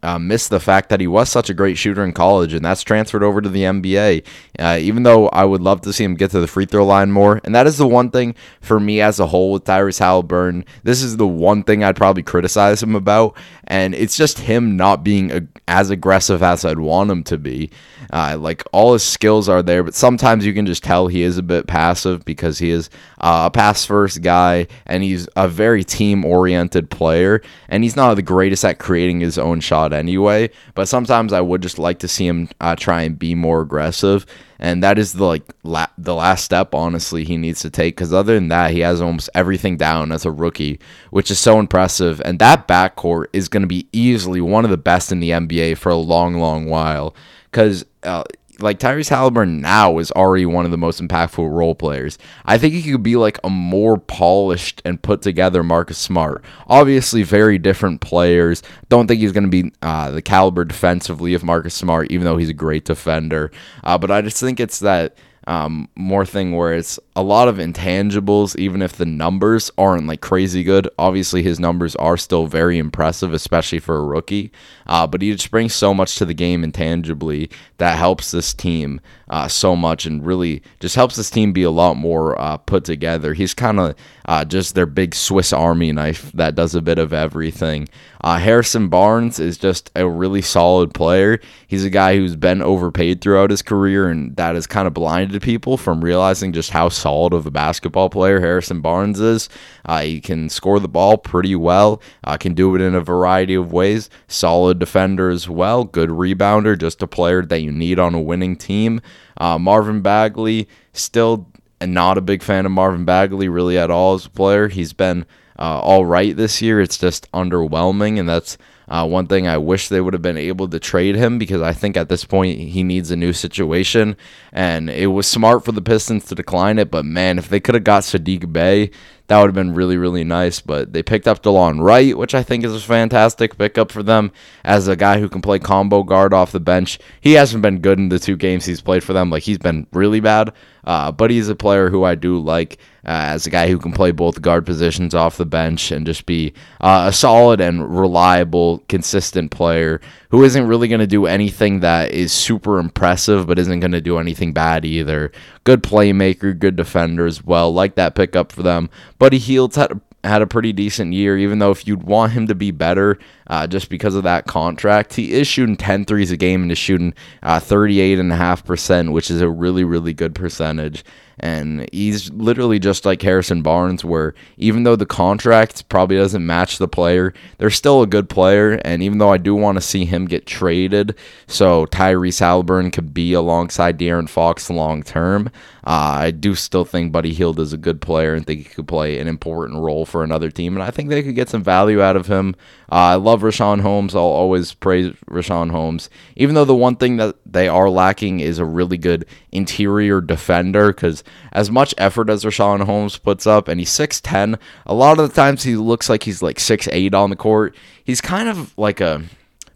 uh, 0.04 0.20
miss 0.20 0.50
the 0.50 0.60
fact 0.60 0.90
that 0.90 1.00
he 1.00 1.08
was 1.08 1.30
such 1.30 1.50
a 1.50 1.54
great 1.54 1.78
shooter 1.78 2.04
in 2.04 2.12
college, 2.12 2.54
and 2.54 2.64
that's 2.64 2.84
transferred 2.84 3.24
over 3.24 3.42
to 3.42 3.50
the 3.50 3.64
NBA. 3.64 4.26
Uh, 4.60 4.78
even 4.80 5.04
though 5.04 5.30
I 5.30 5.46
would 5.46 5.62
love 5.62 5.82
to 5.82 5.94
see 5.94 6.04
him 6.04 6.16
get 6.16 6.32
to 6.32 6.40
the 6.40 6.48
free 6.48 6.66
throw 6.66 6.86
line 6.86 7.12
more, 7.12 7.40
and 7.44 7.56
that 7.56 7.66
is 7.66 7.78
the 7.78 7.88
one 7.88 8.12
thing 8.12 8.36
for 8.62 8.80
me 8.80 9.02
as 9.02 9.20
a 9.20 9.28
whole 9.28 9.54
with 9.54 9.64
Tyrese 9.64 10.00
Halliburton. 10.00 10.66
This 10.84 11.02
is 11.02 11.18
the 11.18 11.28
one 11.28 11.64
thing 11.64 11.84
I'd 11.84 11.96
probably 11.96 12.24
criticize 12.24 12.84
him 12.84 12.96
about, 12.96 13.38
and 13.66 13.96
it's 13.96 14.18
just 14.18 14.40
him 14.40 14.76
not 14.76 15.04
being 15.04 15.32
a, 15.32 15.48
as 15.68 15.90
aggressive 15.90 16.44
as 16.44 16.66
I'd 16.66 16.80
want 16.80 17.10
him 17.10 17.24
to 17.24 17.38
be. 17.38 17.72
Uh, 18.12 18.38
like 18.38 18.64
all 18.72 18.94
his 18.94 19.04
skills 19.04 19.50
are 19.50 19.64
there, 19.64 19.84
but 19.84 19.96
sometimes 19.96 20.46
you 20.46 20.54
can 20.54 20.66
just 20.66 20.84
tell 20.84 21.08
he 21.08 21.24
is 21.24 21.38
a 21.38 21.44
bit 21.44 21.66
passive 21.66 22.24
because 22.26 22.60
he 22.60 22.70
is 22.70 22.90
uh, 23.20 23.44
a 23.46 23.52
pass 23.52 23.86
first 23.86 24.22
guy 24.22 24.68
and 24.86 25.02
he's 25.02 25.28
a 25.36 25.48
very 25.48 25.84
team 25.84 26.24
oriented 26.24 26.92
player. 26.92 27.42
And 27.70 27.84
he's 27.84 27.96
not 27.96 28.14
the 28.14 28.22
greatest 28.22 28.66
at 28.66 28.78
creating 28.78 29.22
his 29.22 29.38
own 29.38 29.62
shot 29.62 29.93
anyway. 29.94 30.50
But 30.76 30.88
sometimes 30.88 31.32
I 31.32 31.42
would 31.42 31.62
just 31.62 31.80
like 31.80 32.00
to 32.00 32.08
see 32.08 32.28
him 32.28 32.50
uh, 32.60 32.76
try 32.76 33.04
and 33.04 33.18
be 33.18 33.36
more 33.36 33.62
aggressive 33.62 34.26
and 34.64 34.82
that 34.82 34.98
is 34.98 35.14
the 35.14 35.26
like 35.26 35.44
la- 35.64 35.88
the 35.98 36.16
last 36.16 36.46
step 36.46 36.74
honestly 36.74 37.26
he 37.26 37.38
needs 37.38 37.60
to 37.60 37.70
take 37.70 37.96
because 37.96 38.14
other 38.14 38.36
than 38.36 38.48
that 38.48 38.72
he 38.72 38.80
has 38.80 39.02
almost 39.02 39.30
everything 39.36 39.78
down 39.78 40.12
as 40.12 40.26
a 40.26 40.32
rookie 40.32 40.80
which 41.12 41.30
is 41.30 41.38
so 41.38 41.60
impressive 41.60 42.22
and 42.24 42.40
that 42.40 42.68
backcourt 42.68 43.26
is 43.34 43.50
going 43.50 43.62
to 43.62 43.68
be 43.68 43.88
easily 43.92 44.42
one 44.42 44.64
of 44.64 44.72
the 44.72 44.78
best 44.78 45.12
in 45.12 45.20
the 45.20 45.32
nba 45.32 45.78
for 45.78 45.90
a 45.90 45.96
long 45.96 46.36
long 46.36 46.66
while 46.68 47.14
because 47.52 47.86
uh, 48.04 48.24
like 48.60 48.80
Tyrese 48.80 49.10
Halliburton 49.10 49.62
now 49.62 49.98
is 49.98 50.12
already 50.12 50.46
one 50.46 50.66
of 50.66 50.72
the 50.72 50.78
most 50.78 51.02
impactful 51.02 51.50
role 51.50 51.76
players. 51.76 52.18
I 52.46 52.58
think 52.58 52.74
he 52.74 52.92
could 52.92 53.04
be 53.04 53.16
like 53.16 53.40
a 53.44 53.50
more 53.50 53.98
polished 53.98 54.82
and 54.86 55.02
put 55.02 55.22
together 55.22 55.64
Marcus 55.64 55.98
Smart. 55.98 56.44
Obviously, 56.68 57.24
very 57.24 57.58
different 57.58 58.02
players. 58.02 58.64
Don't 58.90 59.08
think 59.08 59.22
he's 59.22 59.32
going 59.32 59.50
to 59.50 59.64
be 59.64 59.72
uh, 59.82 60.12
the 60.12 60.22
caliber 60.22 60.66
defensively 60.66 61.34
of 61.34 61.44
Marcus 61.44 61.74
Smart, 61.74 62.12
even 62.12 62.26
though 62.26 62.38
he's 62.38 62.50
a 62.50 62.54
great 62.54 62.86
defender. 62.86 63.52
Uh, 63.84 63.98
but 63.98 64.12
I 64.12 64.22
just 64.22 64.40
think 64.40 64.60
it's 64.60 64.80
that 64.80 65.18
um, 65.48 65.90
more 65.96 66.26
thing 66.26 66.56
where 66.56 66.74
it's 66.74 67.00
a 67.16 67.22
lot 67.22 67.48
of 67.48 67.58
intangibles, 67.58 68.56
even 68.58 68.82
if 68.82 68.94
the 68.94 69.06
numbers 69.06 69.70
aren't 69.78 70.08
like 70.08 70.22
crazy 70.22 70.64
good. 70.64 70.90
Obviously, 70.98 71.44
his 71.44 71.60
numbers 71.60 71.96
are 71.98 72.18
still 72.18 72.48
very 72.48 72.78
impressive, 72.78 73.34
especially 73.34 73.80
for 73.80 73.98
a 73.98 74.04
rookie. 74.04 74.52
Uh, 74.88 75.06
but 75.06 75.22
he 75.22 75.32
just 75.32 75.52
brings 75.52 75.74
so 75.74 75.94
much 75.94 76.16
to 76.16 76.26
the 76.26 76.34
game 76.34 76.64
intangibly 76.64 77.50
that 77.78 77.98
helps 77.98 78.32
this 78.32 78.54
team 78.54 79.00
uh, 79.30 79.48
so 79.48 79.76
much 79.76 80.06
and 80.06 80.26
really 80.26 80.62
just 80.80 80.96
helps 80.96 81.16
this 81.16 81.30
team 81.30 81.54
be 81.54 81.64
a 81.64 81.72
lot 81.72 81.96
more 81.96 82.40
uh, 82.40 82.58
put 82.58 82.84
together. 82.84 83.34
He's 83.34 83.54
kind 83.54 83.80
of 83.80 83.96
uh, 84.26 84.46
just 84.46 84.76
their 84.76 84.86
big 84.86 85.16
Swiss 85.16 85.54
Army 85.54 85.92
knife 85.92 86.32
that 86.34 86.56
does 86.56 86.76
a 86.76 86.82
bit 86.82 86.98
of 86.98 87.14
everything. 87.14 87.88
Uh, 88.22 88.38
Harrison 88.38 88.88
Barnes 88.88 89.40
is 89.40 89.58
just 89.58 89.92
a 89.96 90.08
really 90.08 90.42
solid 90.42 90.94
player. 90.94 91.40
He's 91.68 91.84
a 91.84 91.90
guy 91.90 92.16
who's 92.16 92.36
been 92.36 92.62
overpaid 92.62 93.22
throughout 93.22 93.50
his 93.50 93.62
career, 93.62 94.08
and 94.08 94.36
that 94.38 94.56
has 94.56 94.66
kind 94.66 94.88
of 94.88 94.94
blinded 94.94 95.42
people 95.42 95.78
from 95.78 96.04
realizing 96.04 96.54
just 96.54 96.70
how 96.70 96.90
solid 97.04 97.34
of 97.34 97.46
a 97.46 97.52
basketball 97.52 98.10
player 98.10 98.40
Harrison 98.40 98.80
Barnes 98.80 99.20
is. 99.20 99.50
Uh, 99.86 100.02
he 100.02 100.22
can 100.22 100.50
score 100.50 100.80
the 100.80 100.88
ball 100.88 101.18
pretty 101.18 101.56
well, 101.56 102.02
uh, 102.24 102.38
can 102.38 102.54
do 102.54 102.74
it 102.76 102.82
in 102.82 102.96
a 102.96 103.02
variety 103.02 103.54
of 103.54 103.74
ways. 103.74 104.10
Solid 104.28 104.80
defender 104.80 105.30
as 105.30 105.50
well, 105.50 105.84
good 105.84 106.10
rebounder, 106.10 106.80
just 106.80 107.04
a 107.04 107.08
player 107.08 107.42
that 107.44 107.60
you 107.60 107.72
need 107.72 108.00
on 108.00 108.16
a 108.16 108.22
winning 108.22 108.56
team. 108.56 109.02
Uh, 109.38 109.60
Marvin 109.60 110.02
Bagley, 110.02 110.68
still 110.94 111.48
not 111.82 112.18
a 112.18 112.22
big 112.22 112.42
fan 112.42 112.66
of 112.66 112.72
Marvin 112.72 113.04
Bagley 113.04 113.50
really 113.50 113.78
at 113.78 113.92
all 113.92 114.14
as 114.14 114.26
a 114.26 114.30
player. 114.30 114.70
He's 114.70 114.94
been 114.94 115.26
uh, 115.60 115.80
all 115.80 116.06
right 116.06 116.36
this 116.36 116.62
year. 116.62 116.80
It's 116.80 116.98
just 116.98 117.30
underwhelming, 117.32 118.18
and 118.18 118.28
that's 118.30 118.58
uh, 118.88 119.08
one 119.08 119.28
thing 119.28 119.48
I 119.48 119.58
wish 119.58 119.90
they 119.90 120.02
would 120.02 120.14
have 120.14 120.22
been 120.22 120.38
able 120.38 120.68
to 120.68 120.80
trade 120.80 121.16
him 121.16 121.38
because 121.38 121.62
I 121.62 121.74
think 121.74 121.96
at 121.96 122.10
this 122.10 122.26
point 122.26 122.60
he 122.60 122.84
needs 122.84 123.12
a 123.12 123.16
new 123.16 123.34
situation. 123.34 124.18
And 124.52 124.90
it 124.90 125.08
was 125.08 125.28
smart 125.28 125.64
for 125.66 125.72
the 125.72 125.82
Pistons 125.82 126.26
to 126.26 126.36
decline 126.36 126.80
it, 126.80 126.92
but 126.92 127.06
man, 127.06 127.38
if 127.38 127.50
they 127.50 127.60
could 127.60 127.76
have 127.76 127.84
got 127.84 128.04
Saddiq 128.04 128.52
Bey, 128.52 128.92
that 129.28 129.40
would 129.40 129.48
have 129.48 129.56
been 129.56 129.74
really, 129.74 129.98
really 129.98 130.24
nice. 130.24 130.60
But 130.60 130.94
they 130.94 131.02
picked 131.02 131.28
up 131.28 131.42
Delon 131.42 131.82
Wright, 131.82 132.18
which 132.18 132.36
I 132.36 132.44
think 132.44 132.64
is 132.66 132.76
a 132.76 132.80
fantastic 132.80 133.58
pickup 133.58 133.92
for 133.92 134.04
them 134.04 134.32
as 134.64 134.88
a 134.88 134.96
guy 134.96 135.20
who 135.20 135.30
can 135.30 135.42
play 135.42 135.60
combo 135.60 136.04
guard 136.04 136.34
off 136.34 136.52
the 136.52 136.60
bench. 136.60 137.00
He 137.22 137.34
hasn't 137.34 137.62
been 137.62 137.80
good 137.80 138.00
in 138.00 138.10
the 138.10 138.20
two 138.20 138.36
games 138.36 138.66
he's 138.66 138.82
played 138.82 139.04
for 139.04 139.14
them. 139.14 139.30
Like 139.30 139.44
he's 139.44 139.58
been 139.58 139.88
really 139.94 140.20
bad. 140.20 140.54
Uh, 140.84 141.12
but 141.12 141.32
he's 141.32 141.50
a 141.50 141.56
player 141.56 141.90
who 141.90 142.04
I 142.04 142.16
do 142.16 142.40
like 142.40 142.78
uh, 143.06 143.36
as 143.36 143.46
a 143.46 143.50
guy 143.50 143.68
who 143.68 143.78
can 143.78 143.92
play 143.92 144.12
both 144.12 144.42
guard 144.42 144.66
positions 144.66 145.14
off 145.14 145.38
the 145.38 145.46
bench 145.46 145.92
and 145.92 146.06
just 146.06 146.26
be 146.26 146.54
uh, 146.82 147.06
a 147.10 147.14
solid 147.14 147.62
and 147.62 147.98
reliable, 147.98 148.84
consistent 148.90 149.52
player 149.52 150.02
who 150.30 150.44
isn't 150.44 150.68
really 150.68 150.88
going 150.88 151.00
to 151.00 151.08
do 151.08 151.26
anything 151.26 151.82
that 151.82 152.12
is 152.12 152.32
super 152.32 152.80
impressive, 152.80 153.48
but 153.48 153.60
isn't 153.60 153.80
going 153.80 153.92
to 153.92 154.02
do 154.02 154.18
anything 154.18 154.54
bad 154.54 154.86
either. 154.86 155.32
Good 155.64 155.84
playmaker, 155.84 156.58
good 156.58 156.76
defender 156.76 157.26
as 157.26 157.44
well. 157.44 157.74
Like 157.74 157.96
that 157.96 158.16
pickup 158.16 158.52
for 158.52 158.64
them. 158.64 158.90
Buddy 159.20 159.38
Hield 159.38 159.76
had 159.76 160.00
had 160.24 160.42
a 160.42 160.48
pretty 160.48 160.72
decent 160.72 161.14
year, 161.14 161.38
even 161.38 161.60
though 161.60 161.72
if 161.72 161.86
you'd 161.86 162.04
want 162.04 162.32
him 162.32 162.48
to 162.48 162.56
be 162.56 162.72
better 162.72 163.20
uh, 163.48 163.68
just 163.68 163.90
because 163.90 164.16
of 164.16 164.24
that 164.24 164.46
contract, 164.46 165.14
he 165.16 165.34
is 165.34 165.48
shooting 165.48 165.78
10 165.78 166.06
threes 166.06 166.32
a 166.32 166.38
game 166.38 166.62
and 166.64 166.72
is 166.72 166.78
shooting 166.78 167.14
uh, 167.42 167.60
38.5%, 167.60 169.12
which 169.12 169.30
is 169.30 169.42
a 169.42 169.50
really, 169.50 169.84
really 169.84 170.14
good 170.14 170.36
percentage. 170.36 171.04
And 171.40 171.90
he's 171.92 172.32
literally 172.32 172.80
just 172.80 173.06
like 173.06 173.22
Harrison 173.22 173.64
Barnes, 173.64 174.06
where 174.06 174.36
even 174.58 174.84
though 174.84 174.96
the 174.96 175.06
contract 175.06 175.90
probably 175.90 176.16
doesn't 176.16 176.46
match 176.46 176.78
the 176.78 176.88
player, 176.88 177.34
they're 177.58 177.70
still 177.72 178.02
a 178.02 178.08
good 178.08 178.30
player. 178.30 178.74
And 178.86 179.02
even 179.02 179.18
though 179.18 179.32
I 179.32 179.38
do 179.38 179.56
want 179.56 179.78
to 179.78 179.82
see 179.82 180.06
him 180.06 180.26
get 180.26 180.46
traded 180.46 181.16
so 181.48 181.86
Tyrese 181.88 182.40
Halliburton 182.40 182.92
could 182.92 183.14
be 183.14 183.34
alongside 183.34 183.98
De'Aaron 183.98 184.30
Fox 184.30 184.70
long 184.70 185.02
term, 185.02 185.50
uh, 185.86 186.16
I 186.22 186.32
do 186.32 186.56
still 186.56 186.86
think 186.86 187.12
Buddy 187.12 187.34
Hield 187.34 187.60
is 187.60 187.74
a 187.74 187.78
good 187.78 188.00
player 188.00 188.36
and 188.36 188.46
think 188.46 188.60
he 188.60 188.74
could 188.74 188.88
play 188.88 189.20
an 189.20 189.28
important 189.28 189.80
role 189.80 190.06
for 190.06 190.24
another 190.24 190.52
team. 190.52 190.76
And 190.76 190.84
I 190.84 190.92
think 190.92 191.10
they 191.10 191.24
could 191.24 191.36
get 191.36 191.50
some 191.50 191.64
value 191.64 192.02
out 192.02 192.16
of 192.16 192.28
him. 192.28 192.56
Uh, 192.92 192.96
I 192.96 193.16
love 193.16 193.33
Richaun 193.42 193.82
Holmes. 193.82 194.16
I'll 194.16 194.22
always 194.22 194.74
praise 194.74 195.14
Richaun 195.30 195.72
Holmes, 195.72 196.10
even 196.36 196.56
though 196.56 196.66
the 196.66 196.76
one 196.76 196.96
thing 196.96 197.18
that 197.18 197.36
they 197.46 197.68
are 197.68 197.90
lacking 197.90 198.40
is 198.40 198.60
a 198.60 198.66
really 198.66 198.98
good 198.98 199.26
interior 199.52 200.22
defender. 200.22 200.88
Because 200.88 201.24
as 201.52 201.70
much 201.70 201.94
effort 201.98 202.30
as 202.30 202.44
Richaun 202.44 202.86
Holmes 202.86 203.18
puts 203.18 203.48
up, 203.48 203.68
and 203.68 203.80
he's 203.80 203.92
6'10, 203.92 204.60
a 204.86 204.94
lot 204.94 205.20
of 205.20 205.30
the 205.30 205.36
times 205.36 205.64
he 205.64 205.76
looks 205.76 206.10
like 206.10 206.24
he's 206.24 206.42
like 206.42 206.58
6'8 206.58 207.14
on 207.14 207.30
the 207.30 207.36
court. 207.36 207.76
He's 208.04 208.22
kind 208.22 208.50
of 208.50 208.78
like 208.78 209.02
a 209.02 209.24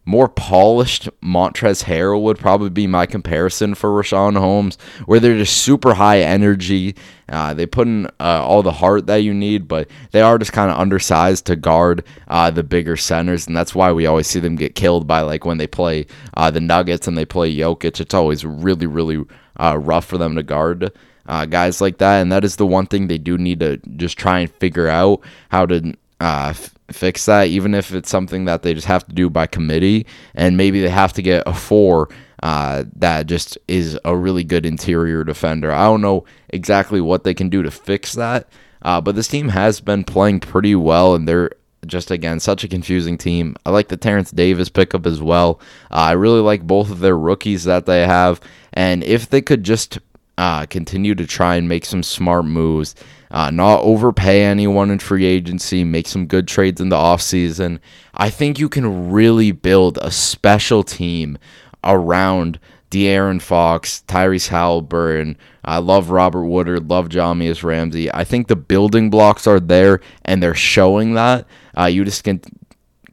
more 0.08 0.30
polished 0.30 1.10
Montrezl 1.22 1.84
Harrell 1.84 2.22
would 2.22 2.40
probably 2.40 2.70
be 2.70 2.88
my 2.88 3.06
comparison 3.06 3.76
for 3.76 3.90
Richaun 3.90 4.38
Holmes, 4.38 4.78
where 5.06 5.20
they're 5.20 5.38
just 5.38 5.58
super 5.58 5.96
high 5.96 6.22
energy. 6.22 6.96
Uh, 7.28 7.54
they 7.54 7.66
put 7.66 7.88
in 7.88 8.06
uh, 8.22 8.42
all 8.42 8.64
the 8.64 8.72
heart 8.72 9.06
that 9.08 9.18
you 9.18 9.34
need, 9.34 9.68
but 9.68 9.90
they 10.12 10.22
are 10.22 10.38
just 10.38 10.54
kind 10.54 10.72
of 10.72 10.78
undersized 10.78 11.46
to 11.48 11.58
guard 11.58 12.06
uh, 12.30 12.50
the 12.50 12.64
bigger 12.64 12.96
centers, 12.96 13.48
and 13.48 13.58
that's 13.58 13.76
why 13.76 13.92
we 13.92 14.06
always 14.06 14.28
see 14.28 14.40
them 14.40 14.56
get 14.56 14.76
killed 14.76 15.08
by 15.08 15.20
like 15.20 15.44
when 15.44 15.58
they 15.58 15.68
play 15.68 16.06
uh, 16.36 16.50
the 16.50 16.62
Nuggets 16.62 17.06
and 17.06 17.18
they 17.18 17.26
play 17.26 17.54
Jokic. 17.54 18.00
It's 18.00 18.14
always 18.14 18.46
really, 18.46 18.88
really 18.88 19.26
uh, 19.60 19.78
rough 19.78 20.06
for 20.06 20.18
them 20.18 20.36
to 20.36 20.44
guard. 20.44 20.90
Uh, 21.26 21.46
guys 21.46 21.82
like 21.82 21.98
that, 21.98 22.22
and 22.22 22.32
that 22.32 22.46
is 22.46 22.56
the 22.56 22.66
one 22.66 22.86
thing 22.86 23.08
they 23.08 23.18
do 23.18 23.38
need 23.38 23.60
to 23.60 23.76
just 23.98 24.18
try 24.18 24.40
and 24.40 24.52
figure 24.54 24.88
out 24.88 25.20
how 25.50 25.66
to 25.66 25.94
f- 26.22 26.77
fix 26.92 27.26
that, 27.26 27.48
even 27.48 27.74
if 27.74 27.94
it's 27.94 28.10
something 28.10 28.46
that 28.46 28.64
they 28.64 28.74
just 28.74 28.88
have 28.88 29.06
to 29.08 29.14
do 29.14 29.30
by 29.30 29.48
committee, 29.48 30.06
and 30.36 30.58
maybe 30.58 30.82
they 30.82 30.90
have 30.90 31.14
to 31.14 31.22
get 31.22 31.44
a 31.46 31.54
four 31.54 32.10
uh, 32.44 32.84
that 32.96 33.26
just 33.26 33.58
is 33.68 34.00
a 34.06 34.16
really 34.16 34.44
good 34.44 34.66
interior 34.66 35.24
defender. 35.24 35.72
I 35.72 35.86
don't 35.86 36.02
know 36.02 36.26
exactly 36.50 37.02
what 37.02 37.24
they 37.24 37.34
can 37.34 37.50
do 37.50 37.64
to 37.64 37.72
fix 37.72 38.14
that, 38.14 38.48
uh, 38.82 39.02
but 39.02 39.16
this 39.16 39.28
team 39.28 39.50
has 39.50 39.82
been 39.82 40.04
playing 40.04 40.42
pretty 40.42 40.76
well, 40.76 41.16
and 41.16 41.28
they're 41.28 41.52
just 41.86 42.12
again 42.12 42.40
such 42.40 42.64
a 42.64 42.68
confusing 42.68 43.18
team. 43.18 43.56
I 43.66 43.72
like 43.72 43.88
the 43.88 43.98
Terence 43.98 44.32
Davis 44.32 44.70
pickup 44.70 45.06
as 45.06 45.22
well. 45.22 45.60
Uh, 45.92 45.96
I 45.96 46.12
really 46.14 46.42
like 46.42 46.68
both 46.68 46.92
of 46.92 47.00
their 47.00 47.18
rookies 47.18 47.64
that 47.64 47.86
they 47.86 48.06
have, 48.06 48.40
and 48.74 49.04
if 49.04 49.30
they 49.30 49.42
could 49.42 49.64
just 49.64 50.00
uh, 50.38 50.66
continue 50.68 51.16
to 51.16 51.26
try 51.26 51.56
and 51.56 51.68
make 51.68 51.86
some 51.86 52.04
smart 52.04 52.46
moves 52.46 52.94
uh, 53.32 53.52
not 53.52 53.82
overpay 53.82 54.44
anyone 54.44 54.92
in 54.92 55.00
free 55.00 55.26
agency, 55.26 55.84
make 55.84 56.08
some 56.08 56.28
good 56.28 56.48
trades 56.48 56.82
in 56.82 56.90
the 56.90 56.96
offseason. 56.96 57.80
I 58.14 58.30
think 58.30 58.60
you 58.60 58.70
can 58.70 59.12
really 59.12 59.52
build 59.52 59.98
a 60.02 60.12
special 60.12 60.84
team 60.84 61.38
around 61.84 62.60
De'Aaron 62.90 63.42
Fox, 63.42 64.04
Tyrese 64.08 64.48
Halliburton. 64.48 65.38
I 65.66 65.80
love 65.80 66.10
Robert 66.10 66.46
Woodard, 66.46 66.90
love 66.90 67.10
Jahmi'us 67.10 67.64
Ramsey. 67.64 68.12
I 68.14 68.24
think 68.24 68.48
the 68.48 68.56
building 68.56 69.10
blocks 69.10 69.46
are 69.46 69.60
there 69.60 70.00
and 70.24 70.42
they're 70.42 70.56
showing 70.56 71.14
that. 71.16 71.46
Uh, 71.78 71.86
you 71.86 72.06
just 72.06 72.24
can 72.24 72.42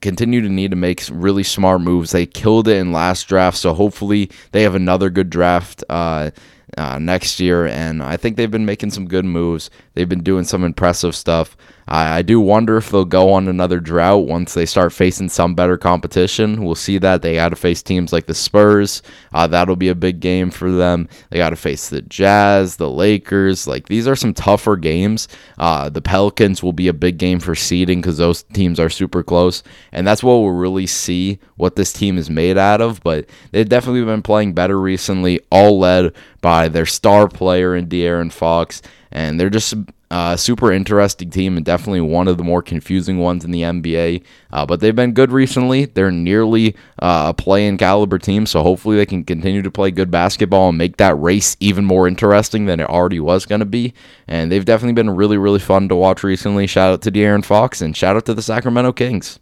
continue 0.01 0.41
to 0.43 0.49
need 0.49 0.71
to 0.71 0.77
make 0.77 1.03
really 1.11 1.43
smart 1.43 1.81
moves. 1.81 2.13
They 2.13 2.27
killed 2.27 2.69
it 2.69 2.77
in 2.77 2.93
last 2.93 3.27
draft, 3.27 3.57
so 3.57 3.75
hopefully 3.75 4.31
they 4.53 4.63
have 4.63 4.75
another 4.75 5.11
good 5.11 5.31
draft. 5.31 5.83
Uh, 5.89 6.31
uh, 6.77 6.99
next 6.99 7.41
year. 7.41 7.67
And 7.67 8.03
I 8.03 8.17
think 8.17 8.37
they've 8.37 8.51
been 8.51 8.67
making 8.67 8.91
some 8.91 9.07
good 9.07 9.25
moves. 9.25 9.71
They've 9.95 10.09
been 10.09 10.23
doing 10.23 10.45
some 10.45 10.65
impressive 10.65 11.15
stuff. 11.15 11.57
I, 11.87 12.19
I 12.19 12.23
do 12.23 12.41
wonder 12.41 12.77
if 12.77 12.91
they'll 12.91 13.05
go 13.05 13.33
on 13.33 13.49
another 13.49 13.81
drought 13.81 14.27
once 14.27 14.55
they 14.55 14.67
start 14.67 14.93
facing 14.93 15.29
some 15.29 15.55
better 15.55 15.77
competition. 15.77 16.65
We'll 16.65 16.75
see 16.75 16.99
that. 16.99 17.23
They 17.23 17.35
got 17.35 17.51
to 17.51 17.57
face 17.57 17.83
teams 17.83 18.13
like 18.13 18.27
the 18.27 18.35
Spurs. 18.35 19.03
Uh, 19.33 19.47
that'll 19.47 19.77
be 19.77 19.89
a 19.89 19.95
big 19.95 20.21
game 20.21 20.51
for 20.51 20.71
them. 20.71 21.09
They 21.31 21.39
got 21.39 21.51
to 21.51 21.57
face 21.57 21.91
the 21.91 22.03
Jazz, 22.03 22.77
the 22.77 22.91
Lakers. 22.91 23.67
Like, 23.67 23.89
these 23.89 24.09
are 24.09 24.17
some 24.17 24.35
tougher 24.35 24.77
games. 24.77 25.29
Uh, 25.59 25.89
the 25.91 26.03
Pelicans 26.03 26.63
will 26.63 26.73
be 26.73 26.89
a 26.89 26.95
big 26.95 27.19
game 27.19 27.41
for 27.41 27.55
seeding 27.55 28.01
because 28.01 28.19
those 28.19 28.43
teams 28.43 28.81
are 28.81 28.91
super 28.91 29.23
close. 29.23 29.63
And 29.93 30.07
that's 30.07 30.23
what 30.23 30.37
we'll 30.37 30.51
really 30.51 30.87
see 30.87 31.39
what 31.57 31.77
this 31.77 31.93
team 31.93 32.19
is 32.19 32.31
made 32.31 32.57
out 32.57 32.81
of. 32.81 33.03
But 33.03 33.29
they've 33.51 33.69
definitely 33.69 34.05
been 34.05 34.23
playing 34.23 34.55
better 34.55 34.81
recently, 34.81 35.41
all 35.51 35.79
led 35.79 36.15
by 36.45 36.69
their 36.69 36.85
star 36.85 37.27
player 37.27 37.75
in 37.75 37.87
De'Aaron 37.87 38.31
Fox. 38.31 38.83
And 39.11 39.41
they're 39.41 39.49
just 39.49 39.73
uh, 40.11 40.37
super 40.37 40.71
interesting 40.71 41.31
team 41.31 41.57
and 41.57 41.65
definitely 41.65 42.03
one 42.03 42.29
of 42.29 42.37
the 42.37 42.45
more 42.45 42.61
confusing 42.61 43.17
ones 43.17 43.47
in 43.47 43.51
the 43.51 43.63
NBA. 43.63 44.23
Uh, 44.53 44.67
but 44.67 44.81
they've 44.81 44.95
been 44.95 45.15
good 45.15 45.33
recently. 45.33 45.87
They're 45.87 46.11
nearly 46.11 46.77
uh, 46.99 47.33
a 47.33 47.35
play-in 47.35 47.79
caliber 47.79 48.19
team, 48.19 48.45
so 48.45 48.63
hopefully 48.63 48.99
they 48.99 49.07
can 49.07 49.25
continue 49.25 49.63
to 49.63 49.71
play 49.71 49.91
good 49.91 50.11
basketball 50.11 50.69
and 50.69 50.77
make 50.77 50.99
that 50.99 51.19
race 51.19 51.57
even 51.61 51.87
more 51.87 52.07
interesting 52.07 52.67
than 52.67 52.79
it 52.79 52.91
already 52.91 53.21
was 53.21 53.47
going 53.47 53.61
to 53.61 53.65
be. 53.65 53.95
And 54.29 54.53
they've 54.53 54.67
definitely 54.67 54.93
been 54.93 55.17
really, 55.17 55.39
really 55.39 55.61
fun 55.61 55.89
to 55.89 55.97
watch 55.97 56.23
recently. 56.23 56.67
Shout 56.67 56.93
out 56.93 57.01
to 57.03 57.11
De'Aaron 57.11 57.43
Fox 57.43 57.81
and 57.81 57.97
shout 57.97 58.17
out 58.17 58.27
to 58.27 58.35
the 58.35 58.43
Sacramento 58.43 58.93
Kings. 58.93 59.41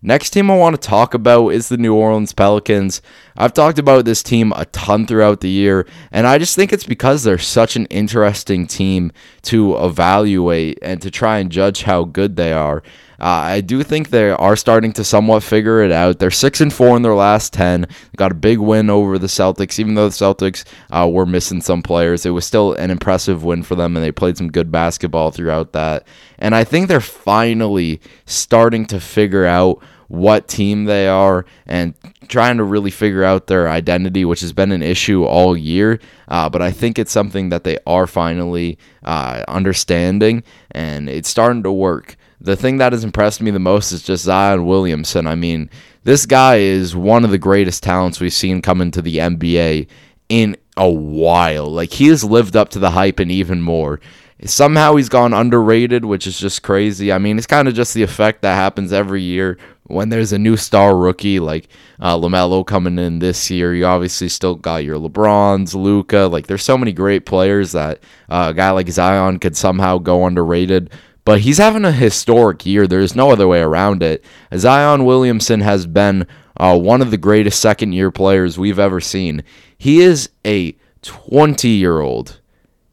Next 0.00 0.30
team 0.30 0.48
I 0.48 0.56
want 0.56 0.80
to 0.80 0.88
talk 0.88 1.12
about 1.12 1.48
is 1.48 1.68
the 1.68 1.76
New 1.76 1.92
Orleans 1.92 2.32
Pelicans. 2.32 3.02
I've 3.36 3.52
talked 3.52 3.80
about 3.80 4.04
this 4.04 4.22
team 4.22 4.52
a 4.54 4.64
ton 4.66 5.06
throughout 5.06 5.40
the 5.40 5.48
year, 5.48 5.88
and 6.12 6.24
I 6.24 6.38
just 6.38 6.54
think 6.54 6.72
it's 6.72 6.86
because 6.86 7.24
they're 7.24 7.36
such 7.36 7.74
an 7.74 7.86
interesting 7.86 8.68
team 8.68 9.10
to 9.42 9.76
evaluate 9.76 10.78
and 10.82 11.02
to 11.02 11.10
try 11.10 11.38
and 11.38 11.50
judge 11.50 11.82
how 11.82 12.04
good 12.04 12.36
they 12.36 12.52
are. 12.52 12.84
Uh, 13.20 13.58
I 13.58 13.60
do 13.60 13.82
think 13.82 14.10
they 14.10 14.30
are 14.30 14.54
starting 14.54 14.92
to 14.92 15.04
somewhat 15.04 15.42
figure 15.42 15.82
it 15.82 15.90
out. 15.90 16.18
They're 16.18 16.30
six 16.30 16.60
and 16.60 16.72
four 16.72 16.96
in 16.96 17.02
their 17.02 17.14
last 17.14 17.52
ten. 17.52 17.86
got 18.16 18.32
a 18.32 18.36
big 18.36 18.58
win 18.58 18.90
over 18.90 19.18
the 19.18 19.26
Celtics, 19.26 19.78
even 19.78 19.94
though 19.94 20.08
the 20.08 20.14
Celtics 20.14 20.64
uh, 20.90 21.08
were 21.08 21.26
missing 21.26 21.60
some 21.60 21.82
players. 21.82 22.24
It 22.24 22.30
was 22.30 22.46
still 22.46 22.74
an 22.74 22.90
impressive 22.90 23.42
win 23.42 23.62
for 23.64 23.74
them, 23.74 23.96
and 23.96 24.04
they 24.04 24.12
played 24.12 24.36
some 24.36 24.52
good 24.52 24.70
basketball 24.70 25.30
throughout 25.32 25.72
that. 25.72 26.06
And 26.38 26.54
I 26.54 26.62
think 26.62 26.86
they're 26.86 27.00
finally 27.00 28.00
starting 28.24 28.86
to 28.86 29.00
figure 29.00 29.46
out 29.46 29.82
what 30.08 30.48
team 30.48 30.84
they 30.84 31.06
are 31.06 31.44
and 31.66 31.94
trying 32.28 32.56
to 32.56 32.64
really 32.64 32.90
figure 32.90 33.24
out 33.24 33.46
their 33.46 33.68
identity, 33.68 34.24
which 34.24 34.40
has 34.40 34.52
been 34.52 34.72
an 34.72 34.82
issue 34.82 35.24
all 35.24 35.56
year. 35.56 36.00
Uh, 36.28 36.48
but 36.48 36.62
I 36.62 36.70
think 36.70 36.98
it's 36.98 37.12
something 37.12 37.50
that 37.50 37.64
they 37.64 37.78
are 37.86 38.06
finally 38.06 38.78
uh, 39.04 39.44
understanding, 39.48 40.42
and 40.70 41.08
it's 41.08 41.28
starting 41.28 41.62
to 41.62 41.72
work. 41.72 42.16
The 42.40 42.56
thing 42.56 42.78
that 42.78 42.92
has 42.92 43.04
impressed 43.04 43.40
me 43.40 43.50
the 43.50 43.58
most 43.58 43.90
is 43.92 44.02
just 44.02 44.24
Zion 44.24 44.64
Williamson. 44.66 45.26
I 45.26 45.34
mean, 45.34 45.70
this 46.04 46.24
guy 46.24 46.56
is 46.56 46.94
one 46.94 47.24
of 47.24 47.30
the 47.30 47.38
greatest 47.38 47.82
talents 47.82 48.20
we've 48.20 48.32
seen 48.32 48.62
come 48.62 48.80
into 48.80 49.02
the 49.02 49.18
NBA 49.18 49.88
in 50.28 50.56
a 50.76 50.88
while. 50.88 51.66
Like, 51.66 51.92
he 51.92 52.06
has 52.08 52.22
lived 52.22 52.56
up 52.56 52.68
to 52.70 52.78
the 52.78 52.90
hype 52.90 53.18
and 53.18 53.30
even 53.30 53.60
more. 53.60 54.00
Somehow 54.44 54.94
he's 54.94 55.08
gone 55.08 55.34
underrated, 55.34 56.04
which 56.04 56.26
is 56.26 56.38
just 56.38 56.62
crazy. 56.62 57.12
I 57.12 57.18
mean, 57.18 57.38
it's 57.38 57.46
kind 57.46 57.66
of 57.66 57.74
just 57.74 57.92
the 57.92 58.04
effect 58.04 58.42
that 58.42 58.54
happens 58.54 58.92
every 58.92 59.20
year 59.20 59.58
when 59.88 60.10
there's 60.10 60.32
a 60.32 60.38
new 60.38 60.56
star 60.56 60.96
rookie 60.96 61.40
like 61.40 61.68
uh, 61.98 62.16
LaMelo 62.16 62.64
coming 62.64 62.98
in 63.00 63.18
this 63.18 63.50
year. 63.50 63.74
You 63.74 63.86
obviously 63.86 64.28
still 64.28 64.54
got 64.54 64.84
your 64.84 64.96
LeBrons, 64.96 65.74
Luka. 65.74 66.28
Like, 66.30 66.46
there's 66.46 66.62
so 66.62 66.78
many 66.78 66.92
great 66.92 67.26
players 67.26 67.72
that 67.72 67.98
uh, 68.28 68.48
a 68.50 68.54
guy 68.54 68.70
like 68.70 68.88
Zion 68.88 69.40
could 69.40 69.56
somehow 69.56 69.98
go 69.98 70.24
underrated. 70.24 70.90
But 71.28 71.42
he's 71.42 71.58
having 71.58 71.84
a 71.84 71.92
historic 71.92 72.64
year. 72.64 72.86
There's 72.86 73.14
no 73.14 73.30
other 73.30 73.46
way 73.46 73.60
around 73.60 74.02
it. 74.02 74.24
Zion 74.56 75.04
Williamson 75.04 75.60
has 75.60 75.86
been 75.86 76.26
uh, 76.56 76.78
one 76.78 77.02
of 77.02 77.10
the 77.10 77.18
greatest 77.18 77.60
second 77.60 77.92
year 77.92 78.10
players 78.10 78.58
we've 78.58 78.78
ever 78.78 78.98
seen. 78.98 79.44
He 79.76 80.00
is 80.00 80.30
a 80.46 80.74
20 81.02 81.68
year 81.68 82.00
old 82.00 82.40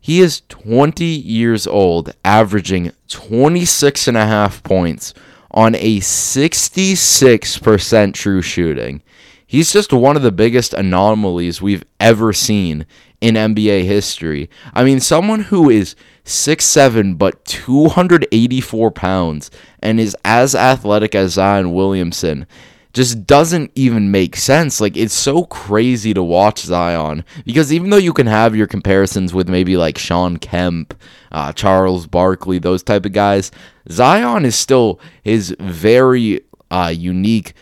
he 0.05 0.21
is 0.21 0.43
20 0.49 1.03
years 1.03 1.65
old, 1.65 2.13
averaging 2.23 2.91
26 3.07 4.07
and 4.07 4.15
a 4.15 4.27
half 4.27 4.61
points 4.61 5.15
on 5.49 5.73
a 5.73 5.99
66% 5.99 8.13
true 8.13 8.43
shooting. 8.43 9.01
He's 9.47 9.71
just 9.71 9.93
one 9.93 10.15
of 10.15 10.21
the 10.21 10.31
biggest 10.31 10.73
anomalies 10.73 11.61
we've 11.61 11.83
ever 11.99 12.33
seen 12.33 12.85
in 13.21 13.35
NBA 13.35 13.85
history. 13.85 14.49
I 14.73 14.83
mean, 14.83 14.99
someone 14.99 15.41
who 15.41 15.69
is 15.69 15.95
6'7 16.25 17.17
but 17.17 17.45
284 17.45 18.91
pounds 18.91 19.51
and 19.79 19.99
is 19.99 20.15
as 20.25 20.55
athletic 20.55 21.13
as 21.15 21.33
Zion 21.33 21.73
Williamson 21.73 22.47
just 22.95 23.27
doesn't 23.27 23.71
even 23.75 24.09
make 24.09 24.37
sense. 24.37 24.79
Like 24.79 24.95
it's 24.95 25.13
so 25.13 25.43
crazy 25.43 26.13
to 26.13 26.23
watch 26.23 26.61
Zion 26.61 27.25
because 27.45 27.71
even 27.73 27.89
though 27.89 27.97
you 27.97 28.13
can 28.13 28.25
have 28.25 28.55
your 28.55 28.67
comparisons 28.67 29.33
with 29.33 29.49
maybe 29.49 29.75
like 29.75 29.97
Shawn 29.97 30.37
Kemp, 30.37 30.95
uh, 31.31 31.51
Charles 31.51 32.07
Barkley, 32.07 32.57
those 32.57 32.81
type 32.81 33.05
of 33.05 33.11
guys, 33.11 33.51
Zion 33.91 34.45
is 34.45 34.55
still 34.55 34.99
his 35.23 35.55
very 35.59 36.41
uh, 36.71 36.93
unique 36.95 37.53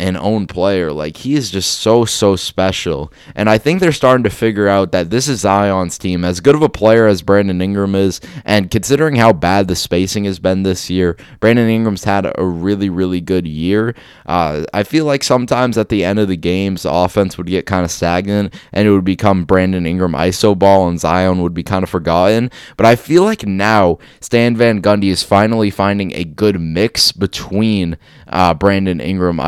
an 0.00 0.16
own 0.16 0.46
player. 0.46 0.92
Like 0.92 1.18
he 1.18 1.34
is 1.34 1.50
just 1.50 1.78
so 1.80 2.04
so 2.04 2.34
special, 2.34 3.12
and 3.34 3.48
I 3.48 3.58
think 3.58 3.80
they're 3.80 3.92
starting 3.92 4.24
to 4.24 4.30
figure 4.30 4.66
out 4.68 4.92
that 4.92 5.10
this 5.10 5.28
is 5.28 5.40
Zion's 5.40 5.98
team. 5.98 6.24
As 6.24 6.40
good 6.40 6.54
of 6.54 6.62
a 6.62 6.68
player 6.68 7.06
as 7.06 7.22
Brandon 7.22 7.60
Ingram 7.60 7.94
is, 7.94 8.20
and 8.44 8.70
considering 8.70 9.16
how 9.16 9.32
bad 9.32 9.68
the 9.68 9.76
spacing 9.76 10.24
has 10.24 10.38
been 10.38 10.62
this 10.62 10.90
year, 10.90 11.16
Brandon 11.38 11.68
Ingram's 11.68 12.04
had 12.04 12.30
a 12.36 12.44
really 12.44 12.88
really 12.88 13.20
good 13.20 13.46
year. 13.46 13.94
Uh, 14.26 14.64
I 14.72 14.82
feel 14.82 15.04
like 15.04 15.22
sometimes 15.22 15.76
at 15.76 15.90
the 15.90 16.04
end 16.04 16.18
of 16.18 16.28
the 16.28 16.36
games, 16.36 16.82
the 16.82 16.92
offense 16.92 17.36
would 17.36 17.46
get 17.46 17.66
kind 17.66 17.84
of 17.84 17.90
stagnant, 17.90 18.54
and 18.72 18.88
it 18.88 18.90
would 18.90 19.04
become 19.04 19.44
Brandon 19.44 19.86
Ingram 19.86 20.12
iso 20.12 20.58
ball, 20.58 20.88
and 20.88 20.98
Zion 20.98 21.42
would 21.42 21.54
be 21.54 21.62
kind 21.62 21.82
of 21.82 21.90
forgotten. 21.90 22.50
But 22.76 22.86
I 22.86 22.96
feel 22.96 23.24
like 23.24 23.46
now 23.46 23.98
Stan 24.20 24.56
Van 24.56 24.80
Gundy 24.80 25.10
is 25.10 25.22
finally 25.22 25.70
finding 25.70 26.12
a 26.12 26.24
good 26.24 26.60
mix 26.60 27.12
between 27.12 27.98
uh, 28.28 28.54
Brandon 28.54 29.00
Ingram 29.00 29.38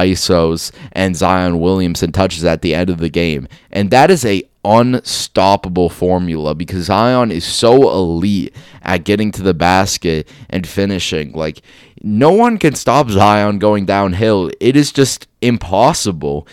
ISOs 0.43 0.73
and 0.93 1.17
Zion 1.17 1.61
Williamson 1.61 2.13
touches 2.13 2.45
at 2.45 2.63
the 2.63 2.75
end 2.75 2.91
of 2.91 2.99
the 2.99 3.09
game. 3.09 3.49
And 3.71 3.91
that 3.91 4.11
is 4.11 4.25
a 4.25 4.43
unstoppable 4.65 5.89
formula 5.89 6.55
because 6.55 6.85
Zion 6.85 7.33
is 7.33 7.45
so 7.45 7.91
elite 7.91 8.55
at 8.83 9.05
getting 9.05 9.33
to 9.33 9.43
the 9.43 9.55
basket 9.55 10.29
and 10.49 10.67
finishing. 10.67 11.33
Like 11.33 11.63
no 12.03 12.33
one 12.33 12.59
can 12.59 12.75
stop 12.75 13.11
Zion 13.11 13.59
going 13.59 13.87
downhill. 13.87 14.51
It 14.61 14.77
is 14.77 14.93
just 14.93 15.27
impossible. 15.41 16.47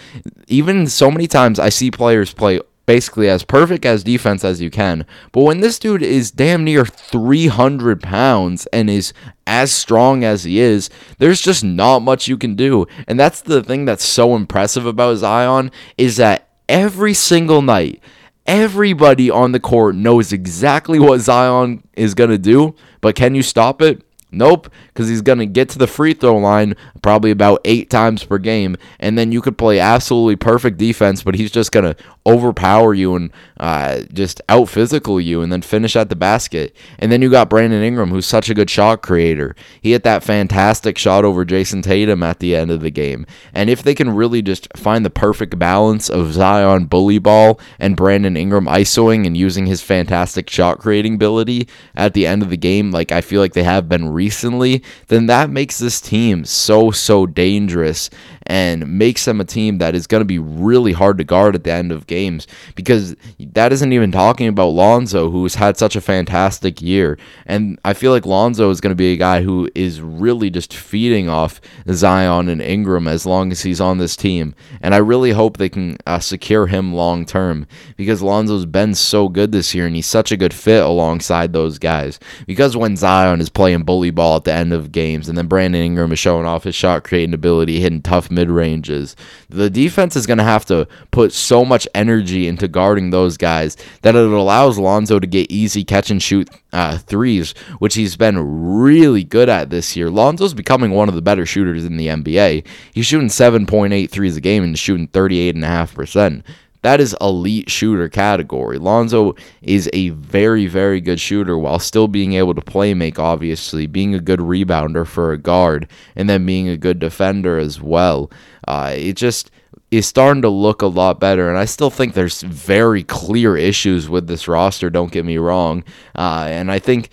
Even 0.48 0.88
so 0.88 1.12
many 1.12 1.28
times 1.28 1.60
I 1.60 1.70
see 1.70 1.92
players 1.92 2.34
play 2.34 2.60
basically 2.90 3.30
as 3.30 3.44
perfect 3.44 3.86
as 3.86 4.04
defense 4.04 4.44
as 4.44 4.60
you 4.60 4.72
can. 4.72 5.06
But 5.32 5.44
when 5.44 5.60
this 5.60 5.78
dude 5.78 6.02
is 6.02 6.32
damn 6.32 6.64
near 6.64 6.84
300 6.84 8.02
pounds 8.02 8.66
and 8.74 8.90
is 8.90 9.14
as 9.46 9.72
strong 9.72 10.24
as 10.24 10.44
he 10.44 10.60
is, 10.60 10.90
there's 11.20 11.40
just 11.40 11.64
not 11.64 12.00
much 12.00 12.28
you 12.28 12.36
can 12.36 12.56
do. 12.56 12.88
And 13.08 13.20
that's 13.20 13.42
the 13.42 13.62
thing 13.62 13.86
that's 13.86 14.04
so 14.04 14.36
impressive 14.36 14.88
about 14.88 15.18
Zion 15.18 15.70
is 16.00 16.18
that 16.18 16.50
every 16.68 17.14
single 17.14 17.62
night, 17.62 18.02
everybody 18.48 19.30
on 19.30 19.52
the 19.52 19.60
court 19.60 19.94
knows 19.94 20.34
exactly 20.34 20.98
what 20.98 21.20
Zion 21.20 21.84
is 21.94 22.16
going 22.16 22.32
to 22.32 22.40
do, 22.40 22.74
but 23.02 23.16
can 23.16 23.36
you 23.36 23.44
stop 23.44 23.84
it? 23.84 24.02
Nope, 24.32 24.68
because 25.00 25.08
he's 25.08 25.22
going 25.22 25.40
to 25.40 25.46
get 25.46 25.70
to 25.70 25.78
the 25.78 25.88
free 25.88 26.14
throw 26.14 26.36
line 26.36 26.76
probably 27.02 27.32
about 27.32 27.62
eight 27.64 27.90
times 27.90 28.22
per 28.26 28.38
game, 28.38 28.76
and 29.00 29.18
then 29.18 29.32
you 29.32 29.40
could 29.40 29.58
play 29.58 29.80
absolutely 29.80 30.36
perfect 30.36 30.78
defense, 30.78 31.24
but 31.24 31.36
he's 31.36 31.52
just 31.52 31.72
going 31.72 31.86
to 31.86 31.96
overpower 32.26 32.94
you 32.94 33.16
and 33.16 33.32
uh, 33.60 34.02
just 34.14 34.42
out 34.50 34.70
physical 34.70 35.20
you 35.20 35.42
and 35.42 35.52
then 35.52 35.62
finish 35.62 35.96
at 35.96 36.10
the 36.10 36.16
basket. 36.16 36.76
And 37.00 37.12
then 37.12 37.22
you 37.22 37.30
got 37.30 37.50
Brandon 37.50 37.82
Ingram, 37.82 38.10
who's 38.10 38.26
such 38.26 38.50
a 38.50 38.54
good 38.54 38.70
shot 38.70 39.02
creator. 39.02 39.56
He 39.82 39.92
hit 39.92 40.04
that 40.04 40.24
fantastic 40.24 40.98
shot 40.98 41.26
over 41.26 41.44
Jayson 41.44 41.82
Tatum 41.82 42.22
at 42.22 42.40
the 42.40 42.56
end 42.56 42.70
of 42.70 42.82
the 42.82 42.92
game. 42.92 43.26
And 43.54 43.70
if 43.70 43.82
they 43.82 43.96
can 43.96 44.12
really 44.12 44.42
just 44.42 44.68
find 44.78 45.06
the 45.06 45.10
perfect 45.10 45.58
balance 45.58 46.10
of 46.10 46.34
Zion 46.34 46.86
bully 46.86 47.20
ball 47.20 47.60
and 47.80 47.98
Brandon 47.98 48.38
Ingram 48.38 48.66
isoing 48.66 49.26
and 49.26 49.36
using 49.36 49.66
his 49.66 49.82
fantastic 49.82 50.50
shot 50.50 50.80
creating 50.80 51.16
ability 51.16 51.68
at 51.96 52.14
the 52.14 52.28
end 52.28 52.44
of 52.44 52.50
the 52.50 52.58
game, 52.58 52.92
like 52.92 53.12
I 53.12 53.22
feel 53.22 53.42
like 53.42 53.54
they 53.54 53.64
have 53.64 53.90
been 53.90 54.10
recently, 54.10 54.84
then 55.08 55.26
that 55.28 55.50
makes 55.50 55.80
this 55.80 56.00
team 56.02 56.46
so, 56.46 56.92
so 56.92 57.26
dangerous 57.26 58.10
and 58.50 58.98
makes 58.98 59.26
them 59.26 59.40
a 59.40 59.46
team 59.46 59.78
that 59.78 59.94
is 59.94 60.08
going 60.08 60.22
to 60.22 60.26
be 60.26 60.40
really 60.40 60.92
hard 60.92 61.20
to 61.20 61.24
guard 61.24 61.54
at 61.54 61.64
the 61.64 61.72
end 61.72 61.92
of 61.92 62.08
games 62.08 62.48
because 62.74 63.16
that 63.40 63.72
isn't 63.72 63.94
even 63.94 64.12
talking 64.12 64.48
about 64.48 64.70
Lonzo, 64.70 65.30
who's 65.30 65.54
had 65.54 65.78
such 65.78 65.96
a 65.96 66.02
fantastic 66.02 66.82
year. 66.82 67.20
And 67.46 67.80
I 67.86 67.94
feel 67.94 68.12
like 68.12 68.26
Lonzo 68.26 68.72
is 68.72 68.82
going 68.82 68.90
to 68.90 68.96
be 68.96 69.14
a 69.14 69.18
guy 69.18 69.44
who 69.44 69.70
is 69.76 70.02
really 70.02 70.50
just 70.50 70.74
feeding 70.74 71.30
off 71.30 71.62
Zion 71.92 72.50
and 72.50 72.60
Ingram 72.60 73.08
as 73.08 73.24
long 73.24 73.52
as 73.52 73.62
he's 73.62 73.80
on 73.80 74.00
this 74.00 74.16
team. 74.16 74.56
And 74.82 74.96
I 74.96 74.98
really 74.98 75.32
hope 75.32 75.58
they 75.58 75.70
can 75.70 75.98
uh, 76.08 76.18
secure 76.18 76.66
him 76.66 76.92
long 76.92 77.28
term 77.28 77.68
because 77.98 78.24
Lonzo's 78.24 78.66
been 78.66 78.96
so 78.96 79.30
good 79.30 79.52
this 79.52 79.76
year 79.76 79.86
and 79.86 79.96
he's 79.96 80.08
such 80.08 80.32
a 80.32 80.38
good 80.38 80.56
fit 80.56 80.84
alongside 80.84 81.54
those 81.54 81.78
guys. 81.78 82.20
Because 82.48 82.76
when 82.76 82.96
Zion 82.96 83.42
is 83.42 83.50
playing 83.50 83.84
bully 83.84 84.10
ball 84.10 84.38
at 84.38 84.46
the 84.46 84.54
end 84.54 84.74
of 84.74 84.92
games 84.92 85.30
and 85.30 85.38
then 85.38 85.46
Brandon 85.46 85.84
Ingram 85.84 86.12
is 86.12 86.18
showing 86.18 86.48
off 86.48 86.64
his 86.64 86.74
shot 86.74 87.04
creating 87.04 87.36
ability, 87.36 87.80
hitting 87.80 88.02
tough 88.02 88.32
mid 88.40 88.50
ranges, 88.50 89.18
the 89.50 89.70
defense 89.70 90.16
is 90.16 90.26
going 90.26 90.38
to 90.38 90.44
have 90.46 90.66
to 90.66 90.88
put 91.12 91.34
so 91.34 91.66
much 91.66 91.88
energy 91.94 92.48
into 92.48 92.70
guarding 92.70 93.10
those 93.10 93.36
guys 93.36 93.76
that 94.02 94.16
it 94.16 94.32
allows 94.32 94.78
Lonzo 94.78 95.20
to 95.20 95.28
get 95.28 95.52
easy 95.52 95.84
catch 95.84 96.10
and 96.10 96.24
shoot 96.24 96.50
uh, 96.72 96.98
threes, 96.98 97.52
which 97.80 97.96
he's 97.96 98.16
been 98.16 98.38
really 98.80 99.26
good 99.26 99.50
at 99.50 99.70
this 99.70 99.96
year. 99.98 100.10
Lonzo's 100.10 100.54
becoming 100.54 100.92
one 100.92 101.10
of 101.10 101.16
the 101.16 101.22
better 101.22 101.46
shooters 101.46 101.84
in 101.84 101.98
the 101.98 102.08
NBA. 102.08 102.66
He's 102.94 103.06
shooting 103.06 103.28
7.8 103.28 104.10
threes 104.10 104.38
a 104.38 104.42
game 104.42 104.64
and 104.64 104.80
shooting 104.80 105.10
38.5%. 105.10 106.44
That 106.82 107.02
is 107.02 107.16
elite 107.20 107.70
shooter 107.70 108.08
category. 108.08 108.78
Lonzo 108.78 109.36
is 109.62 109.90
a 109.92 110.10
very, 110.10 110.66
very 110.68 111.02
good 111.02 111.20
shooter 111.20 111.58
while 111.58 111.80
still 111.80 112.08
being 112.08 112.34
able 112.34 112.56
to 112.56 112.62
play 112.62 112.94
make, 112.94 113.20
obviously, 113.20 113.86
being 113.86 114.16
a 114.16 114.20
good 114.20 114.40
rebounder 114.40 115.06
for 115.06 115.32
a 115.32 115.38
guard, 115.38 115.90
and 116.16 116.30
then 116.30 116.46
being 116.46 116.70
a 116.70 116.78
good 116.78 117.00
defender 117.00 117.58
as 117.58 117.82
well. 117.82 118.32
Uh, 118.68 118.94
it 118.96 119.14
just 119.14 119.52
is 119.92 120.06
starting 120.06 120.44
to 120.44 120.50
look 120.50 120.82
a 120.82 120.88
lot 120.88 121.20
better. 121.20 121.50
And 121.50 121.58
I 121.58 121.66
still 121.66 121.90
think 121.90 122.14
there's 122.14 122.42
very 122.44 123.04
clear 123.04 123.58
issues 123.58 124.08
with 124.08 124.28
this 124.28 124.48
roster, 124.48 124.90
don't 124.90 125.12
get 125.12 125.26
me 125.26 125.38
wrong. 125.38 125.84
Uh, 126.16 126.46
and 126.50 126.72
I 126.72 126.80
think 126.80 127.10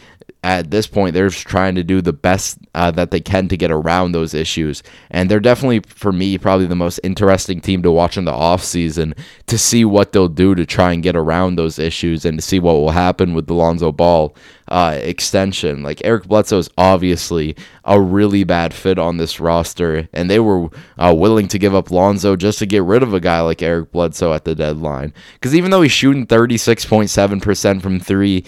at 0.46 0.70
this 0.70 0.86
point 0.86 1.12
they're 1.12 1.28
just 1.28 1.46
trying 1.46 1.74
to 1.74 1.82
do 1.82 2.00
the 2.00 2.12
best 2.12 2.58
uh, 2.74 2.90
that 2.92 3.10
they 3.10 3.20
can 3.20 3.48
to 3.48 3.56
get 3.56 3.72
around 3.72 4.12
those 4.12 4.32
issues. 4.32 4.80
And 5.10 5.28
they're 5.28 5.40
definitely 5.40 5.80
for 5.80 6.12
me 6.12 6.38
probably 6.38 6.66
the 6.66 6.76
most 6.76 7.00
interesting 7.02 7.60
team 7.60 7.82
to 7.82 7.90
watch 7.90 8.16
in 8.16 8.26
the 8.26 8.32
offseason 8.32 9.18
to 9.46 9.58
see 9.58 9.84
what 9.84 10.12
they'll 10.12 10.28
do 10.28 10.54
to 10.54 10.64
try 10.64 10.92
and 10.92 11.02
get 11.02 11.16
around 11.16 11.56
those 11.56 11.80
issues 11.80 12.24
and 12.24 12.38
to 12.38 12.42
see 12.42 12.60
what 12.60 12.74
will 12.74 12.90
happen 12.90 13.34
with 13.34 13.48
the 13.48 13.54
Lonzo 13.54 13.90
Ball 13.90 14.36
uh, 14.68 14.96
extension. 15.02 15.82
Like 15.82 16.00
Eric 16.04 16.28
Bledsoe 16.28 16.58
is 16.58 16.70
obviously 16.78 17.56
a 17.84 18.00
really 18.00 18.44
bad 18.44 18.72
fit 18.72 19.00
on 19.00 19.16
this 19.16 19.40
roster 19.40 20.08
and 20.12 20.30
they 20.30 20.38
were 20.38 20.68
uh, 20.96 21.12
willing 21.16 21.48
to 21.48 21.58
give 21.58 21.74
up 21.74 21.90
Lonzo 21.90 22.36
just 22.36 22.60
to 22.60 22.66
get 22.66 22.84
rid 22.84 23.02
of 23.02 23.12
a 23.12 23.20
guy 23.20 23.40
like 23.40 23.62
Eric 23.62 23.90
Bledsoe 23.90 24.32
at 24.32 24.44
the 24.44 24.54
deadline. 24.54 25.12
Because 25.34 25.56
even 25.56 25.72
though 25.72 25.82
he's 25.82 25.90
shooting 25.90 26.24
36.7% 26.24 27.82
from 27.82 27.98
three 27.98 28.44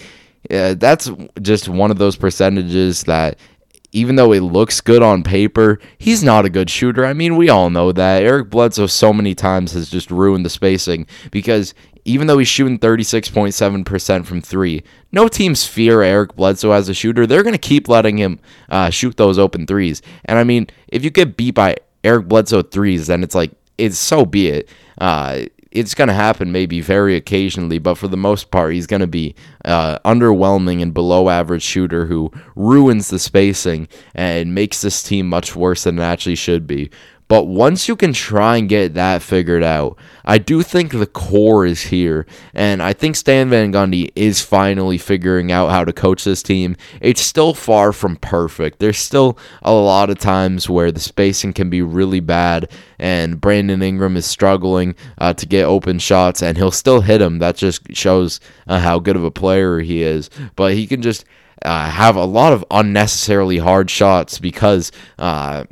yeah, 0.49 0.73
that's 0.73 1.09
just 1.41 1.69
one 1.69 1.91
of 1.91 1.97
those 1.97 2.15
percentages 2.15 3.03
that 3.03 3.37
even 3.91 4.15
though 4.15 4.31
it 4.33 4.41
looks 4.41 4.81
good 4.81 5.01
on 5.01 5.23
paper, 5.23 5.79
he's 5.97 6.23
not 6.23 6.45
a 6.45 6.49
good 6.49 6.69
shooter. 6.69 7.05
I 7.05 7.13
mean, 7.13 7.35
we 7.35 7.49
all 7.49 7.69
know 7.69 7.91
that. 7.91 8.23
Eric 8.23 8.49
Bledsoe 8.49 8.87
so 8.87 9.11
many 9.11 9.33
times 9.33 9.71
has 9.73 9.89
just 9.89 10.11
ruined 10.11 10.45
the 10.45 10.49
spacing 10.49 11.07
because 11.31 11.73
even 12.05 12.27
though 12.27 12.37
he's 12.37 12.47
shooting 12.47 12.79
36.7% 12.79 14.25
from 14.25 14.41
three, 14.41 14.83
no 15.11 15.27
teams 15.27 15.65
fear 15.65 16.01
Eric 16.01 16.35
Bledsoe 16.35 16.71
as 16.71 16.87
a 16.87 16.93
shooter. 16.93 17.25
They're 17.25 17.43
going 17.43 17.53
to 17.53 17.59
keep 17.59 17.87
letting 17.87 18.17
him 18.17 18.39
uh, 18.69 18.89
shoot 18.89 19.17
those 19.17 19.39
open 19.39 19.65
threes. 19.65 20.01
And 20.25 20.37
I 20.37 20.43
mean, 20.43 20.67
if 20.87 21.03
you 21.03 21.09
get 21.09 21.35
beat 21.35 21.55
by 21.55 21.77
Eric 22.03 22.27
Bledsoe 22.27 22.61
threes, 22.61 23.07
then 23.07 23.23
it's 23.23 23.35
like, 23.35 23.51
it's 23.77 23.97
so 23.97 24.25
be 24.25 24.47
it. 24.49 24.69
Uh, 24.99 25.43
it's 25.71 25.93
going 25.93 26.07
to 26.07 26.13
happen 26.13 26.51
maybe 26.51 26.81
very 26.81 27.15
occasionally, 27.15 27.77
but 27.77 27.95
for 27.95 28.07
the 28.07 28.17
most 28.17 28.51
part, 28.51 28.73
he's 28.73 28.87
going 28.87 29.01
to 29.01 29.07
be 29.07 29.35
uh, 29.65 29.99
underwhelming 29.99 30.81
and 30.81 30.93
below 30.93 31.29
average 31.29 31.61
shooter 31.61 32.05
who 32.05 32.31
ruins 32.55 33.09
the 33.09 33.19
spacing 33.19 33.87
and 34.15 34.55
makes 34.55 34.81
this 34.81 35.03
team 35.03 35.27
much 35.27 35.55
worse 35.55 35.83
than 35.83 35.99
it 35.99 36.03
actually 36.03 36.35
should 36.35 36.65
be. 36.65 36.89
But 37.29 37.43
once 37.43 37.87
you 37.87 37.95
can 37.95 38.11
try 38.11 38.57
and 38.57 38.67
get 38.67 38.95
that 38.95 39.21
figured 39.21 39.61
out, 39.61 39.97
I 40.25 40.39
do 40.39 40.63
think 40.63 40.91
the 40.91 41.05
core 41.05 41.63
is 41.63 41.83
here. 41.83 42.25
And 42.55 42.81
I 42.81 42.93
think 42.93 43.15
Stan 43.15 43.51
Van 43.51 43.71
Gundy 43.71 44.11
is 44.15 44.41
finally 44.41 44.97
figuring 44.97 45.51
out 45.51 45.69
how 45.69 45.85
to 45.85 45.93
coach 45.93 46.23
this 46.23 46.41
team. 46.41 46.75
It's 47.01 47.21
still 47.21 47.53
far 47.53 47.93
from 47.93 48.15
perfect. 48.15 48.79
There's 48.79 48.97
still 48.97 49.37
a 49.61 49.71
lot 49.71 50.09
of 50.09 50.17
times 50.17 50.71
where 50.71 50.91
the 50.91 50.99
spacing 50.99 51.53
can 51.53 51.69
be 51.69 51.83
really 51.83 52.19
bad, 52.19 52.71
and 52.97 53.39
Brandon 53.39 53.83
Ingram 53.83 54.17
is 54.17 54.25
struggling 54.25 54.95
uh, 55.19 55.33
to 55.33 55.45
get 55.45 55.65
open 55.65 55.99
shots, 55.99 56.41
and 56.41 56.57
he'll 56.57 56.71
still 56.71 57.01
hit 57.01 57.19
them. 57.19 57.37
That 57.37 57.57
just 57.57 57.95
shows 57.95 58.39
uh, 58.67 58.79
how 58.79 58.97
good 58.97 59.15
of 59.15 59.23
a 59.23 59.29
player 59.29 59.81
he 59.81 60.01
is. 60.01 60.31
But 60.55 60.73
he 60.73 60.87
can 60.87 61.01
just. 61.01 61.25
Uh, 61.65 61.89
have 61.89 62.15
a 62.15 62.23
lot 62.23 62.53
of 62.53 62.63
unnecessarily 62.71 63.57
hard 63.57 63.89
shots 63.89 64.39
because 64.39 64.93
uh, 65.17 65.65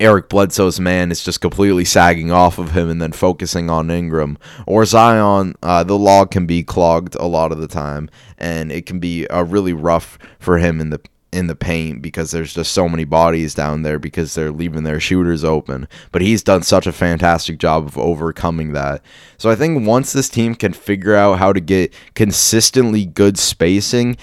Eric 0.00 0.28
Bledsoe's 0.28 0.78
man 0.78 1.10
is 1.10 1.24
just 1.24 1.40
completely 1.40 1.84
sagging 1.84 2.30
off 2.30 2.58
of 2.58 2.70
him 2.70 2.88
and 2.88 3.02
then 3.02 3.12
focusing 3.12 3.68
on 3.68 3.90
Ingram. 3.90 4.38
Or 4.66 4.84
Zion, 4.84 5.56
uh, 5.62 5.82
the 5.82 5.98
log 5.98 6.30
can 6.30 6.46
be 6.46 6.62
clogged 6.62 7.16
a 7.16 7.26
lot 7.26 7.50
of 7.50 7.58
the 7.58 7.68
time, 7.68 8.08
and 8.38 8.70
it 8.70 8.86
can 8.86 9.00
be 9.00 9.26
really 9.30 9.72
rough 9.72 10.18
for 10.38 10.58
him 10.58 10.80
in 10.80 10.90
the 10.90 11.00
in 11.30 11.46
the 11.46 11.54
paint 11.54 12.00
because 12.00 12.30
there's 12.30 12.54
just 12.54 12.72
so 12.72 12.88
many 12.88 13.04
bodies 13.04 13.54
down 13.54 13.82
there 13.82 13.98
because 13.98 14.34
they're 14.34 14.50
leaving 14.50 14.84
their 14.84 15.00
shooters 15.00 15.44
open. 15.44 15.86
But 16.10 16.22
he's 16.22 16.42
done 16.42 16.62
such 16.62 16.86
a 16.86 16.92
fantastic 16.92 17.58
job 17.58 17.84
of 17.86 17.98
overcoming 17.98 18.72
that. 18.72 19.02
So 19.36 19.50
I 19.50 19.54
think 19.54 19.86
once 19.86 20.12
this 20.12 20.28
team 20.28 20.54
can 20.54 20.72
figure 20.72 21.14
out 21.14 21.38
how 21.38 21.52
to 21.52 21.60
get 21.60 21.92
consistently 22.14 23.04
good 23.04 23.38
spacing 23.38 24.16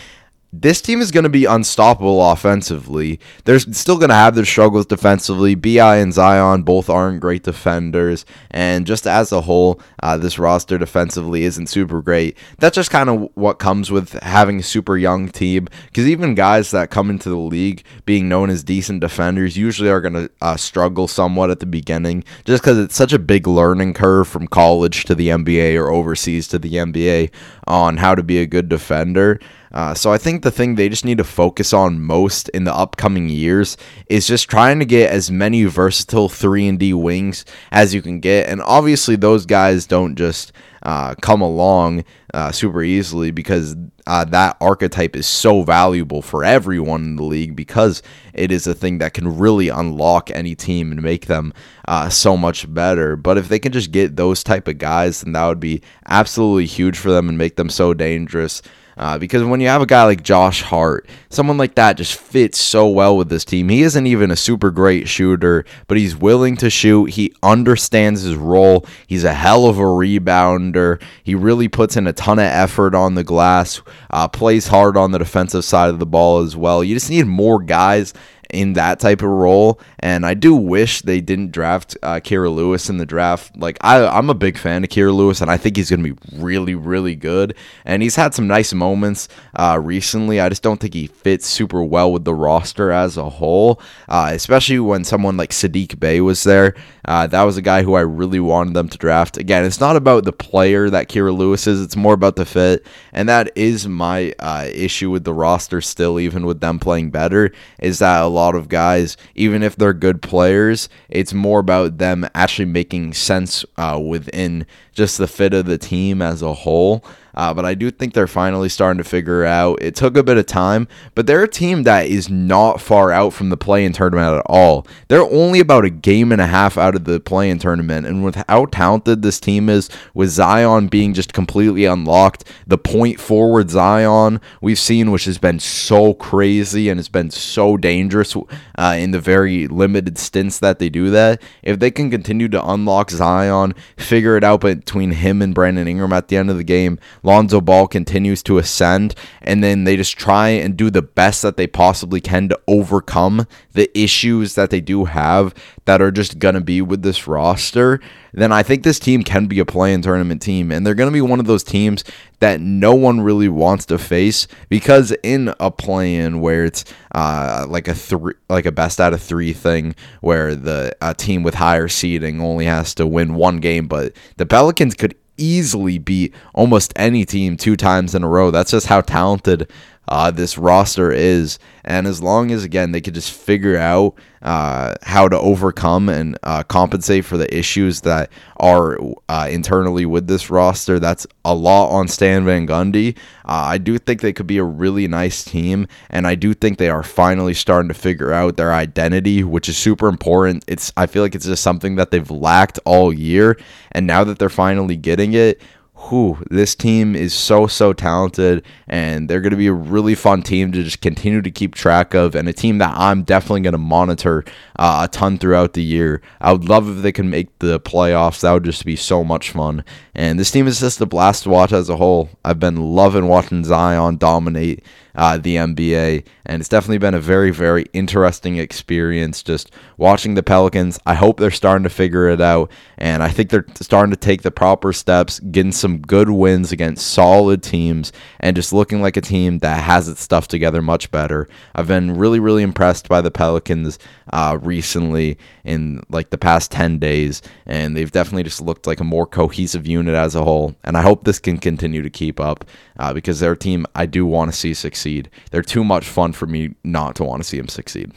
this 0.62 0.82
team 0.82 1.02
is 1.02 1.12
going 1.12 1.24
to 1.24 1.30
be 1.30 1.46
unstoppable 1.46 2.32
offensively. 2.32 3.20
They're 3.44 3.60
still 3.60 3.98
going 3.98 4.10
to 4.10 4.16
have 4.16 4.36
their 4.36 4.46
struggles 4.46 4.86
defensively. 4.86 5.56
BI 5.56 5.98
and 5.98 6.14
Zion 6.14 6.64
both 6.64 6.90
aren't 6.90 7.20
great 7.20 7.44
defenders, 7.44 8.26
and 8.52 8.88
just 8.88 9.06
as 9.06 9.32
a 9.32 9.42
whole, 9.42 9.82
uh, 10.02 10.18
this 10.18 10.40
roster 10.40 10.78
defensively 10.78 11.44
isn't 11.44 11.68
super 11.68 12.02
great. 12.02 12.38
That's 12.60 12.76
just 12.76 12.92
kind 12.92 13.10
of 13.10 13.30
what 13.34 13.60
comes 13.60 13.92
with 13.92 14.14
having 14.24 14.60
a 14.60 14.64
super 14.64 14.98
young 14.98 15.30
team. 15.30 15.68
Because 15.88 16.08
even 16.08 16.36
guys 16.36 16.72
that 16.72 16.90
come 16.90 17.10
into 17.10 17.30
the 17.30 17.36
league 17.36 17.84
being 18.06 18.30
known 18.30 18.50
as 18.50 18.64
decent 18.64 19.02
defenders 19.02 19.58
usually 19.58 19.90
are 19.90 20.02
going 20.02 20.14
to 20.14 20.30
uh, 20.42 20.56
struggle 20.56 21.08
somewhat 21.08 21.50
at 21.50 21.60
the 21.60 21.66
beginning, 21.66 22.24
just 22.46 22.64
because 22.64 22.78
it's 22.78 22.96
such 22.96 23.14
a 23.14 23.20
big 23.20 23.48
learning 23.48 23.94
curve 23.94 24.28
from 24.28 24.48
college 24.48 25.06
to 25.06 25.16
the 25.16 25.30
NBA 25.30 25.80
or 25.80 25.92
overseas 25.92 26.48
to 26.48 26.60
the 26.60 26.74
NBA 26.74 27.32
on 27.68 27.98
how 27.98 28.16
to 28.16 28.24
be 28.24 28.40
a 28.40 28.46
good 28.46 28.70
defender. 28.70 29.40
Uh, 29.76 29.94
so 29.94 30.12
I 30.14 30.18
think 30.18 30.42
the 30.42 30.52
thing 30.52 30.76
they 30.76 30.88
just 30.88 31.04
need 31.04 31.18
to 31.18 31.26
focus 31.26 31.74
on 31.74 32.00
most 32.00 32.48
in 32.50 32.64
the 32.64 32.74
upcoming 32.74 33.28
years 33.28 33.76
is 34.08 34.26
just 34.26 34.50
trying 34.50 34.80
to 34.80 34.86
get 34.86 35.12
as 35.12 35.30
many 35.30 35.66
versatile 35.66 36.30
three 36.30 36.66
and 36.68 36.80
D 36.80 36.94
wings 36.94 37.44
as 37.72 37.94
you 37.94 38.02
can 38.02 38.22
get, 38.22 38.48
and 38.48 38.62
obviously 38.62 39.18
those 39.18 39.46
guys 39.46 39.86
don't 39.86 40.16
just 40.16 40.54
uh, 40.84 41.16
come 41.16 41.42
along 41.42 42.06
uh, 42.34 42.52
super 42.52 42.84
easily 42.84 43.32
because 43.32 43.76
uh, 44.08 44.24
that 44.24 44.56
archetype 44.62 45.16
is 45.16 45.28
so 45.28 45.64
valuable 45.64 46.22
for 46.22 46.44
everyone 46.44 47.04
in 47.04 47.16
the 47.16 47.24
league 47.24 47.56
because 47.56 48.04
it 48.34 48.52
is 48.52 48.68
a 48.68 48.74
thing 48.74 49.00
that 49.00 49.14
can 49.14 49.38
really 49.38 49.68
unlock 49.68 50.30
any 50.32 50.56
team 50.56 50.92
and 50.92 51.02
make 51.02 51.26
them 51.26 51.52
uh, 51.88 52.08
so 52.08 52.38
much 52.38 52.72
better. 52.74 53.16
But 53.16 53.38
if 53.38 53.50
they 53.50 53.60
can 53.60 53.72
just 53.72 53.92
get 53.92 54.16
those 54.16 54.44
type 54.44 54.68
of 54.68 54.78
guys, 54.78 55.22
then 55.22 55.34
that 55.34 55.48
would 55.48 55.60
be 55.60 55.82
absolutely 56.08 56.68
huge 56.68 56.98
for 56.98 57.10
them 57.10 57.28
and 57.28 57.38
make 57.38 57.56
them 57.56 57.70
so 57.70 57.94
dangerous. 57.94 58.62
Uh, 58.98 59.18
because 59.18 59.44
when 59.44 59.60
you 59.60 59.68
have 59.68 59.82
a 59.82 59.86
guy 59.86 60.04
like 60.04 60.24
Josh 60.24 60.62
Hart, 60.62 61.08
someone 61.30 61.58
like 61.58 61.76
that 61.76 61.98
just 61.98 62.18
fits 62.18 62.60
so 62.60 62.88
well 62.88 63.18
with 63.18 63.30
this 63.30 63.44
team. 63.44 63.70
He 63.70 63.82
isn't 63.82 64.08
even 64.08 64.32
a 64.32 64.36
super 64.36 64.72
great 64.72 65.08
shooter, 65.08 65.66
but 65.88 65.98
he's 65.98 66.16
willing 66.16 66.56
to 66.58 66.70
shoot. 66.70 67.12
He 67.12 67.34
understands 67.44 68.22
his 68.22 68.36
role. 68.36 68.86
He's 69.08 69.24
a 69.24 69.34
hell 69.34 69.66
of 69.66 69.78
a 69.78 69.84
rebounder. 69.84 71.02
He 71.24 71.36
really 71.36 71.68
puts 71.68 71.98
in 71.98 72.08
a 72.08 72.14
ton 72.14 72.40
of 72.40 72.46
effort 72.46 72.96
on 72.96 73.16
the 73.16 73.24
glass, 73.24 73.82
uh, 74.10 74.28
plays 74.28 74.68
hard 74.68 74.96
on 74.96 75.12
the 75.12 75.20
defensive 75.20 75.66
side 75.66 75.90
of 75.90 76.00
the 76.00 76.06
ball 76.06 76.40
as 76.40 76.56
well. 76.56 76.84
You 76.84 76.96
just 76.96 77.10
need 77.10 77.26
more 77.26 77.62
guys 77.62 78.14
in 78.50 78.74
that 78.74 79.00
type 79.00 79.22
of 79.22 79.30
role. 79.30 79.80
And 80.00 80.26
I 80.26 80.34
do 80.34 80.56
wish 80.56 81.02
they 81.02 81.22
didn't 81.22 81.52
draft 81.52 81.98
uh, 82.04 82.16
Kira 82.16 82.54
Lewis 82.54 82.90
in 82.90 82.98
the 82.98 83.06
draft. 83.06 83.56
Like 83.58 83.78
I, 83.82 84.06
I'm 84.06 84.30
a 84.30 84.36
big 84.36 84.58
fan 84.58 84.84
of 84.84 84.90
Kira 84.90 85.14
Lewis, 85.14 85.42
and 85.42 85.50
I 85.50 85.58
think 85.58 85.78
he's 85.78 85.90
going 85.90 86.04
to 86.04 86.14
be 86.14 86.38
really, 86.38 86.76
really 86.76 87.16
good. 87.16 87.56
And 87.86 88.04
he's 88.04 88.16
had 88.16 88.34
some 88.34 88.48
nice 88.48 88.74
moments 88.74 89.28
uh, 89.56 89.80
recently. 89.82 90.40
I 90.40 90.50
just 90.50 90.64
don't 90.64 90.80
think 90.80 90.94
he 90.94 91.08
fits 91.08 91.48
super 91.48 91.84
well 91.84 92.12
with 92.12 92.26
the 92.26 92.34
roster 92.36 92.92
as 92.92 93.18
a 93.18 93.30
whole, 93.30 93.82
uh, 94.08 94.32
especially 94.34 94.80
when 94.80 95.04
someone 95.04 95.38
like 95.38 95.52
Saddiq 95.52 96.00
Bey 96.00 96.22
was 96.22 96.44
there. 96.44 96.76
Uh, 97.06 97.28
that 97.28 97.44
was 97.44 97.58
a 97.58 97.62
guy 97.62 97.84
who 97.84 97.94
I 97.94 98.02
really 98.02 98.40
wanted 98.40 98.74
them 98.74 98.90
to 98.90 98.98
draft. 98.98 99.38
Again, 99.38 99.64
it's 99.66 99.80
not 99.80 99.96
about 99.96 100.26
the 100.26 100.34
player 100.34 100.90
that 100.90 101.10
Kira 101.10 101.36
Lewis 101.36 101.68
is; 101.68 101.82
it's 101.82 101.96
more 101.96 102.14
about 102.14 102.36
the 102.36 102.46
fit, 102.46 102.86
and 103.14 103.30
that 103.30 103.52
is 103.56 103.88
my 103.88 104.34
uh, 104.40 104.68
issue 104.72 105.12
with 105.12 105.24
the 105.24 105.34
roster. 105.34 105.82
Still, 105.82 106.20
even 106.20 106.46
with 106.46 106.62
them 106.62 106.80
playing 106.80 107.12
better, 107.12 107.52
is 107.80 108.00
that 108.00 108.22
lot 108.36 108.56
of 108.56 108.70
guys, 108.70 109.18
even 109.34 109.64
if 109.64 109.76
they're 109.76 109.94
good 109.94 110.22
players, 110.22 110.90
it's 111.10 111.34
more 111.34 111.60
about 111.60 111.98
them 111.98 112.28
actually 112.36 112.66
making 112.66 113.14
sense 113.14 113.66
uh, 113.78 114.00
within 114.04 114.66
just 114.94 115.18
the 115.18 115.28
fit 115.28 115.54
of 115.54 115.66
the 115.66 115.78
team 115.78 116.22
as 116.22 116.42
a 116.42 116.54
whole. 116.54 117.04
Uh, 117.36 117.54
but 117.54 117.66
I 117.66 117.76
do 117.76 117.92
think 117.92 118.14
they're 118.14 118.28
finally 118.28 118.70
starting 118.70 118.98
to 118.98 119.10
figure 119.10 119.44
out. 119.44 119.82
It 119.82 119.96
took 119.96 120.18
a 120.18 120.24
bit 120.24 120.38
of 120.38 120.46
time, 120.46 120.88
but 121.14 121.28
they're 121.28 121.44
a 121.44 121.48
team 121.48 121.84
that 121.84 122.08
is 122.08 122.30
not 122.30 122.82
far 122.82 123.12
out 123.12 123.34
from 123.34 123.50
the 123.50 123.58
play 123.58 123.86
in 123.86 123.94
tournament 123.94 124.38
at 124.38 124.46
all. 124.46 124.88
They're 125.10 125.22
only 125.22 125.60
about 125.60 125.86
a 125.86 125.90
game 125.90 126.32
and 126.32 126.42
a 126.42 126.48
half 126.48 126.78
out 126.78 126.96
of 126.96 127.04
the 127.04 127.20
play 127.20 127.50
in 127.50 127.60
tournament. 127.60 128.08
And 128.08 128.24
with 128.24 128.42
how 128.48 128.66
talented 128.66 129.22
this 129.22 129.40
team 129.40 129.70
is, 129.70 129.90
with 130.14 130.30
Zion 130.30 130.88
being 130.88 131.14
just 131.14 131.34
completely 131.34 131.86
unlocked, 131.86 132.46
the 132.66 132.78
point 132.78 133.20
forward 133.20 133.70
Zion 133.70 134.40
we've 134.62 134.80
seen, 134.80 135.12
which 135.12 135.26
has 135.26 135.38
been 135.38 135.60
so 135.60 136.14
crazy 136.14 136.90
and 136.90 136.98
has 136.98 137.10
been 137.10 137.30
so 137.30 137.78
dangerous 137.78 138.36
uh, 138.78 138.96
in 138.98 139.12
the 139.12 139.20
very 139.20 139.68
limited 139.68 140.18
stints 140.18 140.60
that 140.60 140.80
they 140.80 140.90
do 140.90 141.10
that. 141.10 141.42
If 141.64 141.80
they 141.80 141.92
can 141.92 142.10
continue 142.10 142.48
to 142.50 142.70
unlock 142.70 143.12
Zion, 143.12 143.74
figure 143.98 144.38
it 144.38 144.44
out 144.44 144.62
between 144.62 145.12
him 145.12 145.42
and 145.42 145.54
Brandon 145.54 145.88
Ingram 145.88 146.14
at 146.14 146.30
the 146.30 146.38
end 146.38 146.50
of 146.50 146.58
the 146.58 146.64
game, 146.64 147.00
Lonzo 147.26 147.60
Ball 147.60 147.88
continues 147.88 148.44
to 148.44 148.60
ascend, 148.60 149.16
and 149.42 149.64
then 149.64 149.84
they 149.84 149.98
just 149.98 150.18
try 150.18 150.50
and 150.50 150.78
do 150.78 150.90
the 150.90 151.02
best 151.02 151.42
that 151.42 151.58
they 151.58 151.68
possibly 151.68 152.22
can 152.22 152.48
to 152.50 152.60
overcome 152.68 153.48
the 153.74 153.90
issues 153.98 154.56
that 154.56 154.70
they 154.70 154.80
do 154.80 155.06
have 155.06 155.54
that 155.86 156.02
are 156.02 156.12
just 156.12 156.40
going 156.40 156.56
to 156.56 156.62
be 156.62 156.82
with 156.82 157.02
this 157.02 157.28
roster, 157.28 158.00
then 158.34 158.52
I 158.52 158.64
think 158.64 158.84
this 158.84 159.00
team 159.00 159.24
can 159.24 159.46
be 159.46 159.60
a 159.60 159.66
play-in 159.66 160.02
tournament 160.02 160.42
team. 160.42 160.72
And 160.72 160.86
they're 160.86 160.96
going 160.96 161.10
to 161.10 161.14
be 161.14 161.22
one 161.22 161.40
of 161.40 161.46
those 161.46 161.64
teams 161.64 162.04
that 162.40 162.60
no 162.60 162.94
one 162.94 163.22
really 163.22 163.50
wants 163.50 163.86
to 163.88 163.98
face 163.98 164.48
because 164.70 165.14
in 165.24 165.54
a 165.60 165.72
play-in 165.72 166.42
where 166.42 166.66
it's 166.66 166.86
uh, 167.14 167.66
like 167.68 167.88
a 167.88 167.94
three, 167.94 168.34
like 168.50 168.66
a 168.66 168.72
best 168.72 169.00
out 169.00 169.14
of 169.14 169.22
three 169.22 169.54
thing, 169.54 169.96
where 170.22 170.56
the 170.56 170.96
team 171.18 171.44
with 171.44 171.56
higher 171.56 171.88
seeding 171.88 172.42
only 172.42 172.66
has 172.66 172.94
to 172.96 173.08
win 173.08 173.36
one 173.36 173.58
game, 173.58 173.88
but 173.88 174.14
the 174.38 174.46
Pelicans 174.46 174.96
could 174.96 175.16
easily 175.38 175.98
beat 175.98 176.34
almost 176.54 176.94
any 176.96 177.26
team 177.26 177.58
two 177.58 177.76
times 177.76 178.16
in 178.16 178.24
a 178.24 178.30
row. 178.30 178.52
That's 178.52 178.72
just 178.72 178.88
how 178.88 179.02
talented 179.02 179.70
uh, 180.08 180.32
this 180.32 180.58
roster 180.58 181.12
is. 181.12 181.60
And 181.88 182.08
as 182.08 182.22
long 182.22 182.52
as, 182.52 182.64
again, 182.64 182.92
they 182.92 183.02
could 183.02 183.14
just 183.14 183.32
figure 183.32 183.78
out 183.78 184.16
uh, 184.42 184.96
how 185.04 185.28
to 185.28 185.38
overcome 185.40 186.10
and 186.10 186.38
uh, 186.42 186.64
compensate 186.64 187.26
for 187.26 187.38
the 187.38 187.56
issues 187.56 188.02
that 188.02 188.32
are 188.58 188.98
uh, 189.30 189.48
internally 189.52 190.06
with 190.06 190.26
this 190.26 190.50
roster, 190.50 190.98
that's 191.00 191.28
a 191.44 191.54
lot 191.54 191.90
on 191.90 192.08
Stan 192.08 192.44
Van 192.44 192.68
Gundy. 192.68 193.16
Uh, 193.46 193.70
I 193.70 193.78
do 193.78 194.00
think 194.00 194.22
they 194.22 194.34
could 194.34 194.48
be 194.48 194.58
a 194.58 194.64
really 194.64 195.08
nice 195.08 195.44
team. 195.44 195.88
And 196.10 196.26
I 196.26 196.34
do 196.34 196.56
think 196.56 196.80
they 196.80 196.90
are 196.90 197.04
finally 197.04 197.54
starting 197.54 197.90
to 197.90 197.94
figure 197.94 198.34
out 198.34 198.58
their 198.58 198.74
identity, 198.74 199.44
which 199.44 199.70
is 199.70 199.78
super 199.78 200.08
important. 200.08 200.66
It's 200.68 200.92
I 200.98 201.06
feel 201.06 201.22
like 201.22 201.36
it's 201.36 201.46
just 201.46 201.62
something 201.62 201.96
that 201.98 202.10
they've 202.10 202.32
lacked 202.32 202.80
all 202.86 203.14
year. 203.14 203.60
And 203.92 204.08
now 204.08 204.24
that 204.24 204.40
they're 204.40 204.50
finally 204.50 204.96
getting 204.96 205.34
it, 205.34 205.62
whew, 206.10 206.44
this 206.50 206.76
team 206.76 207.16
is 207.16 207.34
so 207.34 207.68
so 207.68 207.94
talented 207.94 208.64
and 208.88 209.30
they're 209.30 209.42
going 209.42 209.52
to 209.52 209.58
be 209.58 209.68
a 209.68 209.74
really 209.74 210.16
fun 210.16 210.42
team 210.42 210.72
to 210.72 210.84
just 210.84 211.02
continue 211.02 211.42
to 211.42 211.52
keep 211.52 211.76
track 211.76 212.14
of 212.14 212.36
and 212.36 212.48
a 212.48 212.54
team 212.54 212.78
that 212.78 212.96
I'm 212.98 213.24
definitely 213.24 213.62
going 213.62 213.74
to 213.74 213.78
monitor 213.78 214.44
uh, 214.78 215.08
a 215.10 215.12
ton 215.12 215.38
throughout 215.38 215.74
the 215.74 215.84
year. 215.84 216.22
I 216.40 216.52
would 216.54 216.70
love 216.70 216.90
if 216.90 217.04
they 217.04 217.12
can 217.12 217.30
make 217.30 217.58
the 217.60 217.80
playoffs. 217.80 218.42
That 218.42 218.54
would 218.54 218.66
just 218.66 218.86
be 218.86 218.96
so 218.96 219.24
much 219.24 219.52
fun. 219.52 219.84
And 220.16 220.40
this 220.40 220.50
team 220.50 220.66
is 220.66 220.80
just 220.80 221.02
a 221.02 221.06
blast 221.06 221.44
to 221.44 221.50
watch 221.50 221.74
as 221.74 221.90
a 221.90 221.98
whole. 221.98 222.30
I've 222.44 222.60
been 222.60 222.78
loving 222.96 223.28
watching 223.28 223.66
Zion 223.66 224.18
dominate 224.18 224.84
uh, 225.16 225.38
the 225.38 225.56
NBA. 225.56 226.26
And 226.46 226.60
it's 226.60 226.70
definitely 226.70 227.00
been 227.00 227.14
a 227.14 227.20
very, 227.20 227.52
very 227.52 227.86
interesting 227.94 228.58
experience 228.58 229.42
just 229.42 229.72
watching 229.98 230.36
the 230.36 230.44
Pelicans. 230.44 231.00
I 231.06 231.16
hope 231.16 231.40
they're 231.40 231.52
starting 231.52 231.84
to 231.84 231.90
figure 231.90 232.30
it 232.30 232.40
out. 232.40 232.72
And 232.98 233.24
I 233.24 233.30
think 233.30 233.50
they're 233.50 233.66
starting 233.82 234.12
to 234.12 234.20
take 234.20 234.44
the 234.44 234.52
proper 234.52 234.94
steps, 234.94 235.40
getting 235.40 235.72
some 235.72 236.00
good 236.00 236.30
wins 236.30 236.72
against 236.72 237.08
solid 237.08 237.64
teams, 237.64 238.12
and 238.40 238.56
just 238.56 238.74
looking 238.74 239.02
like 239.02 239.18
a 239.18 239.22
team 239.22 239.60
that 239.60 239.84
has 239.84 240.08
its 240.08 240.22
stuff 240.22 240.48
together 240.48 240.82
much 240.82 241.10
better. 241.12 241.48
I've 241.74 241.88
been 241.88 242.18
really, 242.18 242.40
really 242.40 242.64
impressed 242.64 243.10
by 243.10 243.22
the 243.22 243.32
Pelicans 243.32 243.98
uh, 244.32 244.60
recently 244.62 245.38
in 245.64 246.02
like 246.10 246.30
the 246.30 246.38
past 246.38 246.72
10 246.72 247.00
days. 247.00 247.42
And 247.66 247.98
they've 247.98 248.12
definitely 248.12 248.44
just 248.44 248.62
looked 248.62 248.86
like 248.86 249.00
a 249.00 249.06
more 249.06 249.26
cohesive 249.26 249.88
unit 249.88 250.05
as 250.14 250.36
a 250.36 250.44
whole. 250.44 250.76
And 250.84 250.96
I 250.96 251.02
hope 251.02 251.24
this 251.24 251.40
can 251.40 251.58
continue 251.58 252.02
to 252.02 252.10
keep 252.10 252.40
up 252.40 252.66
uh, 253.00 253.14
because 253.14 253.40
they're 253.40 253.54
a 253.54 253.58
team 253.58 253.86
I 253.96 254.06
do 254.06 254.26
want 254.26 254.52
to 254.52 254.58
see 254.58 254.74
succeed. 254.74 255.30
They're 255.52 255.62
too 255.62 255.84
much 255.84 256.06
fun 256.06 256.34
for 256.34 256.46
me 256.46 256.76
not 256.84 257.16
to 257.16 257.24
want 257.24 257.42
to 257.42 257.48
see 257.48 257.58
them 257.58 257.68
succeed. 257.68 258.12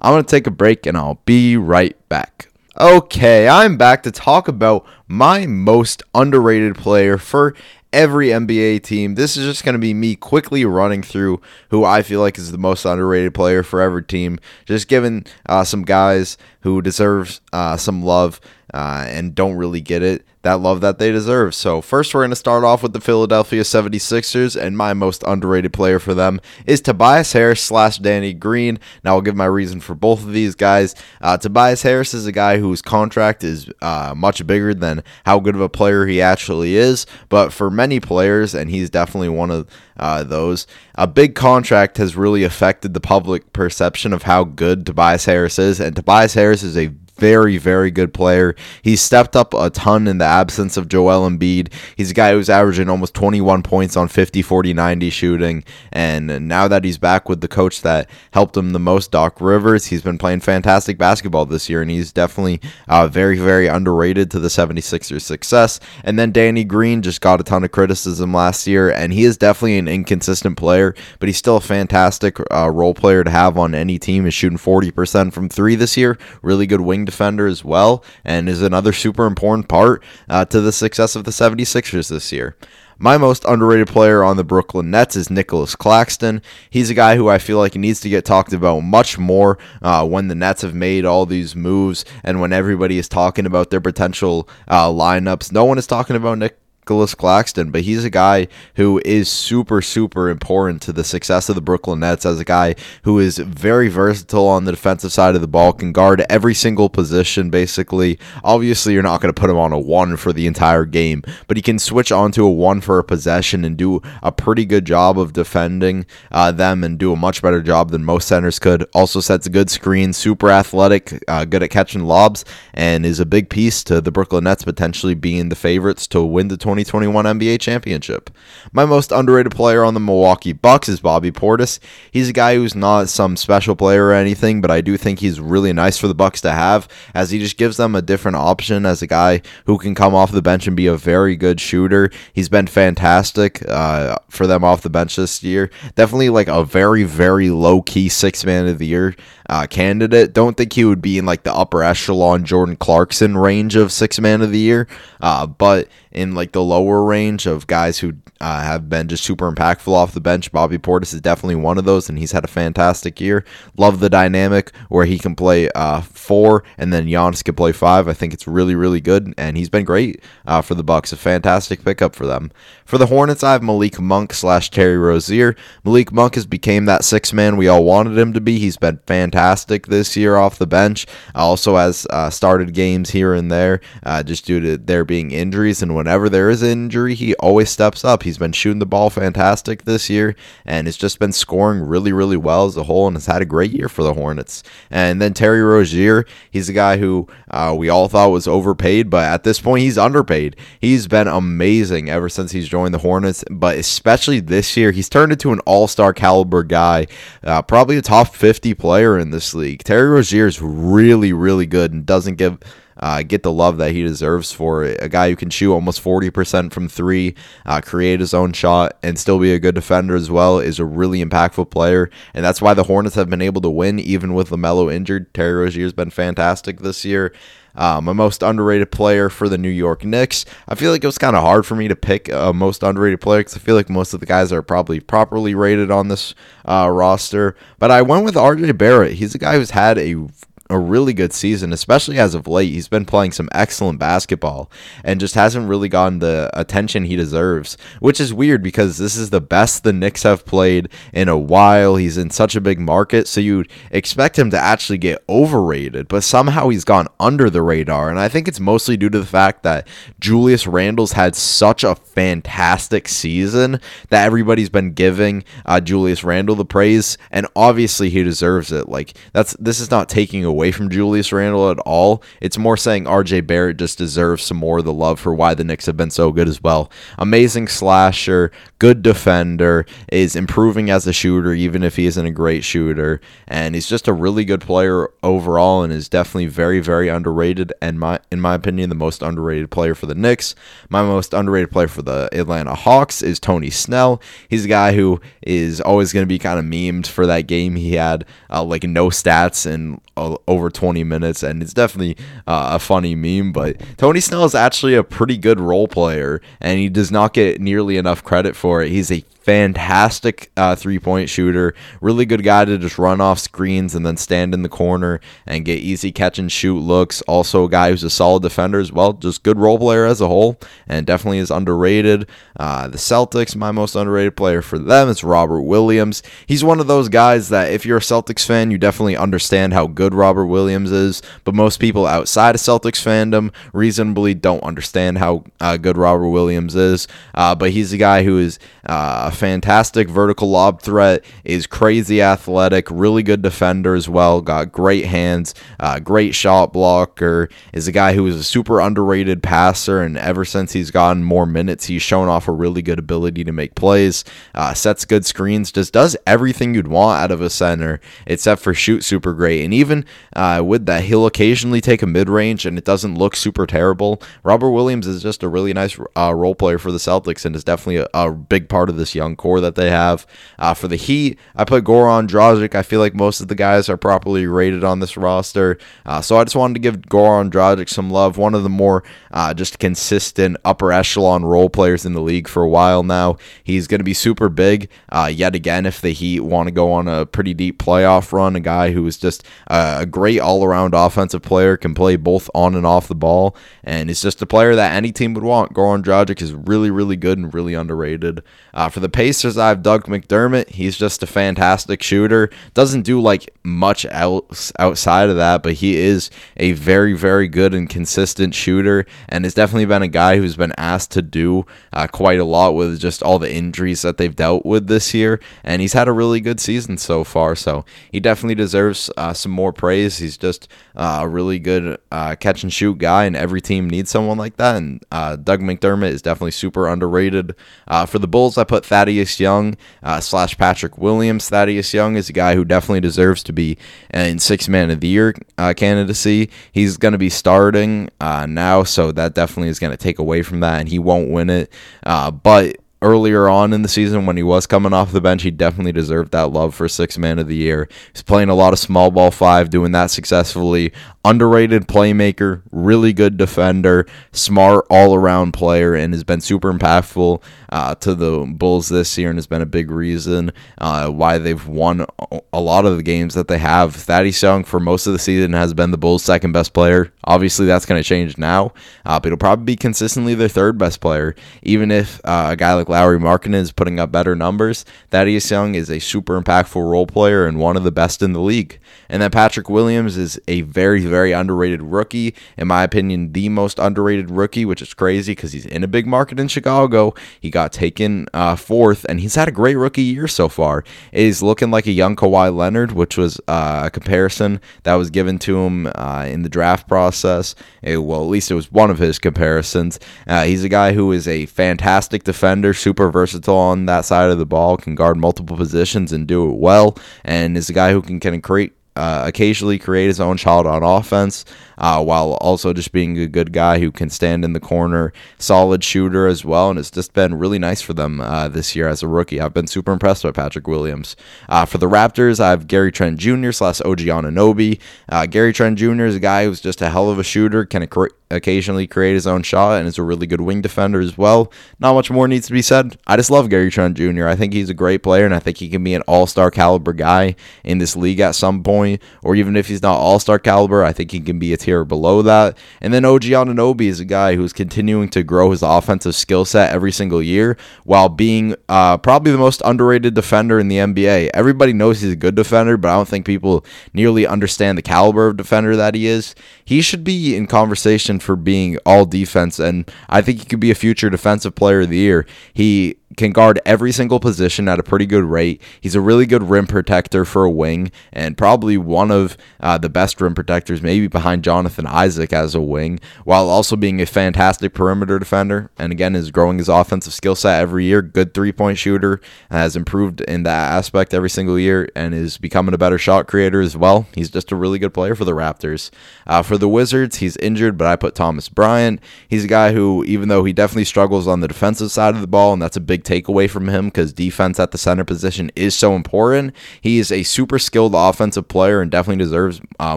I'm 0.00 0.12
going 0.12 0.24
to 0.24 0.30
take 0.30 0.46
a 0.46 0.50
break 0.50 0.86
and 0.86 0.96
I'll 0.96 1.20
be 1.24 1.56
right 1.56 1.96
back. 2.08 2.50
Okay, 2.78 3.48
I'm 3.48 3.76
back 3.76 4.02
to 4.02 4.10
talk 4.10 4.48
about 4.48 4.84
my 5.06 5.46
most 5.46 6.02
underrated 6.12 6.74
player 6.74 7.16
for 7.18 7.54
every 7.94 8.28
NBA 8.28 8.82
team. 8.82 9.14
This 9.14 9.36
is 9.36 9.46
just 9.46 9.64
going 9.64 9.74
to 9.74 9.78
be 9.78 9.94
me 9.94 10.16
quickly 10.16 10.64
running 10.64 11.02
through 11.02 11.40
who 11.70 11.84
I 11.84 12.02
feel 12.02 12.20
like 12.20 12.36
is 12.36 12.50
the 12.50 12.58
most 12.58 12.84
underrated 12.84 13.32
player 13.32 13.62
for 13.62 13.80
every 13.80 14.02
team. 14.02 14.40
Just 14.66 14.88
giving 14.88 15.24
uh, 15.46 15.62
some 15.62 15.84
guys 15.84 16.36
who 16.62 16.82
deserve 16.82 17.40
uh, 17.52 17.76
some 17.76 18.02
love 18.02 18.40
uh, 18.74 19.06
and 19.08 19.34
don't 19.34 19.54
really 19.54 19.80
get 19.80 20.02
it 20.02 20.26
that 20.44 20.60
love 20.60 20.82
that 20.82 20.98
they 20.98 21.10
deserve. 21.10 21.54
So, 21.54 21.80
first, 21.80 22.14
we're 22.14 22.20
going 22.20 22.30
to 22.30 22.36
start 22.36 22.64
off 22.64 22.82
with 22.82 22.92
the 22.92 23.00
Philadelphia 23.00 23.62
76ers, 23.62 24.60
and 24.60 24.76
my 24.76 24.92
most 24.92 25.24
underrated 25.26 25.72
player 25.72 25.98
for 25.98 26.14
them 26.14 26.38
is 26.66 26.80
Tobias 26.80 27.32
Harris 27.32 27.62
slash 27.62 27.98
Danny 27.98 28.34
Green. 28.34 28.78
Now, 29.02 29.14
I'll 29.14 29.22
give 29.22 29.34
my 29.34 29.46
reason 29.46 29.80
for 29.80 29.94
both 29.94 30.22
of 30.22 30.32
these 30.32 30.54
guys. 30.54 30.94
Uh, 31.20 31.38
Tobias 31.38 31.82
Harris 31.82 32.14
is 32.14 32.26
a 32.26 32.32
guy 32.32 32.58
whose 32.58 32.82
contract 32.82 33.42
is 33.42 33.70
uh, 33.80 34.12
much 34.14 34.46
bigger 34.46 34.74
than 34.74 35.02
how 35.24 35.40
good 35.40 35.54
of 35.54 35.62
a 35.62 35.68
player 35.70 36.06
he 36.06 36.20
actually 36.20 36.76
is, 36.76 37.06
but 37.30 37.50
for 37.50 37.70
many 37.70 37.98
players, 37.98 38.54
and 38.54 38.70
he's 38.70 38.90
definitely 38.90 39.30
one 39.30 39.50
of 39.50 39.66
uh, 39.96 40.22
those, 40.22 40.66
a 40.96 41.06
big 41.06 41.34
contract 41.34 41.96
has 41.96 42.16
really 42.16 42.44
affected 42.44 42.92
the 42.92 43.00
public 43.00 43.52
perception 43.54 44.12
of 44.12 44.24
how 44.24 44.44
good 44.44 44.84
Tobias 44.84 45.24
Harris 45.24 45.58
is, 45.58 45.80
and 45.80 45.96
Tobias 45.96 46.34
Harris 46.34 46.62
is 46.62 46.76
a 46.76 46.92
very, 47.16 47.58
very 47.58 47.90
good 47.90 48.12
player. 48.12 48.54
He's 48.82 49.00
stepped 49.00 49.36
up 49.36 49.54
a 49.54 49.70
ton 49.70 50.08
in 50.08 50.18
the 50.18 50.24
absence 50.24 50.76
of 50.76 50.88
Joel 50.88 51.28
Embiid. 51.28 51.72
He's 51.96 52.10
a 52.10 52.14
guy 52.14 52.32
who's 52.32 52.50
averaging 52.50 52.88
almost 52.88 53.14
21 53.14 53.62
points 53.62 53.96
on 53.96 54.08
50, 54.08 54.42
40, 54.42 54.74
90 54.74 55.10
shooting. 55.10 55.64
And 55.92 56.48
now 56.48 56.68
that 56.68 56.84
he's 56.84 56.98
back 56.98 57.28
with 57.28 57.40
the 57.40 57.48
coach 57.48 57.82
that 57.82 58.08
helped 58.32 58.56
him 58.56 58.72
the 58.72 58.78
most, 58.78 59.10
Doc 59.10 59.40
Rivers, 59.40 59.86
he's 59.86 60.02
been 60.02 60.18
playing 60.18 60.40
fantastic 60.40 60.98
basketball 60.98 61.46
this 61.46 61.68
year. 61.68 61.82
And 61.82 61.90
he's 61.90 62.12
definitely 62.12 62.60
uh, 62.88 63.06
very, 63.06 63.38
very 63.38 63.68
underrated 63.68 64.30
to 64.32 64.40
the 64.40 64.48
76ers' 64.48 65.22
success. 65.22 65.78
And 66.02 66.18
then 66.18 66.32
Danny 66.32 66.64
Green 66.64 67.02
just 67.02 67.20
got 67.20 67.40
a 67.40 67.44
ton 67.44 67.64
of 67.64 67.72
criticism 67.72 68.34
last 68.34 68.66
year. 68.66 68.90
And 68.90 69.12
he 69.12 69.24
is 69.24 69.36
definitely 69.36 69.78
an 69.78 69.88
inconsistent 69.88 70.56
player, 70.56 70.94
but 71.20 71.28
he's 71.28 71.38
still 71.38 71.56
a 71.56 71.60
fantastic 71.60 72.38
uh, 72.52 72.70
role 72.70 72.94
player 72.94 73.22
to 73.22 73.30
have 73.30 73.56
on 73.56 73.74
any 73.74 73.98
team. 73.98 74.26
Is 74.26 74.34
shooting 74.34 74.58
40% 74.58 75.32
from 75.32 75.48
three 75.48 75.74
this 75.74 75.96
year. 75.96 76.18
Really 76.42 76.66
good 76.66 76.80
wing 76.80 77.03
defender 77.04 77.46
as 77.46 77.64
well, 77.64 78.04
and 78.24 78.48
is 78.48 78.62
another 78.62 78.92
super 78.92 79.26
important 79.26 79.68
part 79.68 80.02
uh, 80.28 80.44
to 80.46 80.60
the 80.60 80.72
success 80.72 81.16
of 81.16 81.24
the 81.24 81.30
76ers 81.30 82.08
this 82.08 82.32
year. 82.32 82.56
My 82.98 83.18
most 83.18 83.44
underrated 83.44 83.88
player 83.88 84.22
on 84.22 84.36
the 84.36 84.44
Brooklyn 84.44 84.90
Nets 84.90 85.16
is 85.16 85.28
Nicolas 85.28 85.74
Claxton. 85.74 86.42
He's 86.70 86.90
a 86.90 86.94
guy 86.94 87.16
who 87.16 87.28
I 87.28 87.38
feel 87.38 87.58
like 87.58 87.74
needs 87.74 88.00
to 88.00 88.08
get 88.08 88.24
talked 88.24 88.52
about 88.52 88.80
much 88.80 89.18
more 89.18 89.58
uh, 89.82 90.06
when 90.06 90.28
the 90.28 90.34
Nets 90.34 90.62
have 90.62 90.74
made 90.74 91.04
all 91.04 91.26
these 91.26 91.56
moves 91.56 92.04
and 92.22 92.40
when 92.40 92.52
everybody 92.52 92.98
is 92.98 93.08
talking 93.08 93.46
about 93.46 93.70
their 93.70 93.80
potential 93.80 94.48
uh, 94.68 94.88
lineups. 94.88 95.50
No 95.50 95.64
one 95.64 95.78
is 95.78 95.86
talking 95.86 96.14
about 96.14 96.38
Nick 96.38 96.58
Nicolas 96.84 97.14
Claxton, 97.14 97.70
but 97.70 97.80
he's 97.80 98.04
a 98.04 98.10
guy 98.10 98.46
who 98.76 99.00
is 99.06 99.30
super, 99.30 99.80
super 99.80 100.28
important 100.28 100.82
to 100.82 100.92
the 100.92 101.02
success 101.02 101.48
of 101.48 101.54
the 101.54 101.62
Brooklyn 101.62 102.00
Nets 102.00 102.26
as 102.26 102.38
a 102.38 102.44
guy 102.44 102.74
who 103.04 103.18
is 103.18 103.38
very 103.38 103.88
versatile 103.88 104.46
on 104.46 104.66
the 104.66 104.72
defensive 104.72 105.10
side 105.10 105.34
of 105.34 105.40
the 105.40 105.48
ball, 105.48 105.72
can 105.72 105.92
guard 105.92 106.22
every 106.28 106.52
single 106.52 106.90
position, 106.90 107.48
basically. 107.48 108.18
Obviously, 108.44 108.92
you're 108.92 109.02
not 109.02 109.22
going 109.22 109.32
to 109.32 109.40
put 109.40 109.48
him 109.48 109.56
on 109.56 109.72
a 109.72 109.78
one 109.78 110.18
for 110.18 110.30
the 110.30 110.46
entire 110.46 110.84
game, 110.84 111.22
but 111.48 111.56
he 111.56 111.62
can 111.62 111.78
switch 111.78 112.12
onto 112.12 112.44
a 112.44 112.50
one 112.50 112.82
for 112.82 112.98
a 112.98 113.04
possession 113.04 113.64
and 113.64 113.78
do 113.78 114.02
a 114.22 114.30
pretty 114.30 114.66
good 114.66 114.84
job 114.84 115.18
of 115.18 115.32
defending 115.32 116.04
uh, 116.30 116.52
them 116.52 116.84
and 116.84 116.98
do 116.98 117.14
a 117.14 117.16
much 117.16 117.40
better 117.40 117.62
job 117.62 117.92
than 117.92 118.04
most 118.04 118.28
centers 118.28 118.58
could. 118.58 118.86
Also 118.92 119.20
sets 119.20 119.46
a 119.46 119.50
good 119.50 119.70
screen, 119.70 120.12
super 120.12 120.50
athletic, 120.50 121.24
uh, 121.28 121.46
good 121.46 121.62
at 121.62 121.70
catching 121.70 122.04
lobs, 122.04 122.44
and 122.74 123.06
is 123.06 123.20
a 123.20 123.24
big 123.24 123.48
piece 123.48 123.82
to 123.84 124.02
the 124.02 124.12
Brooklyn 124.12 124.44
Nets 124.44 124.64
potentially 124.64 125.14
being 125.14 125.48
the 125.48 125.56
favorites 125.56 126.06
to 126.08 126.22
win 126.22 126.48
the 126.48 126.58
2021 126.74 127.24
NBA 127.24 127.60
championship. 127.60 128.30
My 128.72 128.84
most 128.84 129.12
underrated 129.12 129.52
player 129.52 129.84
on 129.84 129.94
the 129.94 130.00
Milwaukee 130.00 130.52
Bucks 130.52 130.88
is 130.88 130.98
Bobby 130.98 131.30
Portis. 131.30 131.78
He's 132.10 132.28
a 132.28 132.32
guy 132.32 132.56
who's 132.56 132.74
not 132.74 133.08
some 133.08 133.36
special 133.36 133.76
player 133.76 134.06
or 134.06 134.12
anything, 134.12 134.60
but 134.60 134.72
I 134.72 134.80
do 134.80 134.96
think 134.96 135.20
he's 135.20 135.38
really 135.38 135.72
nice 135.72 135.96
for 135.96 136.08
the 136.08 136.14
Bucks 136.14 136.40
to 136.40 136.50
have 136.50 136.88
as 137.14 137.30
he 137.30 137.38
just 137.38 137.56
gives 137.56 137.76
them 137.76 137.94
a 137.94 138.02
different 138.02 138.36
option 138.36 138.86
as 138.86 139.02
a 139.02 139.06
guy 139.06 139.42
who 139.66 139.78
can 139.78 139.94
come 139.94 140.14
off 140.14 140.32
the 140.32 140.42
bench 140.42 140.66
and 140.66 140.76
be 140.76 140.88
a 140.88 140.96
very 140.96 141.36
good 141.36 141.60
shooter. 141.60 142.10
He's 142.32 142.48
been 142.48 142.66
fantastic 142.66 143.66
uh, 143.68 144.16
for 144.28 144.48
them 144.48 144.64
off 144.64 144.82
the 144.82 144.90
bench 144.90 145.14
this 145.14 145.42
year. 145.44 145.70
Definitely 145.94 146.30
like 146.30 146.48
a 146.48 146.64
very, 146.64 147.04
very 147.04 147.50
low 147.50 147.82
key 147.82 148.08
six 148.08 148.44
man 148.44 148.66
of 148.66 148.78
the 148.78 148.86
year 148.86 149.14
uh, 149.48 149.66
candidate. 149.66 150.32
Don't 150.32 150.56
think 150.56 150.72
he 150.72 150.84
would 150.84 151.02
be 151.02 151.18
in 151.18 151.26
like 151.26 151.42
the 151.42 151.54
upper 151.54 151.82
echelon 151.82 152.44
Jordan 152.44 152.76
Clarkson 152.76 153.36
range 153.36 153.76
of 153.76 153.92
six 153.92 154.20
man 154.20 154.42
of 154.42 154.50
the 154.50 154.58
year, 154.58 154.88
uh, 155.20 155.46
but 155.46 155.88
in 156.12 156.34
like 156.34 156.52
the 156.52 156.62
lower 156.62 157.04
range 157.04 157.46
of 157.46 157.66
guys 157.66 157.98
who 157.98 158.14
uh, 158.40 158.62
have 158.62 158.88
been 158.88 159.08
just 159.08 159.24
super 159.24 159.50
impactful 159.50 159.92
off 159.92 160.12
the 160.12 160.20
bench. 160.20 160.52
Bobby 160.52 160.78
Portis 160.78 161.14
is 161.14 161.20
definitely 161.20 161.56
one 161.56 161.78
of 161.78 161.84
those, 161.84 162.08
and 162.08 162.18
he's 162.18 162.32
had 162.32 162.44
a 162.44 162.48
fantastic 162.48 163.20
year. 163.20 163.44
Love 163.76 164.00
the 164.00 164.10
dynamic 164.10 164.70
where 164.88 165.06
he 165.06 165.18
can 165.18 165.34
play 165.34 165.70
uh, 165.70 166.00
four 166.00 166.62
and 166.78 166.92
then 166.92 167.06
Giannis 167.06 167.44
can 167.44 167.54
play 167.54 167.72
five. 167.72 168.06
I 168.08 168.12
think 168.12 168.32
it's 168.32 168.46
really, 168.46 168.74
really 168.74 169.00
good, 169.00 169.34
and 169.36 169.56
he's 169.56 169.70
been 169.70 169.84
great 169.84 170.22
uh, 170.46 170.62
for 170.62 170.74
the 170.74 170.84
Bucks. 170.84 171.12
A 171.12 171.16
fantastic 171.16 171.84
pickup 171.84 172.14
for 172.14 172.26
them. 172.26 172.50
For 172.84 172.98
the 172.98 173.06
Hornets, 173.06 173.42
I 173.42 173.52
have 173.52 173.62
Malik 173.62 174.00
Monk 174.00 174.32
slash 174.32 174.70
Terry 174.70 174.98
Rozier. 174.98 175.56
Malik 175.84 176.12
Monk 176.12 176.34
has 176.34 176.46
became 176.46 176.84
that 176.84 177.04
six 177.04 177.32
man 177.32 177.56
we 177.56 177.68
all 177.68 177.84
wanted 177.84 178.16
him 178.18 178.32
to 178.34 178.40
be. 178.40 178.58
He's 178.58 178.76
been 178.76 179.00
fantastic 179.06 179.33
this 179.34 180.16
year 180.16 180.36
off 180.36 180.58
the 180.58 180.66
bench. 180.66 181.06
Also 181.34 181.76
has 181.76 182.06
uh, 182.10 182.30
started 182.30 182.72
games 182.74 183.10
here 183.10 183.34
and 183.34 183.50
there 183.50 183.80
uh, 184.02 184.22
just 184.22 184.46
due 184.46 184.60
to 184.60 184.76
there 184.76 185.04
being 185.04 185.30
injuries, 185.30 185.82
and 185.82 185.94
whenever 185.94 186.28
there 186.28 186.50
is 186.50 186.62
an 186.62 186.70
injury, 186.70 187.14
he 187.14 187.34
always 187.36 187.70
steps 187.70 188.04
up. 188.04 188.22
He's 188.22 188.38
been 188.38 188.52
shooting 188.52 188.78
the 188.78 188.86
ball 188.86 189.10
fantastic 189.10 189.84
this 189.84 190.08
year, 190.08 190.36
and 190.64 190.86
has 190.86 190.96
just 190.96 191.18
been 191.18 191.32
scoring 191.32 191.80
really, 191.80 192.12
really 192.12 192.36
well 192.36 192.66
as 192.66 192.76
a 192.76 192.84
whole, 192.84 193.06
and 193.06 193.16
has 193.16 193.26
had 193.26 193.42
a 193.42 193.46
great 193.46 193.72
year 193.72 193.88
for 193.88 194.02
the 194.02 194.14
Hornets. 194.14 194.62
And 194.90 195.20
then 195.20 195.34
Terry 195.34 195.62
Rozier, 195.62 196.24
he's 196.50 196.68
a 196.68 196.72
guy 196.72 196.98
who 196.98 197.28
uh, 197.50 197.74
we 197.76 197.88
all 197.88 198.08
thought 198.08 198.30
was 198.30 198.48
overpaid, 198.48 199.10
but 199.10 199.24
at 199.24 199.44
this 199.44 199.60
point, 199.60 199.82
he's 199.82 199.98
underpaid. 199.98 200.56
He's 200.80 201.06
been 201.06 201.28
amazing 201.28 202.08
ever 202.08 202.28
since 202.28 202.52
he's 202.52 202.68
joined 202.68 202.94
the 202.94 202.98
Hornets, 202.98 203.44
but 203.50 203.78
especially 203.78 204.40
this 204.40 204.76
year, 204.76 204.92
he's 204.92 205.08
turned 205.08 205.32
into 205.32 205.52
an 205.52 205.60
all 205.60 205.88
star 205.88 206.12
caliber 206.12 206.62
guy, 206.62 207.06
uh, 207.42 207.62
probably 207.62 207.96
a 207.96 208.02
top 208.02 208.34
50 208.34 208.74
player 208.74 209.18
in 209.24 209.30
this 209.30 209.54
league. 209.54 209.82
Terry 209.82 210.08
Rozier 210.08 210.46
is 210.46 210.62
really, 210.62 211.32
really 211.32 211.66
good 211.66 211.92
and 211.92 212.06
doesn't 212.06 212.36
give. 212.36 212.58
Uh, 212.96 213.24
get 213.24 213.42
the 213.42 213.50
love 213.50 213.78
that 213.78 213.90
he 213.90 214.04
deserves 214.04 214.52
for 214.52 214.84
it. 214.84 214.96
A 215.02 215.08
guy 215.08 215.28
who 215.28 215.34
can 215.34 215.50
shoot 215.50 215.74
almost 215.74 216.00
40% 216.00 216.72
from 216.72 216.88
three, 216.88 217.34
uh, 217.66 217.80
create 217.80 218.20
his 218.20 218.32
own 218.32 218.52
shot, 218.52 218.96
and 219.02 219.18
still 219.18 219.40
be 219.40 219.52
a 219.52 219.58
good 219.58 219.74
defender 219.74 220.14
as 220.14 220.30
well 220.30 220.60
is 220.60 220.78
a 220.78 220.84
really 220.84 221.20
impactful 221.20 221.70
player. 221.70 222.08
And 222.34 222.44
that's 222.44 222.62
why 222.62 222.72
the 222.72 222.84
Hornets 222.84 223.16
have 223.16 223.28
been 223.28 223.42
able 223.42 223.60
to 223.62 223.68
win 223.68 223.98
even 223.98 224.32
with 224.32 224.50
LaMelo 224.50 224.94
injured. 224.94 225.34
Terry 225.34 225.54
Rozier 225.54 225.82
has 225.82 225.92
been 225.92 226.10
fantastic 226.10 226.82
this 226.82 227.04
year. 227.04 227.34
Uh, 227.74 228.00
my 228.00 228.12
most 228.12 228.42
underrated 228.42 228.90
player 228.90 229.28
for 229.28 229.48
the 229.48 229.58
New 229.58 229.68
York 229.68 230.04
Knicks. 230.04 230.44
I 230.68 230.74
feel 230.74 230.92
like 230.92 231.02
it 231.02 231.08
was 231.08 231.18
kind 231.18 231.34
of 231.36 231.42
hard 231.42 231.66
for 231.66 231.74
me 231.74 231.88
to 231.88 231.96
pick 231.96 232.28
a 232.28 232.52
most 232.52 232.82
underrated 232.82 233.20
player 233.20 233.40
because 233.40 233.56
I 233.56 233.60
feel 233.60 233.74
like 233.74 233.90
most 233.90 234.14
of 234.14 234.20
the 234.20 234.26
guys 234.26 234.52
are 234.52 234.62
probably 234.62 235.00
properly 235.00 235.54
rated 235.54 235.90
on 235.90 236.08
this 236.08 236.34
uh, 236.64 236.88
roster. 236.90 237.56
But 237.78 237.90
I 237.90 238.02
went 238.02 238.24
with 238.24 238.34
RJ 238.34 238.78
Barrett. 238.78 239.14
He's 239.14 239.34
a 239.34 239.38
guy 239.38 239.56
who's 239.56 239.70
had 239.70 239.98
a 239.98 240.26
a 240.70 240.78
really 240.78 241.12
good 241.12 241.32
season, 241.32 241.72
especially 241.72 242.18
as 242.18 242.34
of 242.34 242.48
late. 242.48 242.72
He's 242.72 242.88
been 242.88 243.04
playing 243.04 243.32
some 243.32 243.48
excellent 243.52 243.98
basketball 243.98 244.70
and 245.04 245.20
just 245.20 245.34
hasn't 245.34 245.68
really 245.68 245.88
gotten 245.88 246.20
the 246.20 246.50
attention 246.54 247.04
he 247.04 247.16
deserves, 247.16 247.76
which 248.00 248.20
is 248.20 248.32
weird 248.32 248.62
because 248.62 248.96
this 248.96 249.16
is 249.16 249.30
the 249.30 249.42
best 249.42 249.84
the 249.84 249.92
Knicks 249.92 250.22
have 250.22 250.46
played 250.46 250.88
in 251.12 251.28
a 251.28 251.36
while. 251.36 251.96
He's 251.96 252.16
in 252.16 252.30
such 252.30 252.56
a 252.56 252.62
big 252.62 252.80
market, 252.80 253.28
so 253.28 253.40
you'd 253.40 253.70
expect 253.90 254.38
him 254.38 254.50
to 254.50 254.58
actually 254.58 254.98
get 254.98 255.22
overrated, 255.28 256.08
but 256.08 256.24
somehow 256.24 256.70
he's 256.70 256.84
gone 256.84 257.08
under 257.20 257.50
the 257.50 257.62
radar. 257.62 258.08
And 258.08 258.18
I 258.18 258.28
think 258.28 258.48
it's 258.48 258.60
mostly 258.60 258.96
due 258.96 259.10
to 259.10 259.20
the 259.20 259.26
fact 259.26 259.64
that 259.64 259.86
Julius 260.18 260.66
Randle's 260.66 261.12
had 261.12 261.36
such 261.36 261.84
a 261.84 261.94
fantastic 261.94 263.06
season 263.08 263.80
that 264.08 264.24
everybody's 264.24 264.70
been 264.70 264.94
giving 264.94 265.44
uh, 265.66 265.80
Julius 265.80 266.24
Randle 266.24 266.56
the 266.56 266.64
praise, 266.64 267.18
and 267.30 267.46
obviously 267.54 268.08
he 268.08 268.22
deserves 268.22 268.72
it. 268.72 268.88
Like 268.88 269.14
that's 269.34 269.54
this 269.60 269.78
is 269.78 269.90
not 269.90 270.08
taking 270.08 270.44
away 270.44 270.53
from 270.54 270.90
Julius 270.90 271.32
Randle 271.32 271.70
at 271.70 271.78
all. 271.80 272.22
It's 272.40 272.56
more 272.56 272.76
saying 272.76 273.04
RJ 273.04 273.46
Barrett 273.46 273.76
just 273.76 273.98
deserves 273.98 274.44
some 274.44 274.56
more 274.56 274.78
of 274.78 274.84
the 274.84 274.92
love 274.92 275.20
for 275.20 275.34
why 275.34 275.54
the 275.54 275.64
Knicks 275.64 275.86
have 275.86 275.96
been 275.96 276.10
so 276.10 276.32
good 276.32 276.48
as 276.48 276.62
well. 276.62 276.90
Amazing 277.18 277.68
slasher, 277.68 278.50
good 278.78 279.02
defender, 279.02 279.84
is 280.10 280.36
improving 280.36 280.90
as 280.90 281.06
a 281.06 281.12
shooter, 281.12 281.52
even 281.52 281.82
if 281.82 281.96
he 281.96 282.06
isn't 282.06 282.26
a 282.26 282.30
great 282.30 282.64
shooter, 282.64 283.20
and 283.48 283.74
he's 283.74 283.88
just 283.88 284.08
a 284.08 284.12
really 284.12 284.44
good 284.44 284.60
player 284.60 285.08
overall, 285.22 285.82
and 285.82 285.92
is 285.92 286.08
definitely 286.08 286.46
very, 286.46 286.80
very 286.80 287.08
underrated. 287.08 287.72
And 287.82 287.98
my, 287.98 288.20
in 288.30 288.40
my 288.40 288.54
opinion, 288.54 288.88
the 288.88 288.94
most 288.94 289.22
underrated 289.22 289.70
player 289.70 289.94
for 289.94 290.06
the 290.06 290.14
Knicks. 290.14 290.54
My 290.88 291.02
most 291.02 291.34
underrated 291.34 291.70
player 291.70 291.88
for 291.88 292.02
the 292.02 292.28
Atlanta 292.32 292.74
Hawks 292.74 293.22
is 293.22 293.40
Tony 293.40 293.70
Snell. 293.70 294.20
He's 294.48 294.64
a 294.64 294.68
guy 294.68 294.94
who 294.94 295.20
is 295.42 295.80
always 295.80 296.12
going 296.12 296.22
to 296.24 296.28
be 296.28 296.38
kind 296.38 296.58
of 296.58 296.64
memed 296.64 297.06
for 297.06 297.26
that 297.26 297.42
game 297.42 297.76
he 297.76 297.94
had, 297.94 298.24
uh, 298.50 298.62
like 298.62 298.84
no 298.84 299.08
stats 299.08 299.66
and 299.66 300.00
over 300.46 300.70
20 300.70 301.04
minutes, 301.04 301.42
and 301.42 301.62
it's 301.62 301.74
definitely 301.74 302.16
uh, 302.46 302.70
a 302.72 302.78
funny 302.78 303.14
meme. 303.14 303.52
But 303.52 303.76
Tony 303.96 304.20
Snell 304.20 304.44
is 304.44 304.54
actually 304.54 304.94
a 304.94 305.04
pretty 305.04 305.36
good 305.36 305.60
role 305.60 305.88
player, 305.88 306.40
and 306.60 306.78
he 306.78 306.88
does 306.88 307.10
not 307.10 307.34
get 307.34 307.60
nearly 307.60 307.96
enough 307.96 308.22
credit 308.22 308.56
for 308.56 308.82
it. 308.82 308.90
He's 308.90 309.10
a 309.10 309.24
fantastic 309.44 310.50
uh, 310.56 310.74
three 310.74 310.98
point 310.98 311.28
shooter. 311.28 311.74
Really 312.00 312.24
good 312.24 312.42
guy 312.42 312.64
to 312.64 312.78
just 312.78 312.98
run 312.98 313.20
off 313.20 313.38
screens 313.38 313.94
and 313.94 314.04
then 314.04 314.16
stand 314.16 314.54
in 314.54 314.62
the 314.62 314.68
corner 314.70 315.20
and 315.46 315.66
get 315.66 315.80
easy 315.80 316.10
catch 316.10 316.38
and 316.38 316.50
shoot 316.50 316.78
looks. 316.78 317.20
Also, 317.22 317.64
a 317.64 317.68
guy 317.68 317.90
who's 317.90 318.02
a 318.02 318.10
solid 318.10 318.42
defender 318.42 318.78
as 318.80 318.90
well. 318.90 319.12
Just 319.12 319.42
good 319.42 319.58
role 319.58 319.78
player 319.78 320.06
as 320.06 320.22
a 320.22 320.28
whole 320.28 320.58
and 320.88 321.06
definitely 321.06 321.38
is 321.38 321.50
underrated. 321.50 322.26
Uh, 322.58 322.88
the 322.88 322.96
Celtics, 322.96 323.54
my 323.54 323.70
most 323.70 323.94
underrated 323.94 324.34
player 324.34 324.62
for 324.62 324.78
them 324.78 325.08
is 325.10 325.22
Robert 325.22 325.62
Williams. 325.62 326.22
He's 326.46 326.64
one 326.64 326.80
of 326.80 326.86
those 326.86 327.10
guys 327.10 327.50
that 327.50 327.70
if 327.70 327.84
you're 327.84 327.98
a 327.98 328.00
Celtics 328.00 328.46
fan, 328.46 328.70
you 328.70 328.78
definitely 328.78 329.16
understand 329.16 329.74
how 329.74 329.86
good 329.86 330.14
Robert 330.14 330.46
Williams 330.46 330.90
is, 330.90 331.20
but 331.44 331.54
most 331.54 331.80
people 331.80 332.06
outside 332.06 332.54
of 332.54 332.60
Celtics 332.62 333.02
fandom 333.02 333.52
reasonably 333.74 334.32
don't 334.32 334.62
understand 334.62 335.18
how 335.18 335.44
uh, 335.60 335.76
good 335.76 335.98
Robert 335.98 336.30
Williams 336.30 336.74
is. 336.74 337.06
Uh, 337.34 337.54
but 337.54 337.72
he's 337.72 337.92
a 337.92 337.98
guy 337.98 338.22
who 338.22 338.38
is 338.38 338.58
uh, 338.86 339.30
fantastic 339.34 340.08
vertical 340.08 340.50
lob 340.50 340.80
threat, 340.80 341.24
is 341.44 341.66
crazy 341.66 342.22
athletic, 342.22 342.90
really 342.90 343.22
good 343.22 343.42
defender 343.42 343.94
as 343.94 344.08
well, 344.08 344.40
got 344.40 344.72
great 344.72 345.06
hands, 345.06 345.54
uh, 345.80 345.98
great 345.98 346.34
shot 346.34 346.72
blocker, 346.72 347.48
is 347.72 347.88
a 347.88 347.92
guy 347.92 348.14
who 348.14 348.26
is 348.26 348.36
a 348.36 348.44
super 348.44 348.80
underrated 348.80 349.42
passer, 349.42 350.02
and 350.02 350.16
ever 350.16 350.44
since 350.44 350.72
he's 350.72 350.90
gotten 350.90 351.24
more 351.24 351.46
minutes, 351.46 351.86
he's 351.86 352.02
shown 352.02 352.28
off 352.28 352.48
a 352.48 352.52
really 352.52 352.82
good 352.82 352.98
ability 352.98 353.44
to 353.44 353.52
make 353.52 353.74
plays, 353.74 354.24
uh, 354.54 354.74
sets 354.74 355.04
good 355.04 355.24
screens, 355.24 355.72
just 355.72 355.92
does 355.92 356.16
everything 356.26 356.74
you'd 356.74 356.88
want 356.88 357.22
out 357.22 357.30
of 357.30 357.40
a 357.40 357.50
center, 357.50 358.00
except 358.26 358.60
for 358.60 358.74
shoot 358.74 359.02
super 359.04 359.32
great. 359.32 359.64
And 359.64 359.72
even 359.72 360.04
uh, 360.34 360.62
with 360.64 360.86
that, 360.86 361.04
he'll 361.04 361.26
occasionally 361.26 361.80
take 361.80 362.02
a 362.02 362.06
mid 362.06 362.28
range 362.28 362.66
and 362.66 362.76
it 362.76 362.84
doesn't 362.84 363.16
look 363.16 363.34
super 363.36 363.66
terrible. 363.66 364.20
Robert 364.42 364.70
Williams 364.70 365.06
is 365.06 365.22
just 365.22 365.42
a 365.42 365.48
really 365.48 365.72
nice 365.72 365.98
uh, 366.16 366.34
role 366.34 366.54
player 366.54 366.78
for 366.78 366.92
the 366.92 366.98
Celtics 366.98 367.44
and 367.44 367.56
is 367.56 367.64
definitely 367.64 367.96
a, 367.96 368.08
a 368.14 368.30
big 368.32 368.68
part 368.68 368.90
of 368.90 368.96
this 368.96 369.14
young 369.14 369.23
core 369.36 369.60
that 369.60 369.74
they 369.74 369.90
have. 369.90 370.26
Uh, 370.58 370.74
for 370.74 370.88
the 370.88 370.96
Heat, 370.96 371.38
I 371.56 371.64
put 371.64 371.84
Goran 371.84 372.28
Dragic. 372.28 372.74
I 372.74 372.82
feel 372.82 373.00
like 373.00 373.14
most 373.14 373.40
of 373.40 373.48
the 373.48 373.54
guys 373.54 373.88
are 373.88 373.96
properly 373.96 374.46
rated 374.46 374.84
on 374.84 375.00
this 375.00 375.16
roster. 375.16 375.78
Uh, 376.06 376.20
so 376.20 376.36
I 376.36 376.44
just 376.44 376.56
wanted 376.56 376.74
to 376.74 376.80
give 376.80 377.02
Goran 377.02 377.50
Dragic 377.50 377.88
some 377.88 378.10
love. 378.10 378.36
One 378.36 378.54
of 378.54 378.62
the 378.62 378.68
more 378.68 379.02
uh, 379.30 379.54
just 379.54 379.78
consistent 379.78 380.56
upper 380.64 380.92
echelon 380.92 381.44
role 381.44 381.70
players 381.70 382.04
in 382.04 382.12
the 382.12 382.20
league 382.20 382.48
for 382.48 382.62
a 382.62 382.68
while 382.68 383.02
now. 383.02 383.36
He's 383.62 383.86
going 383.86 384.00
to 384.00 384.04
be 384.04 384.14
super 384.14 384.48
big 384.48 384.88
uh, 385.08 385.30
yet 385.32 385.54
again 385.54 385.86
if 385.86 386.00
the 386.00 386.10
Heat 386.10 386.40
want 386.40 386.66
to 386.66 386.72
go 386.72 386.92
on 386.92 387.08
a 387.08 387.26
pretty 387.26 387.54
deep 387.54 387.78
playoff 387.82 388.32
run. 388.32 388.56
A 388.56 388.60
guy 388.60 388.92
who 388.92 389.06
is 389.06 389.16
just 389.16 389.44
a 389.68 390.06
great 390.06 390.40
all 390.40 390.64
around 390.64 390.94
offensive 390.94 391.42
player, 391.42 391.76
can 391.76 391.94
play 391.94 392.16
both 392.16 392.48
on 392.54 392.74
and 392.74 392.86
off 392.86 393.08
the 393.08 393.14
ball, 393.14 393.56
and 393.82 394.10
is 394.10 394.22
just 394.22 394.42
a 394.42 394.46
player 394.46 394.74
that 394.74 394.94
any 394.94 395.12
team 395.12 395.34
would 395.34 395.44
want. 395.44 395.72
Goran 395.72 396.02
Dragic 396.02 396.40
is 396.42 396.52
really, 396.52 396.90
really 396.90 397.16
good 397.16 397.38
and 397.38 397.52
really 397.52 397.74
underrated. 397.74 398.42
Uh, 398.72 398.88
for 398.88 399.00
the 399.00 399.08
Pacers, 399.14 399.56
I 399.56 399.68
have 399.68 399.84
Doug 399.84 400.06
McDermott. 400.06 400.70
He's 400.70 400.98
just 400.98 401.22
a 401.22 401.26
fantastic 401.28 402.02
shooter. 402.02 402.50
Doesn't 402.74 403.02
do 403.02 403.20
like 403.20 403.54
much 403.62 404.04
else 404.10 404.72
outside 404.76 405.30
of 405.30 405.36
that, 405.36 405.62
but 405.62 405.74
he 405.74 405.96
is 405.96 406.30
a 406.56 406.72
very, 406.72 407.12
very 407.12 407.46
good 407.46 407.74
and 407.74 407.88
consistent 407.88 408.56
shooter, 408.56 409.06
and 409.28 409.44
has 409.44 409.54
definitely 409.54 409.84
been 409.84 410.02
a 410.02 410.08
guy 410.08 410.36
who's 410.38 410.56
been 410.56 410.72
asked 410.76 411.12
to 411.12 411.22
do 411.22 411.64
uh, 411.92 412.08
quite 412.08 412.40
a 412.40 412.44
lot 412.44 412.74
with 412.74 412.98
just 412.98 413.22
all 413.22 413.38
the 413.38 413.54
injuries 413.54 414.02
that 414.02 414.16
they've 414.16 414.34
dealt 414.34 414.66
with 414.66 414.88
this 414.88 415.14
year. 415.14 415.38
And 415.62 415.80
he's 415.80 415.92
had 415.92 416.08
a 416.08 416.12
really 416.12 416.40
good 416.40 416.58
season 416.58 416.98
so 416.98 417.22
far, 417.22 417.54
so 417.54 417.84
he 418.10 418.18
definitely 418.18 418.56
deserves 418.56 419.10
uh, 419.16 419.32
some 419.32 419.52
more 419.52 419.72
praise. 419.72 420.18
He's 420.18 420.36
just 420.36 420.66
uh, 420.96 421.20
a 421.22 421.28
really 421.28 421.60
good 421.60 421.98
uh, 422.10 422.34
catch 422.34 422.64
and 422.64 422.72
shoot 422.72 422.98
guy, 422.98 423.26
and 423.26 423.36
every 423.36 423.60
team 423.60 423.88
needs 423.88 424.10
someone 424.10 424.38
like 424.38 424.56
that. 424.56 424.74
And 424.74 425.04
uh, 425.12 425.36
Doug 425.36 425.60
McDermott 425.60 426.10
is 426.10 426.20
definitely 426.20 426.50
super 426.50 426.88
underrated. 426.88 427.54
Uh, 427.86 428.06
for 428.06 428.18
the 428.18 428.26
Bulls, 428.26 428.58
I 428.58 428.64
put 428.64 428.84
Thaddeus 429.04 429.38
Young 429.38 429.76
uh, 430.02 430.18
slash 430.18 430.56
Patrick 430.56 430.96
Williams. 430.96 431.50
Thaddeus 431.50 431.92
Young 431.92 432.16
is 432.16 432.30
a 432.30 432.32
guy 432.32 432.54
who 432.54 432.64
definitely 432.64 433.02
deserves 433.02 433.42
to 433.42 433.52
be 433.52 433.76
in 434.14 434.38
six 434.38 434.66
man 434.66 434.90
of 434.90 435.00
the 435.00 435.08
year 435.08 435.34
uh, 435.58 435.74
candidacy. 435.76 436.48
He's 436.72 436.96
going 436.96 437.12
to 437.12 437.18
be 437.18 437.28
starting 437.28 438.08
uh, 438.18 438.46
now, 438.46 438.82
so 438.82 439.12
that 439.12 439.34
definitely 439.34 439.68
is 439.68 439.78
going 439.78 439.90
to 439.90 439.98
take 439.98 440.18
away 440.18 440.40
from 440.40 440.60
that, 440.60 440.80
and 440.80 440.88
he 440.88 440.98
won't 440.98 441.30
win 441.30 441.50
it. 441.50 441.70
Uh, 442.02 442.30
but 442.30 442.78
earlier 443.04 443.48
on 443.48 443.72
in 443.72 443.82
the 443.82 443.88
season 443.88 444.24
when 444.24 444.36
he 444.36 444.42
was 444.42 444.66
coming 444.66 444.94
off 444.94 445.12
the 445.12 445.20
bench, 445.20 445.42
he 445.42 445.50
definitely 445.50 445.92
deserved 445.92 446.32
that 446.32 446.50
love 446.50 446.74
for 446.74 446.88
six 446.88 447.18
man 447.18 447.38
of 447.38 447.46
the 447.46 447.54
year. 447.54 447.88
He's 448.12 448.22
playing 448.22 448.48
a 448.48 448.54
lot 448.54 448.72
of 448.72 448.78
small 448.78 449.10
ball 449.10 449.30
five, 449.30 449.70
doing 449.70 449.92
that 449.92 450.10
successfully. 450.10 450.92
Underrated 451.26 451.86
playmaker, 451.86 452.62
really 452.70 453.14
good 453.14 453.38
defender, 453.38 454.06
smart 454.32 454.86
all 454.90 455.14
around 455.14 455.52
player, 455.52 455.94
and 455.94 456.12
has 456.12 456.24
been 456.24 456.42
super 456.42 456.70
impactful 456.72 457.42
uh, 457.70 457.94
to 457.96 458.14
the 458.14 458.44
Bulls 458.46 458.88
this 458.88 459.16
year 459.16 459.30
and 459.30 459.38
has 459.38 459.46
been 459.46 459.62
a 459.62 459.66
big 459.66 459.90
reason 459.90 460.52
uh, 460.78 461.10
why 461.10 461.38
they've 461.38 461.66
won 461.66 462.04
a 462.52 462.60
lot 462.60 462.84
of 462.84 462.98
the 462.98 463.02
games 463.02 463.34
that 463.34 463.48
they 463.48 463.56
have. 463.56 463.94
Thaddeus 463.94 464.42
Young, 464.42 464.64
for 464.64 464.78
most 464.78 465.06
of 465.06 465.14
the 465.14 465.18
season, 465.18 465.54
has 465.54 465.72
been 465.72 465.90
the 465.92 465.98
Bulls' 465.98 466.22
second 466.22 466.52
best 466.52 466.74
player. 466.74 467.12
Obviously, 467.24 467.64
that's 467.64 467.86
going 467.86 468.02
to 468.02 468.06
change 468.06 468.36
now, 468.36 468.72
uh, 469.06 469.18
but 469.18 469.30
he'll 469.30 469.38
probably 469.38 469.64
be 469.64 469.76
consistently 469.76 470.34
their 470.34 470.48
third 470.48 470.76
best 470.76 471.00
player, 471.00 471.34
even 471.62 471.90
if 471.90 472.20
uh, 472.24 472.48
a 472.50 472.56
guy 472.56 472.74
like 472.74 472.90
Lauri 472.94 473.18
Markkanen 473.18 473.54
is 473.54 473.72
putting 473.72 473.98
up 473.98 474.12
better 474.12 474.36
numbers. 474.36 474.84
Thaddeus 475.10 475.50
Young 475.50 475.74
is 475.74 475.90
a 475.90 475.98
super 475.98 476.40
impactful 476.40 476.76
role 476.76 477.08
player 477.08 477.44
and 477.44 477.58
one 477.58 477.76
of 477.76 477.82
the 477.82 477.90
best 477.90 478.22
in 478.22 478.34
the 478.34 478.40
league. 478.40 478.78
And 479.08 479.20
then 479.20 479.32
Patrick 479.32 479.68
Williams 479.68 480.16
is 480.16 480.40
a 480.46 480.60
very, 480.60 481.04
very 481.04 481.32
underrated 481.32 481.82
rookie. 481.82 482.36
In 482.56 482.68
my 482.68 482.84
opinion, 482.84 483.32
the 483.32 483.48
most 483.48 483.80
underrated 483.80 484.30
rookie, 484.30 484.64
which 484.64 484.80
is 484.80 484.94
crazy 484.94 485.32
because 485.32 485.52
he's 485.52 485.66
in 485.66 485.82
a 485.82 485.88
big 485.88 486.06
market 486.06 486.38
in 486.38 486.46
Chicago. 486.46 487.14
He 487.40 487.50
got 487.50 487.72
taken 487.72 488.28
uh, 488.32 488.54
fourth, 488.54 489.04
and 489.08 489.18
he's 489.18 489.34
had 489.34 489.48
a 489.48 489.52
great 489.52 489.74
rookie 489.74 490.02
year 490.02 490.28
so 490.28 490.48
far. 490.48 490.84
He's 491.12 491.42
looking 491.42 491.72
like 491.72 491.88
a 491.88 491.92
young 491.92 492.14
Kawhi 492.14 492.54
Leonard, 492.54 492.92
which 492.92 493.16
was 493.16 493.40
uh, 493.48 493.82
a 493.86 493.90
comparison 493.90 494.60
that 494.84 494.94
was 494.94 495.10
given 495.10 495.40
to 495.40 495.64
him 495.64 495.88
uh, 495.96 496.26
in 496.28 496.42
the 496.42 496.48
draft 496.48 496.86
process. 496.86 497.56
It, 497.82 497.98
well, 497.98 498.22
at 498.22 498.28
least 498.28 498.52
it 498.52 498.54
was 498.54 498.70
one 498.70 498.90
of 498.90 498.98
his 498.98 499.18
comparisons. 499.18 499.98
Uh, 500.28 500.44
he's 500.44 500.62
a 500.62 500.68
guy 500.68 500.92
who 500.92 501.10
is 501.10 501.26
a 501.26 501.46
fantastic 501.46 502.22
defender, 502.22 502.72
super 502.84 503.10
versatile 503.10 503.56
on 503.56 503.86
that 503.86 504.04
side 504.04 504.30
of 504.30 504.36
the 504.38 504.44
ball, 504.44 504.76
can 504.76 504.94
guard 504.94 505.16
multiple 505.16 505.56
positions 505.56 506.12
and 506.12 506.28
do 506.28 506.50
it 506.50 506.58
well, 506.58 506.98
and 507.24 507.56
is 507.56 507.70
a 507.70 507.72
guy 507.72 507.92
who 507.92 508.02
can, 508.02 508.20
can 508.20 508.40
create 508.42 508.74
uh, 508.94 509.24
occasionally 509.26 509.76
create 509.76 510.06
his 510.06 510.20
own 510.20 510.36
shot 510.36 510.66
on 510.66 510.84
offense 510.84 511.44
uh, 511.78 512.02
while 512.02 512.34
also 512.34 512.72
just 512.72 512.92
being 512.92 513.18
a 513.18 513.26
good 513.26 513.52
guy 513.52 513.78
who 513.78 513.90
can 513.90 514.10
stand 514.10 514.44
in 514.44 514.52
the 514.52 514.60
corner, 514.60 515.12
solid 515.38 515.82
shooter 515.82 516.26
as 516.26 516.44
well. 516.44 516.70
And 516.70 516.78
it's 516.78 516.90
just 516.90 517.12
been 517.12 517.38
really 517.38 517.58
nice 517.58 517.80
for 517.80 517.92
them 517.92 518.20
uh, 518.20 518.48
this 518.48 518.74
year 518.74 518.88
as 518.88 519.02
a 519.02 519.08
rookie. 519.08 519.40
I've 519.40 519.54
been 519.54 519.66
super 519.66 519.92
impressed 519.92 520.22
by 520.22 520.32
Patrick 520.32 520.66
Williams. 520.66 521.16
Uh, 521.48 521.64
for 521.64 521.78
the 521.78 521.88
Raptors, 521.88 522.40
I 522.40 522.50
have 522.50 522.66
Gary 522.66 522.92
Trent 522.92 523.18
Jr. 523.18 523.52
slash 523.52 523.80
OG 523.80 524.00
Anunoby. 524.00 524.80
Uh, 525.08 525.26
Gary 525.26 525.52
Trent 525.52 525.78
Jr. 525.78 526.04
is 526.04 526.16
a 526.16 526.20
guy 526.20 526.44
who's 526.44 526.60
just 526.60 526.82
a 526.82 526.90
hell 526.90 527.10
of 527.10 527.18
a 527.18 527.24
shooter, 527.24 527.64
can 527.64 527.86
occasionally 528.30 528.86
create 528.86 529.14
his 529.14 529.26
own 529.26 529.42
shot, 529.42 529.78
and 529.78 529.88
is 529.88 529.98
a 529.98 530.02
really 530.02 530.26
good 530.26 530.40
wing 530.40 530.62
defender 530.62 531.00
as 531.00 531.16
well. 531.16 531.52
Not 531.78 531.94
much 531.94 532.10
more 532.10 532.28
needs 532.28 532.46
to 532.46 532.52
be 532.52 532.62
said. 532.62 532.98
I 533.06 533.16
just 533.16 533.30
love 533.30 533.50
Gary 533.50 533.70
Trent 533.70 533.96
Jr. 533.96 534.26
I 534.26 534.36
think 534.36 534.52
he's 534.52 534.70
a 534.70 534.74
great 534.74 535.02
player, 535.02 535.24
and 535.24 535.34
I 535.34 535.38
think 535.38 535.58
he 535.58 535.68
can 535.68 535.84
be 535.84 535.94
an 535.94 536.02
all 536.02 536.26
star 536.26 536.50
caliber 536.50 536.92
guy 536.92 537.36
in 537.62 537.78
this 537.78 537.96
league 537.96 538.20
at 538.20 538.34
some 538.34 538.62
point, 538.62 539.02
or 539.22 539.34
even 539.36 539.56
if 539.56 539.68
he's 539.68 539.82
not 539.82 539.96
all 539.96 540.18
star 540.18 540.38
caliber, 540.38 540.84
I 540.84 540.92
think 540.92 541.10
he 541.10 541.20
can 541.20 541.38
be 541.38 541.52
a 541.52 541.56
tier 541.64 541.84
below 541.84 542.22
that. 542.22 542.56
And 542.80 542.92
then 542.92 543.04
OG 543.04 543.22
Anunoby 543.22 543.86
is 543.86 544.00
a 544.00 544.04
guy 544.04 544.36
who's 544.36 544.52
continuing 544.52 545.08
to 545.10 545.22
grow 545.22 545.50
his 545.50 545.62
offensive 545.62 546.14
skill 546.14 546.44
set 546.44 546.72
every 546.72 546.92
single 546.92 547.22
year 547.22 547.56
while 547.84 548.08
being 548.08 548.54
uh, 548.68 548.98
probably 548.98 549.32
the 549.32 549.38
most 549.38 549.62
underrated 549.64 550.14
defender 550.14 550.58
in 550.58 550.68
the 550.68 550.76
NBA. 550.76 551.30
Everybody 551.32 551.72
knows 551.72 552.00
he's 552.00 552.12
a 552.12 552.16
good 552.16 552.34
defender, 552.34 552.76
but 552.76 552.90
I 552.90 552.96
don't 552.96 553.08
think 553.08 553.26
people 553.26 553.64
nearly 553.92 554.26
understand 554.26 554.76
the 554.76 554.82
caliber 554.82 555.28
of 555.28 555.36
defender 555.36 555.76
that 555.76 555.94
he 555.94 556.06
is. 556.06 556.34
He 556.64 556.82
should 556.82 557.04
be 557.04 557.34
in 557.34 557.46
conversation 557.46 558.18
for 558.18 558.36
being 558.36 558.78
all 558.84 559.06
defense, 559.06 559.58
and 559.58 559.90
I 560.08 560.22
think 560.22 560.38
he 560.38 560.44
could 560.44 560.60
be 560.60 560.70
a 560.70 560.74
future 560.74 561.10
defensive 561.10 561.54
player 561.54 561.82
of 561.82 561.88
the 561.88 561.96
year. 561.96 562.26
He 562.52 562.96
can 563.16 563.32
guard 563.32 563.60
every 563.64 563.92
single 563.92 564.20
position 564.20 564.68
at 564.68 564.78
a 564.78 564.82
pretty 564.82 565.06
good 565.06 565.24
rate. 565.24 565.60
He's 565.80 565.94
a 565.94 566.00
really 566.00 566.26
good 566.26 566.42
rim 566.42 566.66
protector 566.66 567.24
for 567.24 567.44
a 567.44 567.50
wing, 567.50 567.92
and 568.12 568.36
probably 568.36 568.76
one 568.76 569.10
of 569.10 569.36
uh, 569.60 569.78
the 569.78 569.88
best 569.88 570.20
rim 570.20 570.34
protectors, 570.34 570.82
maybe 570.82 571.06
behind 571.06 571.44
Jonathan 571.44 571.86
Isaac 571.86 572.32
as 572.32 572.54
a 572.54 572.60
wing, 572.60 573.00
while 573.24 573.48
also 573.48 573.76
being 573.76 574.00
a 574.00 574.06
fantastic 574.06 574.74
perimeter 574.74 575.18
defender. 575.18 575.70
And 575.78 575.92
again, 575.92 576.16
is 576.16 576.30
growing 576.30 576.58
his 576.58 576.68
offensive 576.68 577.12
skill 577.12 577.34
set 577.34 577.60
every 577.60 577.84
year. 577.84 578.02
Good 578.02 578.34
three 578.34 578.52
point 578.52 578.78
shooter, 578.78 579.20
has 579.50 579.76
improved 579.76 580.20
in 580.22 580.42
that 580.44 580.72
aspect 580.72 581.14
every 581.14 581.30
single 581.30 581.58
year, 581.58 581.88
and 581.94 582.14
is 582.14 582.38
becoming 582.38 582.74
a 582.74 582.78
better 582.78 582.98
shot 582.98 583.26
creator 583.26 583.60
as 583.60 583.76
well. 583.76 584.06
He's 584.14 584.30
just 584.30 584.52
a 584.52 584.56
really 584.56 584.78
good 584.78 584.94
player 584.94 585.14
for 585.14 585.24
the 585.24 585.32
Raptors. 585.32 585.90
Uh, 586.26 586.42
for 586.42 586.58
the 586.58 586.68
Wizards, 586.68 587.16
he's 587.16 587.36
injured, 587.38 587.78
but 587.78 587.86
I 587.86 587.96
put 587.96 588.14
Thomas 588.14 588.48
Bryant. 588.48 589.00
He's 589.28 589.44
a 589.44 589.48
guy 589.48 589.72
who, 589.72 590.04
even 590.04 590.28
though 590.28 590.44
he 590.44 590.52
definitely 590.52 590.84
struggles 590.84 591.28
on 591.28 591.40
the 591.40 591.48
defensive 591.48 591.90
side 591.90 592.14
of 592.14 592.20
the 592.20 592.26
ball, 592.26 592.52
and 592.52 592.62
that's 592.62 592.76
a 592.76 592.80
big 592.80 593.03
takeaway 593.04 593.48
from 593.48 593.68
him 593.68 593.86
because 593.86 594.12
defense 594.12 594.58
at 594.58 594.70
the 594.70 594.78
center 594.78 595.04
position 595.04 595.50
is 595.54 595.74
so 595.74 595.94
important. 595.94 596.54
He 596.80 596.98
is 596.98 597.12
a 597.12 597.22
super 597.22 597.58
skilled 597.58 597.94
offensive 597.94 598.48
player 598.48 598.80
and 598.80 598.90
definitely 598.90 599.22
deserves 599.24 599.60
uh, 599.78 599.96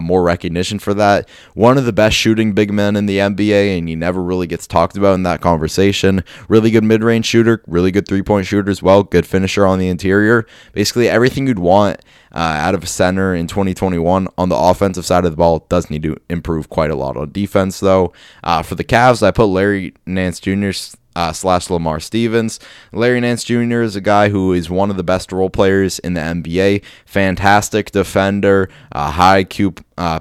more 0.00 0.22
recognition 0.22 0.78
for 0.78 0.94
that. 0.94 1.28
One 1.54 1.78
of 1.78 1.84
the 1.84 1.92
best 1.92 2.16
shooting 2.16 2.52
big 2.52 2.72
men 2.72 2.96
in 2.96 3.06
the 3.06 3.18
NBA, 3.18 3.78
and 3.78 3.88
he 3.88 3.96
never 3.96 4.22
really 4.22 4.46
gets 4.46 4.66
talked 4.66 4.96
about 4.96 5.14
in 5.14 5.22
that 5.24 5.40
conversation. 5.40 6.22
Really 6.48 6.70
good 6.70 6.84
mid 6.84 7.02
range 7.02 7.26
shooter, 7.26 7.62
really 7.66 7.90
good 7.90 8.06
three 8.06 8.22
point 8.22 8.46
shooter 8.46 8.70
as 8.70 8.82
well, 8.82 9.02
good 9.02 9.26
finisher 9.26 9.66
on 9.66 9.78
the 9.78 9.88
interior. 9.88 10.46
Basically, 10.72 11.08
everything 11.08 11.46
you'd 11.46 11.58
want. 11.58 12.00
Uh, 12.30 12.40
out 12.40 12.74
of 12.74 12.82
a 12.82 12.86
center 12.86 13.34
in 13.34 13.46
2021 13.46 14.28
on 14.36 14.48
the 14.50 14.54
offensive 14.54 15.06
side 15.06 15.24
of 15.24 15.30
the 15.30 15.36
ball 15.36 15.64
does 15.70 15.88
need 15.88 16.02
to 16.02 16.14
improve 16.28 16.68
quite 16.68 16.90
a 16.90 16.94
lot 16.94 17.16
on 17.16 17.32
defense 17.32 17.80
though 17.80 18.12
uh, 18.44 18.60
for 18.60 18.74
the 18.74 18.84
Cavs 18.84 19.26
I 19.26 19.30
put 19.30 19.46
Larry 19.46 19.94
Nance 20.04 20.38
Jr 20.38 20.72
uh, 21.18 21.32
slash 21.32 21.68
Lamar 21.68 21.98
Stevens. 21.98 22.60
Larry 22.92 23.18
Nance 23.18 23.42
Jr. 23.42 23.82
is 23.82 23.96
a 23.96 24.00
guy 24.00 24.28
who 24.28 24.52
is 24.52 24.70
one 24.70 24.88
of 24.88 24.96
the 24.96 25.02
best 25.02 25.32
role 25.32 25.50
players 25.50 25.98
in 25.98 26.14
the 26.14 26.20
NBA. 26.20 26.84
Fantastic 27.06 27.90
defender, 27.90 28.70
high 28.94 29.42
IQ 29.42 29.82
uh, 29.96 30.20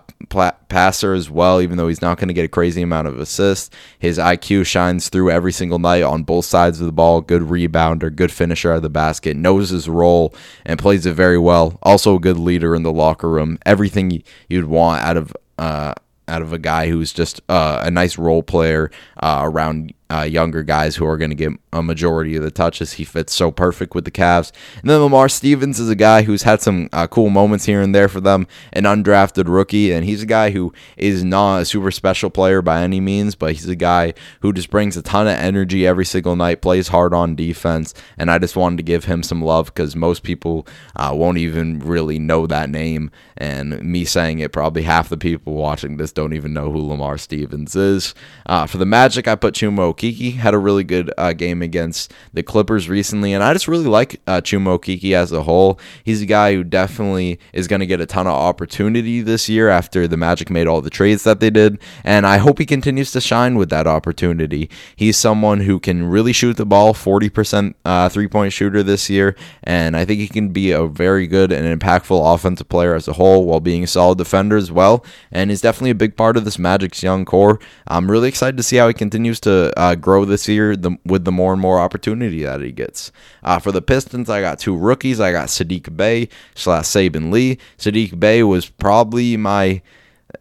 passer 0.69 1.13
as 1.13 1.29
well, 1.29 1.61
even 1.61 1.77
though 1.77 1.87
he's 1.87 2.01
not 2.01 2.17
going 2.17 2.29
to 2.29 2.33
get 2.33 2.45
a 2.45 2.49
crazy 2.49 2.81
amount 2.81 3.07
of 3.07 3.19
assists. 3.19 3.69
His 3.99 4.17
IQ 4.17 4.65
shines 4.65 5.09
through 5.09 5.29
every 5.29 5.51
single 5.51 5.77
night 5.77 6.01
on 6.01 6.23
both 6.23 6.45
sides 6.45 6.79
of 6.79 6.87
the 6.87 6.91
ball. 6.91 7.21
Good 7.21 7.43
rebounder, 7.43 8.15
good 8.15 8.31
finisher 8.31 8.71
out 8.71 8.77
of 8.77 8.81
the 8.81 8.89
basket, 8.89 9.37
knows 9.37 9.69
his 9.69 9.87
role, 9.87 10.33
and 10.65 10.79
plays 10.79 11.05
it 11.05 11.13
very 11.13 11.37
well. 11.37 11.77
Also, 11.83 12.15
a 12.15 12.19
good 12.19 12.37
leader 12.37 12.75
in 12.75 12.81
the 12.81 12.91
locker 12.91 13.29
room. 13.29 13.59
Everything 13.67 14.23
you'd 14.49 14.65
want 14.65 15.03
out 15.03 15.17
of. 15.17 15.31
Uh, 15.59 15.93
out 16.27 16.41
of 16.41 16.51
a 16.51 16.59
guy 16.59 16.89
who's 16.89 17.13
just 17.13 17.41
uh, 17.47 17.79
a 17.83 17.89
nice 17.89 18.17
role 18.17 18.43
player 18.43 18.91
uh, 19.21 19.39
around 19.43 19.93
uh, 20.09 20.21
younger 20.21 20.63
guys 20.63 20.95
who 20.95 21.05
are 21.05 21.17
going 21.17 21.29
to 21.29 21.35
get 21.35 21.51
a 21.73 21.83
majority 21.83 22.35
of 22.35 22.43
the 22.43 22.51
touches. 22.51 22.93
He 22.93 23.03
fits 23.03 23.33
so 23.33 23.51
perfect 23.51 23.93
with 23.93 24.05
the 24.05 24.11
Cavs. 24.11 24.51
And 24.81 24.89
then 24.89 24.99
Lamar 24.99 25.29
Stevens 25.29 25.79
is 25.79 25.89
a 25.89 25.95
guy 25.95 26.23
who's 26.23 26.43
had 26.43 26.61
some 26.61 26.89
uh, 26.93 27.07
cool 27.07 27.29
moments 27.29 27.65
here 27.65 27.81
and 27.81 27.93
there 27.93 28.07
for 28.07 28.21
them, 28.21 28.47
an 28.73 28.83
undrafted 28.83 29.47
rookie, 29.47 29.91
and 29.91 30.05
he's 30.05 30.23
a 30.23 30.27
guy 30.27 30.51
who 30.51 30.73
is 30.95 31.23
not 31.23 31.61
a 31.61 31.65
super 31.65 31.91
special 31.91 32.29
player 32.29 32.61
by 32.61 32.81
any 32.81 32.99
means, 32.99 33.35
but 33.35 33.53
he's 33.53 33.67
a 33.67 33.75
guy 33.75 34.13
who 34.41 34.53
just 34.53 34.69
brings 34.69 34.95
a 34.95 35.01
ton 35.01 35.27
of 35.27 35.33
energy 35.33 35.85
every 35.85 36.05
single 36.05 36.35
night, 36.35 36.61
plays 36.61 36.87
hard 36.89 37.13
on 37.13 37.35
defense, 37.35 37.93
and 38.17 38.31
I 38.31 38.39
just 38.39 38.55
wanted 38.55 38.77
to 38.77 38.83
give 38.83 39.05
him 39.05 39.23
some 39.23 39.41
love 39.41 39.67
because 39.67 39.95
most 39.95 40.23
people 40.23 40.67
uh, 40.95 41.11
won't 41.13 41.37
even 41.37 41.79
really 41.79 42.19
know 42.19 42.47
that 42.47 42.69
name, 42.69 43.11
and 43.35 43.81
me 43.83 44.05
saying 44.05 44.39
it, 44.39 44.51
probably 44.51 44.83
half 44.83 45.09
the 45.09 45.17
people 45.17 45.53
watching 45.53 45.97
this 45.97 46.11
don't 46.11 46.33
even 46.33 46.53
know 46.53 46.71
who 46.71 46.79
Lamar 46.79 47.17
Stevens 47.17 47.75
is. 47.75 48.15
Uh, 48.45 48.65
for 48.65 48.77
the 48.77 48.85
Magic, 48.85 49.27
I 49.27 49.35
put 49.35 49.53
Chuma 49.53 49.96
Okeke 49.97 50.35
had 50.35 50.53
a 50.53 50.57
really 50.57 50.83
good 50.83 51.11
uh, 51.17 51.33
game 51.33 51.61
against 51.61 52.13
the 52.33 52.43
Clippers 52.43 52.87
recently, 52.87 53.33
and 53.33 53.43
I 53.43 53.53
just 53.53 53.67
really 53.67 53.85
like 53.85 54.21
uh, 54.27 54.41
Chuma 54.41 54.77
Okeke 54.77 55.13
as 55.13 55.31
a 55.31 55.43
whole. 55.43 55.79
He's 56.03 56.21
a 56.21 56.25
guy 56.25 56.53
who 56.53 56.63
definitely 56.63 57.39
is 57.53 57.67
going 57.67 57.79
to 57.79 57.85
get 57.85 58.01
a 58.01 58.05
ton 58.05 58.27
of 58.27 58.33
opportunity 58.33 59.21
this 59.21 59.49
year 59.49 59.69
after 59.69 60.07
the 60.07 60.17
Magic 60.17 60.49
made 60.49 60.67
all 60.67 60.81
the 60.81 60.89
trades 60.89 61.23
that 61.23 61.39
they 61.39 61.49
did, 61.49 61.79
and 62.03 62.27
I 62.27 62.37
hope 62.37 62.59
he 62.59 62.65
continues 62.65 63.11
to 63.11 63.21
shine 63.21 63.55
with 63.55 63.69
that 63.69 63.87
opportunity. 63.87 64.69
He's 64.95 65.17
someone 65.17 65.61
who 65.61 65.79
can 65.79 66.07
really 66.07 66.33
shoot 66.33 66.57
the 66.57 66.65
ball, 66.65 66.93
40% 66.93 67.73
uh, 67.85 68.09
three 68.09 68.27
point 68.27 68.53
shooter 68.53 68.83
this 68.83 69.09
year, 69.09 69.35
and 69.63 69.97
I 69.97 70.05
think 70.05 70.19
he 70.19 70.27
can 70.27 70.49
be 70.49 70.71
a 70.71 70.85
very 70.85 71.27
good 71.27 71.51
and 71.51 71.79
impactful 71.79 72.33
offensive 72.33 72.69
player 72.69 72.93
as 72.93 73.07
a 73.07 73.13
whole 73.13 73.45
while 73.45 73.59
being 73.59 73.83
a 73.83 73.87
solid 73.87 74.17
defender 74.17 74.57
as 74.57 74.71
well, 74.71 75.03
and 75.31 75.51
is 75.51 75.61
definitely 75.61 75.91
a 75.91 75.95
big 75.95 76.15
part 76.15 76.37
of 76.37 76.45
this 76.45 76.59
Magic's 76.59 77.03
young 77.03 77.25
core. 77.25 77.59
I'm 77.87 78.11
really 78.11 78.29
excited 78.29 78.57
to 78.57 78.63
see 78.63 78.77
how 78.77 78.87
he 78.87 78.93
continues 78.93 79.39
to 79.41 79.73
uh, 79.77 79.86
grow 79.95 80.25
this 80.25 80.47
year 80.47 80.75
the, 80.75 80.97
with 81.05 81.25
the 81.25 81.31
more 81.31 81.53
and 81.53 81.61
more 81.61 81.79
opportunity 81.79 82.43
that 82.43 82.61
he 82.61 82.71
gets. 82.71 83.11
Uh, 83.43 83.59
for 83.59 83.71
the 83.71 83.81
Pistons, 83.81 84.29
I 84.29 84.41
got 84.41 84.59
two 84.59 84.75
rookies. 84.75 85.19
I 85.19 85.31
got 85.31 85.49
Saddiq 85.49 85.95
Bey 85.95 86.29
slash 86.55 86.85
Saben 86.85 87.31
Lee. 87.31 87.57
Saddiq 87.77 88.19
Bey 88.19 88.43
was 88.43 88.69
probably 88.69 89.37
my. 89.37 89.81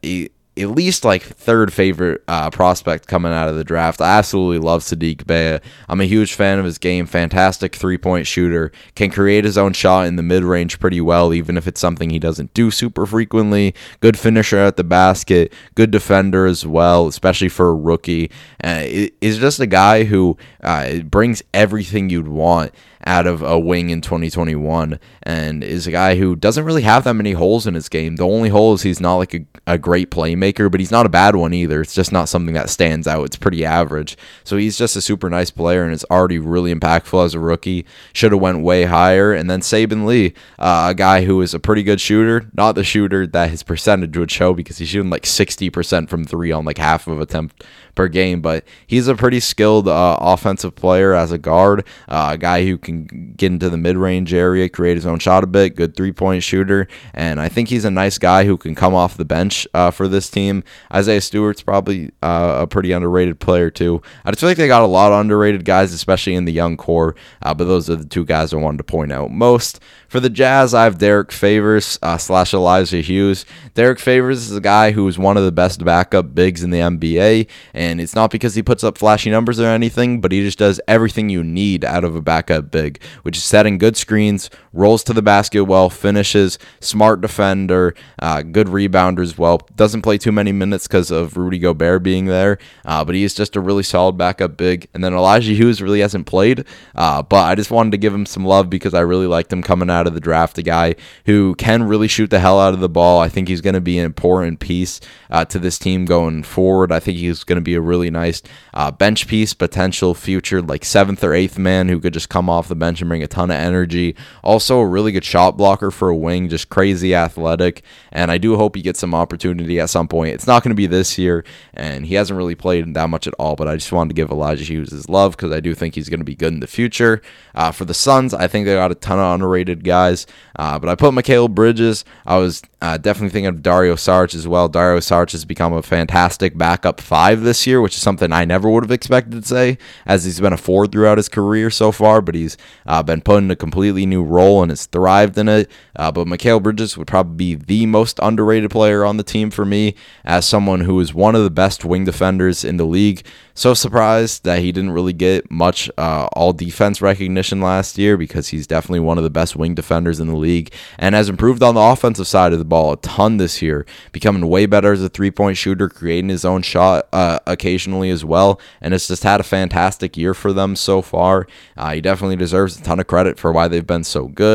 He, 0.03 0.31
at 0.59 0.71
least 0.71 1.05
like 1.05 1.23
third 1.23 1.73
favorite 1.73 2.23
uh, 2.29 2.51
prospect 2.51 3.07
coming 3.07 3.33
out 3.33 3.49
of 3.49 3.57
the 3.57 3.65
draft. 3.65 4.01
I 4.01 4.19
absolutely 4.19 4.59
love 4.59 4.83
Saddiq 4.83 5.27
Bey. 5.27 5.61
I'm 5.89 6.01
a 6.01 6.07
huge 6.07 6.35
fan 6.35 6.59
of 6.59 6.65
his 6.65 6.79
game. 6.79 7.07
Fantastic 7.07 7.77
three 7.77 7.99
point 7.99 8.27
shooter. 8.27 8.73
Can 8.95 9.11
create 9.11 9.45
his 9.45 9.59
own 9.59 9.73
shot 9.75 10.07
in 10.07 10.17
the 10.17 10.23
mid 10.23 10.45
range 10.45 10.81
pretty 10.81 11.01
well, 11.01 11.35
even 11.35 11.57
if 11.57 11.67
it's 11.67 11.81
something 11.81 12.11
he 12.11 12.19
doesn't 12.19 12.55
do 12.55 12.71
super 12.71 13.05
frequently. 13.05 13.75
Good 14.01 14.19
finisher 14.19 14.59
at 14.59 14.77
the 14.77 14.85
basket. 14.85 15.53
Good 15.75 15.91
defender 15.91 16.47
as 16.47 16.67
well, 16.67 17.07
especially 17.07 17.49
for 17.49 17.69
a 17.69 17.75
rookie. 17.75 18.31
Uh, 18.65 18.85
is 19.21 19.39
just 19.39 19.61
a 19.61 19.67
guy 19.67 20.05
who 20.05 20.37
uh, 20.63 21.01
brings 21.01 21.43
everything 21.53 22.09
you'd 22.09 22.29
want 22.29 22.73
out 23.07 23.27
of 23.27 23.41
a 23.41 23.59
wing 23.59 23.91
in 23.91 24.01
2021 24.01 24.99
and 25.23 25.63
is 25.63 25.87
a 25.87 25.93
guy 25.93 26.17
who 26.17 26.35
doesn't 26.35 26.65
really 26.65 26.83
have 26.83 27.05
that 27.05 27.15
many 27.15 27.33
holes 27.33 27.67
in 27.67 27.75
his 27.75 27.89
game. 27.89 28.17
The 28.17 28.27
only 28.27 28.49
hole 28.49 28.75
is 28.75 28.83
he's 28.83 29.01
not 29.01 29.17
like 29.17 29.33
a, 29.33 29.47
a 29.67 29.79
great 29.79 30.11
playmaker, 30.11 30.71
but 30.71 30.81
he's 30.81 30.91
not 30.91 31.07
a 31.07 31.11
bad 31.11 31.37
one 31.37 31.55
either. 31.55 31.81
It's 31.81 31.95
just 31.95 32.11
not 32.11 32.29
something 32.29 32.55
that 32.55 32.69
stands 32.69 33.07
out. 33.07 33.25
It's 33.25 33.37
pretty 33.37 33.65
average. 33.65 34.19
So 34.43 34.57
he's 34.57 34.77
just 34.77 34.97
a 34.97 35.01
super 35.01 35.31
nice 35.31 35.51
player 35.51 35.85
and 35.85 35.93
it's 35.93 36.05
already 36.11 36.41
really 36.41 36.75
impactful 36.75 37.25
as 37.25 37.35
a 37.35 37.41
rookie. 37.41 37.87
Should 38.13 38.33
have 38.33 38.41
went 38.41 38.63
way 38.63 38.85
higher. 38.85 39.33
And 39.33 39.49
then 39.49 39.61
Saben 39.61 40.05
Lee, 40.05 40.35
uh, 40.59 40.89
a 40.91 40.95
guy 40.95 41.25
who 41.25 41.41
is 41.43 41.55
a 41.55 41.61
pretty 41.61 41.85
good 41.85 42.01
shooter, 42.01 42.51
not 42.55 42.73
the 42.73 42.85
shooter 42.85 43.27
that 43.29 43.51
his 43.51 43.63
percentage 43.63 44.17
would 44.17 44.33
show 44.33 44.53
because 44.53 44.79
he's 44.79 44.89
shooting 44.89 45.11
like 45.11 45.23
60% 45.23 46.09
from 46.09 46.25
three 46.25 46.51
on 46.51 46.65
like 46.65 46.79
half 46.79 47.07
of 47.07 47.21
attempt 47.21 47.65
per 47.95 48.07
game, 48.07 48.41
but 48.41 48.65
he's 48.87 49.09
a 49.09 49.17
pretty 49.17 49.41
skilled 49.41 49.89
uh, 49.89 50.17
offensive 50.21 50.77
player 50.77 51.15
as 51.15 51.33
a 51.33 51.39
guard, 51.39 51.85
uh, 52.09 52.31
a 52.35 52.39
guy 52.39 52.65
who 52.65 52.79
can 52.79 52.96
get 53.05 53.53
into 53.53 53.71
the 53.71 53.77
mid 53.77 53.97
range 53.97 54.33
area, 54.33 54.69
create 54.69 54.97
his 54.97 55.07
own 55.07 55.19
shot 55.19 55.45
a 55.45 55.47
bit, 55.47 55.77
good 55.77 55.97
three 55.97 56.13
point 56.13 56.43
shooter, 56.43 56.89
and 57.15 57.41
I 57.41 57.49
think 57.49 57.69
he's 57.69 57.85
a 57.85 57.91
nice 57.91 58.19
guy 58.19 58.45
who 58.45 58.57
can 58.57 58.75
come 58.75 58.95
off 58.95 59.17
the 59.17 59.25
bench 59.25 59.67
uh, 59.75 59.91
for 59.91 60.09
this 60.09 60.31
team. 60.31 60.65
Isaiah 60.93 61.21
Stewart's 61.21 61.63
probably 61.63 62.11
uh, 62.23 62.59
a 62.63 62.67
pretty 62.67 62.93
underrated 62.93 63.41
player 63.41 63.71
too. 63.71 64.03
I 64.25 64.31
just 64.31 64.41
feel 64.41 64.49
like 64.49 64.57
they 64.57 64.69
got 64.69 64.83
a 64.83 64.87
lot 64.87 65.13
of 65.13 65.21
underrated 65.21 65.65
guys, 65.65 65.93
especially 65.93 66.35
in 66.35 66.45
the 66.45 66.53
young 66.53 66.77
core, 66.77 67.15
uh, 67.43 67.55
but 67.55 67.65
those 67.65 67.91
are 67.91 67.97
the 67.97 68.05
two 68.05 68.25
guys 68.25 68.53
I 68.53 68.57
wanted 68.57 68.79
to 68.79 68.85
point 68.85 69.13
out 69.13 69.31
most. 69.31 69.81
For 70.09 70.21
the 70.21 70.31
Jazz, 70.31 70.73
I 70.73 70.85
have 70.85 70.99
Derrick 70.99 71.33
Favors 71.33 71.99
uh, 72.01 72.17
slash 72.17 72.55
Elijah 72.55 73.01
Hughes. 73.01 73.45
Derrick 73.75 73.99
Favors 73.99 74.51
is 74.51 74.57
a 74.57 74.61
guy 74.61 74.93
who 74.93 75.07
is 75.09 75.19
one 75.19 75.37
of 75.37 75.45
the 75.45 75.53
best 75.53 75.85
backup 75.85 76.35
bigs 76.35 76.63
in 76.63 76.71
the 76.71 76.79
NBA, 76.79 77.49
and 77.75 78.01
it's 78.01 78.15
not 78.15 78.31
because 78.31 78.55
he 78.55 78.63
puts 78.63 78.85
up 78.85 78.99
flashy 78.99 79.31
numbers 79.31 79.59
or 79.59 79.67
anything, 79.67 80.21
but 80.21 80.31
he 80.31 80.43
just 80.43 80.59
does 80.59 80.81
everything 80.87 81.29
you 81.29 81.43
need 81.43 81.85
out 81.85 82.05
of 82.05 82.15
a 82.15 82.23
backup 82.23 82.71
big, 82.71 82.86
which 83.23 83.37
is 83.37 83.45
setting 83.45 83.79
good 83.79 83.97
screens, 83.97 84.51
rolls 84.77 85.03
to 85.05 85.13
the 85.13 85.23
basket 85.23 85.65
well, 85.65 85.91
finishes, 85.91 86.59
smart 86.81 87.21
defender, 87.21 87.95
uh, 88.21 88.43
good 88.43 88.69
rebounder 88.69 89.23
as 89.23 89.37
well. 89.37 89.59
Doesn't 89.75 90.03
play 90.03 90.19
too 90.19 90.33
many 90.33 90.53
minutes 90.53 90.87
because 90.87 91.11
of 91.11 91.37
Rudy 91.37 91.59
Gobert 91.59 92.03
being 92.03 92.27
there, 92.27 92.59
uh, 92.85 93.05
but 93.05 93.15
he 93.15 93.25
is 93.25 93.35
just 93.35 93.57
a 93.57 93.61
really 93.61 93.83
solid 93.83 94.17
backup 94.17 94.57
big. 94.57 94.89
And 94.95 95.03
then 95.03 95.13
Elijah 95.13 95.53
Hughes 95.53 95.83
really 95.83 96.01
hasn't 96.01 96.27
played, 96.27 96.65
uh, 96.95 97.23
but 97.23 97.45
I 97.45 97.55
just 97.55 97.71
wanted 97.71 97.91
to 97.91 97.99
give 97.99 98.15
him 98.15 98.27
some 98.27 98.45
love 98.45 98.71
because 98.71 98.95
I 98.95 99.01
really 99.01 99.27
liked 99.27 99.53
him 99.53 99.63
coming 99.63 99.91
out 99.91 99.97
out 99.97 100.07
of 100.07 100.15
the 100.15 100.21
draft, 100.21 100.59
a 100.59 100.63
guy 100.63 100.95
who 101.25 101.55
can 101.57 101.83
really 101.83 102.09
shoot 102.09 102.31
the 102.31 102.39
hell 102.39 102.61
out 102.61 102.75
of 102.75 102.81
the 102.81 102.89
ball. 102.89 103.19
I 103.21 103.29
think 103.29 103.49
he's 103.49 103.61
going 103.61 103.75
to 103.75 103.81
be 103.81 103.99
an 103.99 104.05
important 104.05 104.61
piece 104.61 105.01
uh, 105.31 105.45
to 105.47 105.59
this 105.59 105.79
team 105.79 106.05
going 106.05 106.43
forward. 106.43 106.93
I 106.93 107.01
think 107.01 107.19
he's 107.19 107.45
going 107.45 107.57
to 107.57 107.63
be 107.63 107.75
a 107.75 107.81
really 107.81 108.11
nice 108.11 108.43
uh, 108.75 108.91
bench 108.91 109.27
piece, 109.27 109.55
potential 109.55 110.15
future 110.15 110.61
like 110.61 110.85
seventh 110.85 111.25
or 111.25 111.33
eighth 111.33 111.59
man 111.59 111.89
who 111.89 111.99
could 111.99 112.13
just 112.13 112.29
come 112.29 112.51
off 112.51 112.69
the 112.69 112.77
bench 112.77 113.01
and 113.01 113.09
bring 113.09 113.23
a 113.23 113.27
ton 113.27 113.51
of 113.51 113.57
energy. 113.57 114.15
Also, 114.45 114.66
a 114.75 114.87
really 114.87 115.13
good 115.13 115.25
shot 115.25 115.57
blocker 115.57 115.91
for 115.91 116.09
a 116.09 116.17
wing, 116.17 116.49
just 116.49 116.69
crazy 116.69 117.15
athletic. 117.15 117.83
And 118.13 118.31
I 118.31 118.39
do 118.39 118.57
hope 118.57 118.77
he 118.77 118.83
gets 118.83 119.01
some 119.01 119.15
opportunity 119.15 119.81
at 119.81 119.91
some 119.91 120.09
point. 120.09 120.35
It's 120.35 120.47
not 120.47 120.63
going 120.63 120.71
to 120.71 120.77
be 120.77 120.87
this 120.87 121.19
year, 121.19 121.45
and 121.75 122.07
he 122.07 122.15
hasn't 122.15 122.37
really 122.37 122.55
played 122.55 122.95
that 122.95 123.11
much 123.11 123.27
at 123.27 123.35
all. 123.39 123.57
But 123.57 123.69
I 123.69 123.77
just 123.77 123.93
wanted 123.93 124.11
to 124.11 124.15
give 124.15 124.31
Elijah 124.31 124.65
Hughes 124.65 124.91
his 124.91 125.09
love 125.09 125.37
because 125.37 125.53
I 125.53 125.61
do 125.61 125.75
think 125.75 125.95
he's 125.95 126.09
going 126.09 126.21
to 126.21 126.25
be 126.25 126.35
good 126.35 126.53
in 126.53 126.61
the 126.61 126.67
future. 126.67 127.23
Uh, 127.55 127.73
for 127.73 127.85
the 127.85 127.95
Suns, 127.95 128.35
I 128.35 128.47
think 128.49 128.67
they 128.67 128.75
got 128.75 128.91
a 128.91 128.95
ton 128.95 129.19
of 129.19 129.35
underrated 129.35 129.85
guys. 129.85 130.27
Uh, 130.57 130.79
but 130.79 130.89
I 130.89 130.95
put 130.95 131.15
Mikal 131.15 131.51
Bridges. 131.51 132.05
I 132.27 132.39
was 132.39 132.63
uh, 132.83 132.99
definitely 132.99 133.31
thinking 133.31 133.47
of 133.49 133.63
Dario 133.63 133.95
Saric 133.95 134.35
as 134.35 134.47
well. 134.47 134.69
Dario 134.69 135.01
Saric 135.01 135.33
has 135.33 135.45
become 135.45 135.73
a 135.73 135.83
fantastic 135.83 136.57
backup 136.57 137.01
five 137.01 137.43
this 137.43 137.67
year, 137.67 137.81
which 137.81 137.97
is 137.97 138.03
something 138.03 138.33
I 138.33 138.45
never 138.45 138.69
would 138.69 138.85
have 138.85 138.91
expected 138.91 139.43
to 139.43 139.49
say, 139.49 139.79
as 140.05 140.25
he's 140.25 140.41
been 140.41 140.53
a 140.53 140.59
four 140.59 140.87
throughout 140.87 141.19
his 141.19 141.29
career 141.29 141.71
so 141.71 141.93
far. 141.93 142.21
But 142.21 142.35
he's 142.35 142.57
uh, 142.87 143.03
been 143.03 143.23
put 143.23 143.39
in 143.39 143.51
a 143.51 143.57
completely 143.57 144.07
new 144.07 144.23
role 144.23 144.56
and 144.63 144.71
has 144.71 144.87
thrived 144.87 145.39
in 145.39 145.49
it. 145.49 145.71
Uh, 145.95 146.13
but 146.13 146.27
Mikal 146.27 146.63
Bridges 146.63 146.97
would 146.97 147.07
probably 147.07 147.55
be 147.55 147.65
the 147.65 147.87
most 147.87 148.19
underrated 148.23 148.71
player 148.71 149.05
on 149.05 149.17
the 149.17 149.23
team 149.23 149.51
for 149.51 149.65
me, 149.65 149.95
as 150.25 150.47
someone 150.47 150.81
who 150.81 150.99
is 151.01 151.15
one 151.15 151.35
of 151.35 151.43
the 151.43 151.51
best 151.51 151.85
wing 151.85 152.05
defenders 152.05 152.65
in 152.65 152.77
the 152.77 152.87
league. 152.87 153.25
So 153.55 153.73
surprised 153.73 154.45
that 154.45 154.59
he 154.59 154.71
didn't 154.71 154.91
really 154.91 155.15
get 155.15 155.51
much 155.51 155.91
uh, 155.97 156.29
all 156.35 156.53
defense 156.53 157.01
recognition 157.01 157.63
last 157.63 157.97
year 157.97 158.19
because 158.19 158.49
he's 158.49 158.67
definitely 158.67 159.01
one 159.01 159.17
of 159.17 159.25
the 159.25 159.31
best 159.31 159.57
wing 159.57 159.75
defenders 159.75 160.21
in 160.21 160.29
the 160.29 160.37
league 160.37 160.75
and 160.99 161.15
has 161.15 161.31
improved 161.31 161.63
on 161.63 161.75
the 161.75 161.81
offensive 161.81 162.27
side 162.27 162.53
of 162.53 162.59
the 162.59 162.67
ball 162.67 162.93
a 162.93 162.97
ton 162.99 163.39
this 163.39 163.63
year, 163.63 163.87
becoming 164.13 164.47
way 164.47 164.67
better 164.67 164.93
as 164.93 165.03
a 165.03 165.09
three 165.09 165.31
point 165.31 165.57
shooter, 165.57 165.89
creating 165.89 166.29
his 166.29 166.45
own 166.45 166.61
shot 166.61 167.09
uh, 167.15 167.39
occasionally 167.47 168.11
as 168.11 168.27
well. 168.27 168.61
And 168.83 168.93
it's 168.93 169.09
just 169.09 169.23
had 169.23 169.41
a 169.41 169.45
fantastic 169.45 170.19
year 170.19 170.35
for 170.35 170.53
them 170.53 170.77
so 170.77 171.01
far. 171.01 171.47
Uh, 171.79 171.95
he 171.95 172.03
definitely 172.03 172.37
deserves 172.37 172.79
a 172.79 172.83
ton 172.83 173.01
of 173.01 173.07
credit 173.07 173.39
for 173.39 173.53
why 173.53 173.69
they've 173.69 173.87
been 173.87 174.05
so 174.05 174.29
good. 174.29 174.46